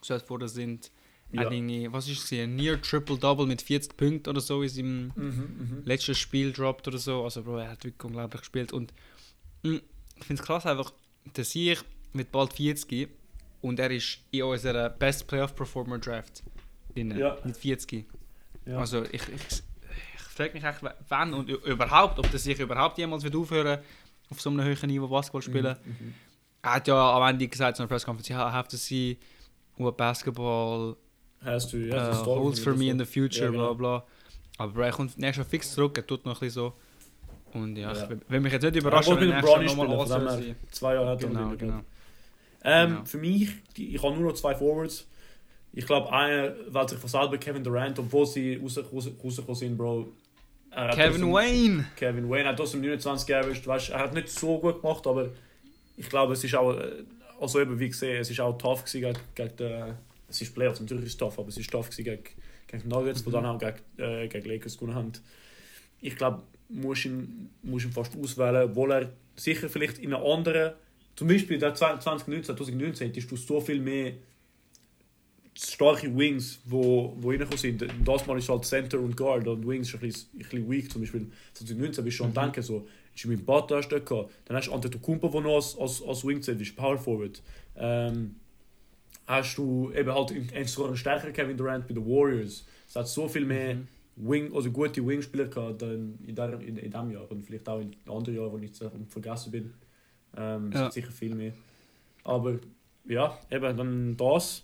gesetzt 0.00 0.28
worden 0.28 0.48
sind. 0.48 0.90
Er 1.32 1.44
ja. 1.44 1.50
irgendwie, 1.50 1.90
was 1.90 2.06
ist 2.08 2.24
es, 2.24 2.38
ein 2.38 2.56
Near 2.56 2.80
Triple-Double 2.80 3.46
mit 3.46 3.62
40 3.62 3.96
Punkten 3.96 4.28
oder 4.28 4.40
so 4.42 4.62
in 4.62 4.68
seinem 4.68 5.12
Mhm, 5.16 5.22
mhm. 5.58 5.82
letztes 5.86 6.18
Spiel 6.18 6.52
droppt 6.52 6.86
oder 6.88 6.98
so. 6.98 7.24
Also, 7.24 7.42
Bro, 7.42 7.56
er 7.58 7.70
hat 7.70 7.84
wirklich 7.84 8.04
unglaublich 8.04 8.42
gespielt. 8.42 8.72
Und 8.72 8.92
mh, 9.62 9.76
ich 9.76 9.82
finde 10.26 10.40
es 10.42 10.46
krass, 10.46 10.66
einfach, 10.66 10.92
der 11.36 11.44
Sieg 11.44 11.84
wird 12.12 12.30
bald 12.32 12.52
40 12.52 13.08
und 13.62 13.78
er 13.80 13.90
ist 13.90 14.18
in 14.30 14.42
unserer 14.42 14.90
Best 14.90 15.26
Playoff 15.26 15.54
Performer 15.54 15.98
Draft 15.98 16.42
drin, 16.94 17.16
Ja. 17.16 17.36
mit 17.44 17.56
40. 17.56 18.06
Ja. 18.66 18.78
Also, 18.78 19.02
ich, 19.04 19.14
ich, 19.28 19.62
ich 20.16 20.20
frage 20.20 20.52
mich 20.54 20.64
echt, 20.64 20.80
wann 21.08 21.34
und 21.34 21.48
überhaupt, 21.48 22.18
ob 22.18 22.30
der 22.30 22.40
sich 22.40 22.58
überhaupt 22.58 22.98
jemals 22.98 23.22
wird 23.24 23.36
aufhören 23.36 23.78
auf 24.30 24.40
so 24.40 24.50
einem 24.50 24.62
höheren 24.64 24.88
Niveau 24.88 25.08
Basketball 25.08 25.42
spielen. 25.42 25.76
Mhm, 25.84 25.90
mhm. 26.06 26.14
Er 26.62 26.74
hat 26.74 26.88
ja 26.88 27.16
am 27.16 27.22
Ende 27.28 27.46
gesagt, 27.46 27.76
so 27.76 27.82
einer 27.82 27.88
Presskonferenz, 27.88 28.28
ja, 28.28 28.48
I 28.48 28.52
have 28.52 28.68
to 28.68 28.76
see 28.76 29.18
what 29.76 29.96
basketball 29.96 30.96
Hast 31.42 31.72
du, 31.74 31.76
ja, 31.76 31.94
uh, 31.94 31.96
das 31.98 32.16
ist 32.18 32.24
toll, 32.24 32.38
holds 32.38 32.60
for 32.60 32.72
das 32.72 32.78
me 32.80 32.88
in 32.90 32.98
the 32.98 33.04
future, 33.04 33.44
Ja, 33.46 33.50
genau. 33.50 33.74
bla 33.74 33.98
bla. 33.98 34.06
Aber 34.56 34.86
er 34.86 34.92
kommt 34.92 35.18
nächstes 35.18 35.44
Jahr 35.44 35.50
fix 35.50 35.72
zurück, 35.72 35.98
er 35.98 36.06
tut 36.06 36.24
noch 36.24 36.36
ein 36.36 36.40
bisschen 36.40 36.54
so. 36.54 36.72
Und 37.54 37.76
ja, 37.76 37.92
Ja. 37.92 38.04
ich 38.04 38.10
will 38.30 38.40
mich 38.40 38.52
jetzt 38.52 38.62
nicht 38.62 38.76
Er 38.76 38.80
dem 38.82 38.90
nächstes 38.90 39.06
Jahr 39.16 39.40
Bronny 39.42 39.66
nochmal 39.74 40.06
sein. 40.06 40.56
Zwei 40.70 40.94
Jahre 40.94 41.08
hat 41.10 41.22
er 41.22 41.28
Genau, 41.28 41.40
noch 41.50 41.56
genau. 41.58 41.80
Ähm, 42.64 42.90
Genau. 42.90 43.04
Für 43.04 43.18
mich, 43.18 43.48
die, 43.76 43.94
ich 43.94 44.02
habe 44.02 44.14
nur 44.16 44.30
noch 44.30 44.34
zwei 44.34 44.54
Forwards. 44.54 45.06
Ich 45.72 45.86
glaube, 45.86 46.12
einer 46.12 46.54
wählt 46.68 46.90
sich 46.90 46.98
von 46.98 47.08
selber 47.08 47.36
Kevin 47.38 47.62
Durant, 47.64 47.98
obwohl 47.98 48.26
sie 48.26 48.56
raus- 48.56 48.78
raus- 48.78 49.10
rausgekommen 49.22 49.54
sind, 49.56 49.76
Bro. 49.76 50.08
Er 50.70 50.88
Kevin 50.90 51.20
trotzdem- 51.20 51.32
Wayne! 51.32 51.86
Kevin 51.96 52.28
Wayne 52.30 52.48
hat 52.48 52.56
trotzdem 52.56 52.80
29 52.80 53.26
geaveraged. 53.26 53.66
Weißt, 53.66 53.90
er 53.90 53.98
hat 54.00 54.14
nicht 54.14 54.28
so 54.28 54.58
gut 54.58 54.82
gemacht, 54.82 55.06
aber 55.06 55.30
ich 55.96 56.08
glaube, 56.08 56.32
es 56.32 56.42
ist 56.42 56.54
auch, 56.56 56.72
äh, 56.76 57.04
also 57.40 57.60
eben 57.60 57.78
wie 57.78 57.88
gesehen, 57.88 58.20
es 58.20 58.30
ist 58.30 58.40
auch 58.40 58.56
tough 58.58 58.84
gewesen 58.84 59.00
gegen, 59.02 59.18
gegen 59.36 59.56
den, 59.56 59.94
es 60.28 60.40
ist 60.40 60.52
Playoffs, 60.54 60.80
natürlich 60.80 61.04
ist 61.04 61.10
es 61.12 61.16
tough, 61.18 61.38
aber 61.38 61.48
es 61.48 61.56
ist 61.58 61.70
tough 61.70 61.90
gewesen 61.90 62.04
gegen, 62.04 62.22
gegen 62.66 62.82
die 62.82 62.88
Nuggets, 62.88 63.22
die 63.22 63.28
Mhm. 63.28 63.32
dann 63.32 63.46
auch 63.46 63.58
gegen, 63.58 63.76
äh, 63.98 64.26
gegen 64.28 64.48
Lakers 64.48 64.76
gewonnen 64.78 64.96
haben. 64.96 65.12
Ich 66.00 66.16
glaube, 66.16 66.42
muss 66.68 67.04
ihn, 67.04 67.50
muss 67.62 67.84
ihn 67.84 67.92
fast 67.92 68.16
auswählen, 68.16 68.70
obwohl 68.70 68.92
er 68.92 69.12
sicher 69.36 69.68
vielleicht 69.68 69.98
in 69.98 70.14
einer 70.14 70.24
anderen, 70.24 70.72
zum 71.16 71.28
Beispiel 71.28 71.58
der 71.58 71.74
2019, 71.74 72.44
2019, 72.56 73.08
hättest 73.08 73.30
du 73.30 73.36
so 73.36 73.60
viel 73.60 73.80
mehr 73.80 74.12
starke 75.56 76.16
Wings, 76.16 76.58
wo, 76.64 77.14
wo 77.20 77.30
reingekommen 77.30 77.58
sind. 77.58 77.84
Das 78.04 78.26
Mal 78.26 78.38
ist 78.38 78.48
halt 78.48 78.64
Center 78.64 78.98
und 78.98 79.16
Guard 79.16 79.46
und 79.46 79.66
Wings 79.66 79.88
ist 79.88 79.94
ein 79.94 80.00
bisschen, 80.00 80.28
ein 80.34 80.38
bisschen 80.38 80.70
weak. 80.70 80.90
Zum 80.90 81.02
Beispiel 81.02 81.30
2019 81.52 82.04
bist 82.04 82.18
du 82.18 82.24
schon 82.24 82.30
Mhm. 82.30 82.34
Denken, 82.34 82.62
so, 82.62 82.88
ist 83.14 83.24
mit 83.26 83.46
Butler 83.46 83.76
hast 83.76 83.88
du 83.88 84.00
gehabt. 84.00 84.32
Dann 84.46 84.56
hast 84.56 84.66
du 84.66 84.72
Antetokounmpo, 84.72 85.28
der 85.28 85.40
noch 85.42 85.54
als, 85.54 85.78
als, 85.78 86.02
als 86.02 86.26
Wing 86.26 86.42
zählt, 86.42 86.60
ist 86.60 86.74
Power 86.74 86.98
Forward. 86.98 87.40
Ähm, 87.76 88.34
hast 89.26 89.56
du 89.56 89.92
eben 89.94 90.12
halt 90.12 90.32
in, 90.32 90.48
in 90.48 90.66
sogar 90.66 90.88
einen 90.88 90.96
stärkeren 90.96 91.32
Kevin 91.32 91.56
Durant 91.56 91.86
bei 91.86 91.94
den 91.94 92.04
Warriors. 92.04 92.66
Es 92.88 92.96
hat 92.96 93.06
so 93.08 93.28
viel 93.28 93.44
mehr 93.44 93.76
Mhm. 93.76 93.88
Wing, 94.16 94.54
also 94.54 94.70
gute 94.70 95.04
Wing-Spieler 95.06 95.46
gehabt 95.46 95.82
dann 95.82 96.18
in, 96.26 96.34
der, 96.34 96.52
in, 96.60 96.76
in 96.76 96.90
diesem 96.90 97.10
Jahr 97.10 97.30
und 97.30 97.42
vielleicht 97.44 97.68
auch 97.68 97.80
in 97.80 97.94
anderen 98.08 98.36
Jahren, 98.36 98.52
wo 98.52 98.58
ich 98.58 98.64
jetzt 98.64 98.84
vergessen 99.08 99.50
bin. 99.50 99.74
Ähm, 100.36 100.70
Ja. 100.72 100.90
sicher 100.90 101.10
viel 101.10 101.34
mehr. 101.34 101.52
Aber 102.24 102.58
ja, 103.06 103.38
eben 103.50 103.76
dann 103.76 104.16
das. 104.16 104.62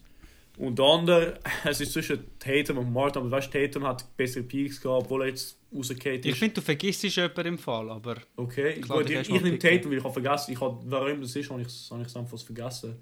Und 0.56 0.78
der 0.78 0.84
andere, 0.86 1.38
es 1.64 1.80
ist 1.80 1.92
zwischen 1.92 2.24
Tatum 2.38 2.78
und 2.78 2.92
Martin, 2.92 3.22
aber 3.22 3.30
weißt 3.32 3.52
du, 3.52 3.58
Tatum 3.66 3.84
hat 3.86 4.16
bessere 4.16 4.42
Peaks 4.44 4.80
gehabt, 4.80 5.04
obwohl 5.04 5.22
er 5.22 5.28
jetzt 5.28 5.58
rausgekehrt 5.74 6.24
Ich 6.24 6.32
ist. 6.32 6.38
finde, 6.38 6.54
du 6.54 6.60
vergisst 6.60 7.02
jemanden 7.02 7.46
im 7.46 7.58
Fall, 7.58 7.90
aber 7.90 8.16
Okay, 8.36 8.80
Klar, 8.80 8.98
gut, 8.98 9.10
ich, 9.10 9.18
ich 9.30 9.42
nehme. 9.42 9.58
Tatum, 9.58 9.90
weil 9.90 9.98
ich 9.98 10.04
habe 10.04 10.12
vergessen, 10.12 10.52
ich 10.52 10.60
habe, 10.60 10.78
warum 10.86 11.20
das 11.20 11.34
ist, 11.36 11.50
habe 11.50 11.60
ich 11.62 11.68
es 11.68 11.90
ich 12.00 12.06
es 12.06 12.16
einfach 12.16 12.38
vergessen. 12.38 12.96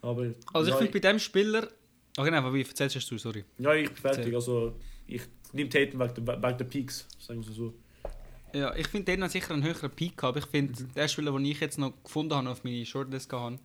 Aber 0.00 0.32
Also 0.52 0.70
ja, 0.70 0.76
ich 0.76 0.82
finde 0.82 0.92
bei 1.00 1.10
dem 1.10 1.18
Spieler... 1.18 1.68
Okay, 2.18 2.30
nein, 2.30 2.42
aber 2.44 2.52
wie 2.54 2.62
erzählst 2.62 3.10
du, 3.10 3.18
sorry. 3.18 3.44
ja, 3.58 3.72
ich 3.74 3.88
bin 3.88 3.96
fertig. 3.96 4.34
Also 4.34 4.74
ich 5.06 5.22
nehme 5.52 5.70
Tatum 5.70 6.00
wegen 6.00 6.24
der, 6.26 6.42
wegen 6.42 6.58
der 6.58 6.64
Peaks, 6.64 7.06
sagen 7.18 7.44
wir 7.46 7.52
so. 7.52 7.74
Ja, 8.52 8.74
ich 8.74 8.88
finde, 8.88 9.14
der 9.16 9.24
hat 9.24 9.30
sicher 9.30 9.52
einen 9.54 9.62
höheren 9.62 9.90
Peak 9.90 10.16
gehabt. 10.16 10.38
Ich 10.38 10.46
finde, 10.46 10.82
Mhm. 10.82 10.94
der 10.94 11.08
Spieler, 11.08 11.32
den 11.32 11.44
ich 11.44 11.60
jetzt 11.60 11.78
noch 11.78 11.92
gefunden 12.02 12.34
habe 12.34 12.48
auf 12.50 12.64
meine 12.64 12.84
Shortlist 12.84 13.28
gehabt, 13.28 13.60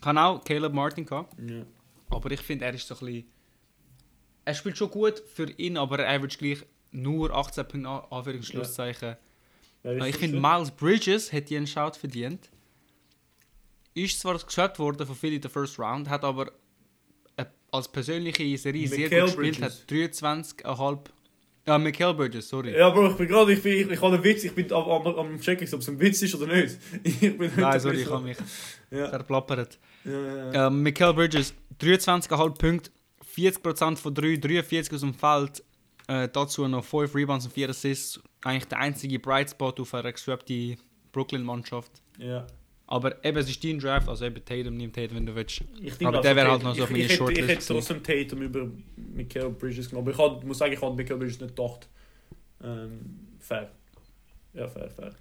kann 0.00 0.16
auch 0.18 0.42
Caleb 0.44 0.72
Martin 0.72 1.04
gehabt. 1.06 1.34
Ja. 1.40 1.64
Aber 2.10 2.30
ich 2.30 2.40
finde, 2.40 2.64
er 2.64 2.72
ist 2.74 2.86
so 2.86 2.94
ein 2.94 3.00
bisschen... 3.00 3.24
Er 4.44 4.54
spielt 4.54 4.78
schon 4.78 4.90
gut 4.90 5.18
für 5.34 5.50
ihn, 5.50 5.76
aber 5.76 5.98
er 5.98 6.08
average 6.16 6.38
gleich 6.38 6.64
nur 6.92 7.30
18 7.34 7.68
Punkte, 7.68 7.88
An- 7.88 8.04
Anführungsschlusszeichen. 8.10 9.16
Ist 9.82 10.06
ich 10.06 10.16
finde? 10.16 10.40
Miles 10.40 10.70
Bridges 10.70 11.32
hätte 11.32 11.56
einen 11.56 11.66
Shout 11.66 11.92
verdient. 11.98 12.48
Ist 13.94 14.20
zwar 14.20 14.38
geschaut 14.38 14.78
worden 14.78 15.06
von 15.06 15.16
Philly 15.16 15.36
in 15.36 15.42
der 15.42 15.50
First 15.50 15.78
Round, 15.78 16.08
hat 16.08 16.24
aber 16.24 16.52
als 17.78 17.88
persönliche 17.88 18.58
Serie 18.58 18.86
sehr 18.88 19.08
gut 19.08 19.36
gespielt, 19.36 19.62
hat 19.62 19.72
23,5 19.88 20.98
Ja, 21.66 21.78
Michael 21.78 22.14
Bridges, 22.14 22.48
sorry. 22.48 22.76
Ja, 22.76 22.90
Bro, 22.90 23.10
ich 23.10 23.16
bin 23.16 23.28
gerade, 23.28 23.52
ich, 23.52 23.62
bin, 23.62 23.72
ich, 23.72 23.90
ich 23.90 24.00
habe 24.00 24.14
einen 24.14 24.24
Witz, 24.24 24.44
ich 24.44 24.52
bin 24.54 24.72
am, 24.72 24.84
am, 24.88 25.06
am 25.06 25.40
checken, 25.40 25.68
ob 25.72 25.80
es 25.80 25.88
ein 25.88 25.98
Witz 26.00 26.22
ist 26.22 26.34
oder 26.34 26.54
nicht. 26.54 26.76
Ich 27.04 27.20
bin 27.38 27.50
Nein, 27.56 27.80
sorry, 27.80 28.02
ich 28.02 28.10
habe 28.10 28.24
mich 28.24 28.36
Ja, 28.90 29.08
verplappert. 29.08 29.78
ja, 30.04 30.10
ja. 30.12 30.52
ja. 30.52 30.66
Ähm, 30.68 30.82
Michael 30.82 31.14
Bridges, 31.14 31.54
23,5 31.80 32.58
Punkte, 32.58 32.90
40% 33.36 33.96
von 33.96 34.14
3, 34.14 34.36
43 34.36 34.94
aus 34.94 35.00
dem 35.00 35.14
Feld. 35.14 35.62
Äh, 36.08 36.28
dazu 36.32 36.66
noch 36.66 36.84
5 36.84 37.14
Rebounds 37.14 37.44
und 37.46 37.52
4 37.52 37.68
Assists. 37.68 38.18
Eigentlich 38.42 38.64
der 38.66 38.78
einzige 38.78 39.18
Bright 39.18 39.50
Spot 39.50 39.74
auf 39.78 39.92
einer 39.94 40.10
geswappten 40.12 40.76
Brooklyn-Mannschaft. 41.12 41.90
ja. 42.18 42.46
Aber 42.90 43.22
eben, 43.22 43.36
es 43.36 43.50
ist 43.50 43.62
dein 43.62 43.78
Draft, 43.78 44.08
also 44.08 44.24
eben 44.24 44.42
Tatum, 44.42 44.76
nimm 44.78 44.90
Tatum, 44.90 45.18
wenn 45.18 45.26
du 45.26 45.34
willst. 45.34 45.62
Ich 45.82 45.94
Aber 46.00 46.08
also 46.08 46.22
der 46.22 46.36
wäre 46.36 46.50
halt 46.50 46.62
noch 46.62 46.74
so 46.74 46.84
auf 46.84 46.90
ich, 46.90 46.96
meine 46.96 47.04
ich, 47.04 47.10
hätte, 47.10 47.12
ich 47.12 47.18
Shortlist 47.18 47.48
hätte 47.48 47.66
trotzdem 47.66 48.02
Tatum 48.02 48.42
über 48.42 48.70
Michael 48.96 49.50
Bridges 49.50 49.90
genommen. 49.90 50.08
Aber 50.08 50.38
ich 50.38 50.44
muss 50.44 50.56
sagen, 50.56 50.72
ich 50.72 50.80
habe 50.80 50.96
Michael 50.96 51.18
Bridges 51.18 51.38
nicht 51.38 51.54
gedacht. 51.54 51.86
Ähm, 52.64 53.28
fair. 53.38 53.70
Ja, 54.54 54.66
fair, 54.68 54.88
fair. 54.88 55.14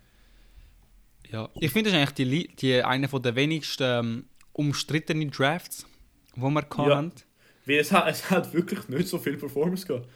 Ja. 1.29 1.49
Ich 1.59 1.71
finde, 1.71 1.91
das 1.91 1.99
ist 1.99 2.07
eigentlich 2.07 2.29
die, 2.29 2.55
die 2.55 2.83
eine 2.83 3.09
von 3.09 3.21
der 3.21 3.35
wenigsten 3.35 3.83
ähm, 3.83 4.25
umstrittenen 4.53 5.29
Drafts, 5.29 5.85
die 6.37 6.41
wir 6.41 6.61
gehabt 6.61 6.77
Ja. 6.77 7.11
Weil 7.65 7.79
es 7.79 7.91
hat, 7.91 8.07
es 8.07 8.29
hat 8.31 8.53
wirklich 8.53 8.87
nicht 8.87 9.09
so 9.09 9.17
viel 9.17 9.35
Performance 9.35 9.85
gehabt. 9.85 10.07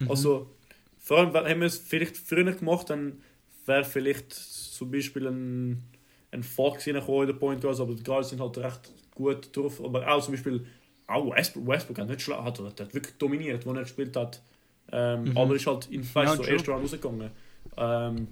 Mhm. 0.00 0.10
Also, 0.10 0.50
vor 0.98 1.18
allem, 1.18 1.32
wenn 1.32 1.60
wir 1.60 1.66
es 1.66 1.78
vielleicht 1.78 2.16
früher 2.16 2.50
gemacht, 2.50 2.90
dann 2.90 3.22
wäre 3.66 3.84
vielleicht 3.84 4.32
zum 4.32 4.90
Beispiel 4.90 5.28
ein, 5.28 5.84
ein 6.32 6.42
Fox 6.42 6.86
reingekommen 6.86 7.22
in 7.22 7.26
den 7.28 7.38
Point 7.38 7.60
Guards, 7.60 7.80
aber 7.80 7.94
die 7.94 8.02
Guards 8.02 8.30
sind 8.30 8.40
halt 8.40 8.58
recht 8.58 8.92
gut 9.14 9.54
drauf. 9.56 9.82
Aber 9.84 10.06
auch 10.10 10.22
zum 10.22 10.32
Beispiel, 10.34 10.66
auch 11.06 11.34
Westbrook, 11.34 11.66
Westbrook 11.68 11.98
hat 11.98 12.08
nicht 12.08 12.22
schlecht, 12.22 12.40
hat, 12.40 12.58
hat 12.58 12.94
wirklich 12.94 13.16
dominiert, 13.18 13.64
wo 13.66 13.72
er 13.72 13.82
gespielt 13.82 14.16
hat. 14.16 14.42
Ähm, 14.90 15.24
Mhm. 15.24 15.38
Aber 15.38 15.54
ist 15.54 15.66
halt 15.66 15.86
in 15.90 16.02
Ja, 16.02 16.14
weißt, 16.14 16.36
so 16.36 16.42
true. 16.42 16.52
ersten 16.52 16.70
Round 16.70 16.82
rausgegangen. 16.84 17.30
Ähm, 17.76 18.28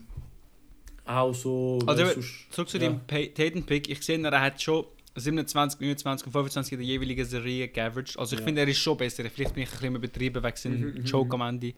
auch 1.05 1.33
so. 1.35 1.79
Also, 1.87 2.21
Zurück 2.51 2.69
zu 2.69 2.79
ja. 2.79 2.89
dem 2.91 3.07
Tatum-Pick. 3.07 3.89
Ich 3.89 4.03
sehe, 4.03 4.23
er 4.23 4.41
hat 4.41 4.61
schon 4.61 4.85
27, 5.17 5.81
29 5.81 6.27
und 6.27 6.33
25 6.33 6.73
in 6.75 6.79
der 6.79 6.87
jeweiligen 6.87 7.25
Serie 7.25 7.69
geaveraged. 7.69 8.19
Also 8.19 8.35
ich 8.35 8.41
Ja. 8.41 8.47
finde, 8.47 8.61
er 8.63 8.69
ist 8.69 8.79
schon 8.79 8.97
besser. 8.97 9.25
Vielleicht 9.29 9.55
bin 9.55 9.65
ich 9.65 9.71
ein 9.71 9.77
bisschen 9.79 9.97
übertrieben 9.97 10.43
wegen 10.43 10.57
seinem 10.57 10.81
Mhm, 10.81 10.95
mhm, 10.99 11.05
Joke 11.05 11.37
mhm. 11.37 11.43
am 11.43 11.49
Ende. 11.49 11.75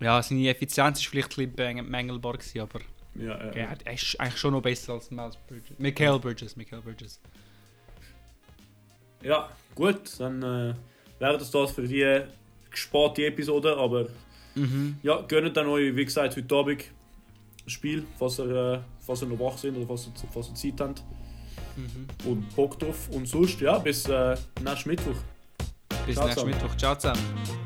Ja, 0.00 0.22
seine 0.22 0.48
Effizienz 0.48 0.98
ist 1.00 1.06
vielleicht 1.06 1.36
ein 1.38 1.50
bisschen 1.52 1.90
mängelbar 1.90 2.34
gewesen, 2.34 2.60
aber 2.60 2.80
Ja, 3.18 3.26
ja, 3.26 3.50
er 3.52 3.76
er 3.84 3.92
ist 3.94 4.20
eigentlich 4.20 4.36
schon 4.38 4.52
noch 4.52 4.62
besser 4.62 4.94
als 4.94 5.10
Miles 5.10 5.36
Bridges. 5.48 5.78
Michael 5.78 6.18
Bridges, 6.18 6.56
Michael 6.56 6.82
Bridges. 6.82 7.20
Ja, 9.22 9.48
gut, 9.74 10.18
dann 10.20 10.42
äh, 10.42 10.74
wäre 11.18 11.38
das 11.38 11.50
das 11.50 11.72
für 11.72 11.86
die 11.86 12.22
gesparte 12.70 13.26
Episode, 13.26 13.76
aber 13.76 14.06
Mhm. 14.54 14.96
ja, 15.02 15.20
gönnt 15.28 15.54
dann 15.56 15.66
euch, 15.66 15.94
wie 15.94 16.04
gesagt, 16.04 16.34
heute 16.36 16.54
Abend 16.54 16.82
ein 17.64 17.70
Spiel, 17.70 18.06
falls 18.18 18.38
ihr, 18.38 18.46
äh, 18.74 18.78
falls 19.00 19.22
ihr 19.22 19.28
noch 19.28 19.38
wach 19.38 19.58
sind 19.58 19.76
oder 19.76 19.86
falls 19.86 20.06
ihr, 20.06 20.12
falls 20.32 20.48
ihr 20.48 20.54
Zeit 20.54 20.80
habt 20.80 21.02
Mhm. 21.76 22.06
und 22.30 22.56
Bock 22.56 22.78
drauf. 22.78 23.08
Und 23.10 23.26
sonst, 23.28 23.60
ja, 23.60 23.78
bis 23.78 24.06
äh, 24.08 24.34
nächsten 24.62 24.88
Mittwoch. 24.90 25.16
Bis 26.06 26.16
nächsten. 26.18 26.46
Mittwoch. 26.46 26.74
Ciao 26.76 26.94
zusammen. 26.94 27.65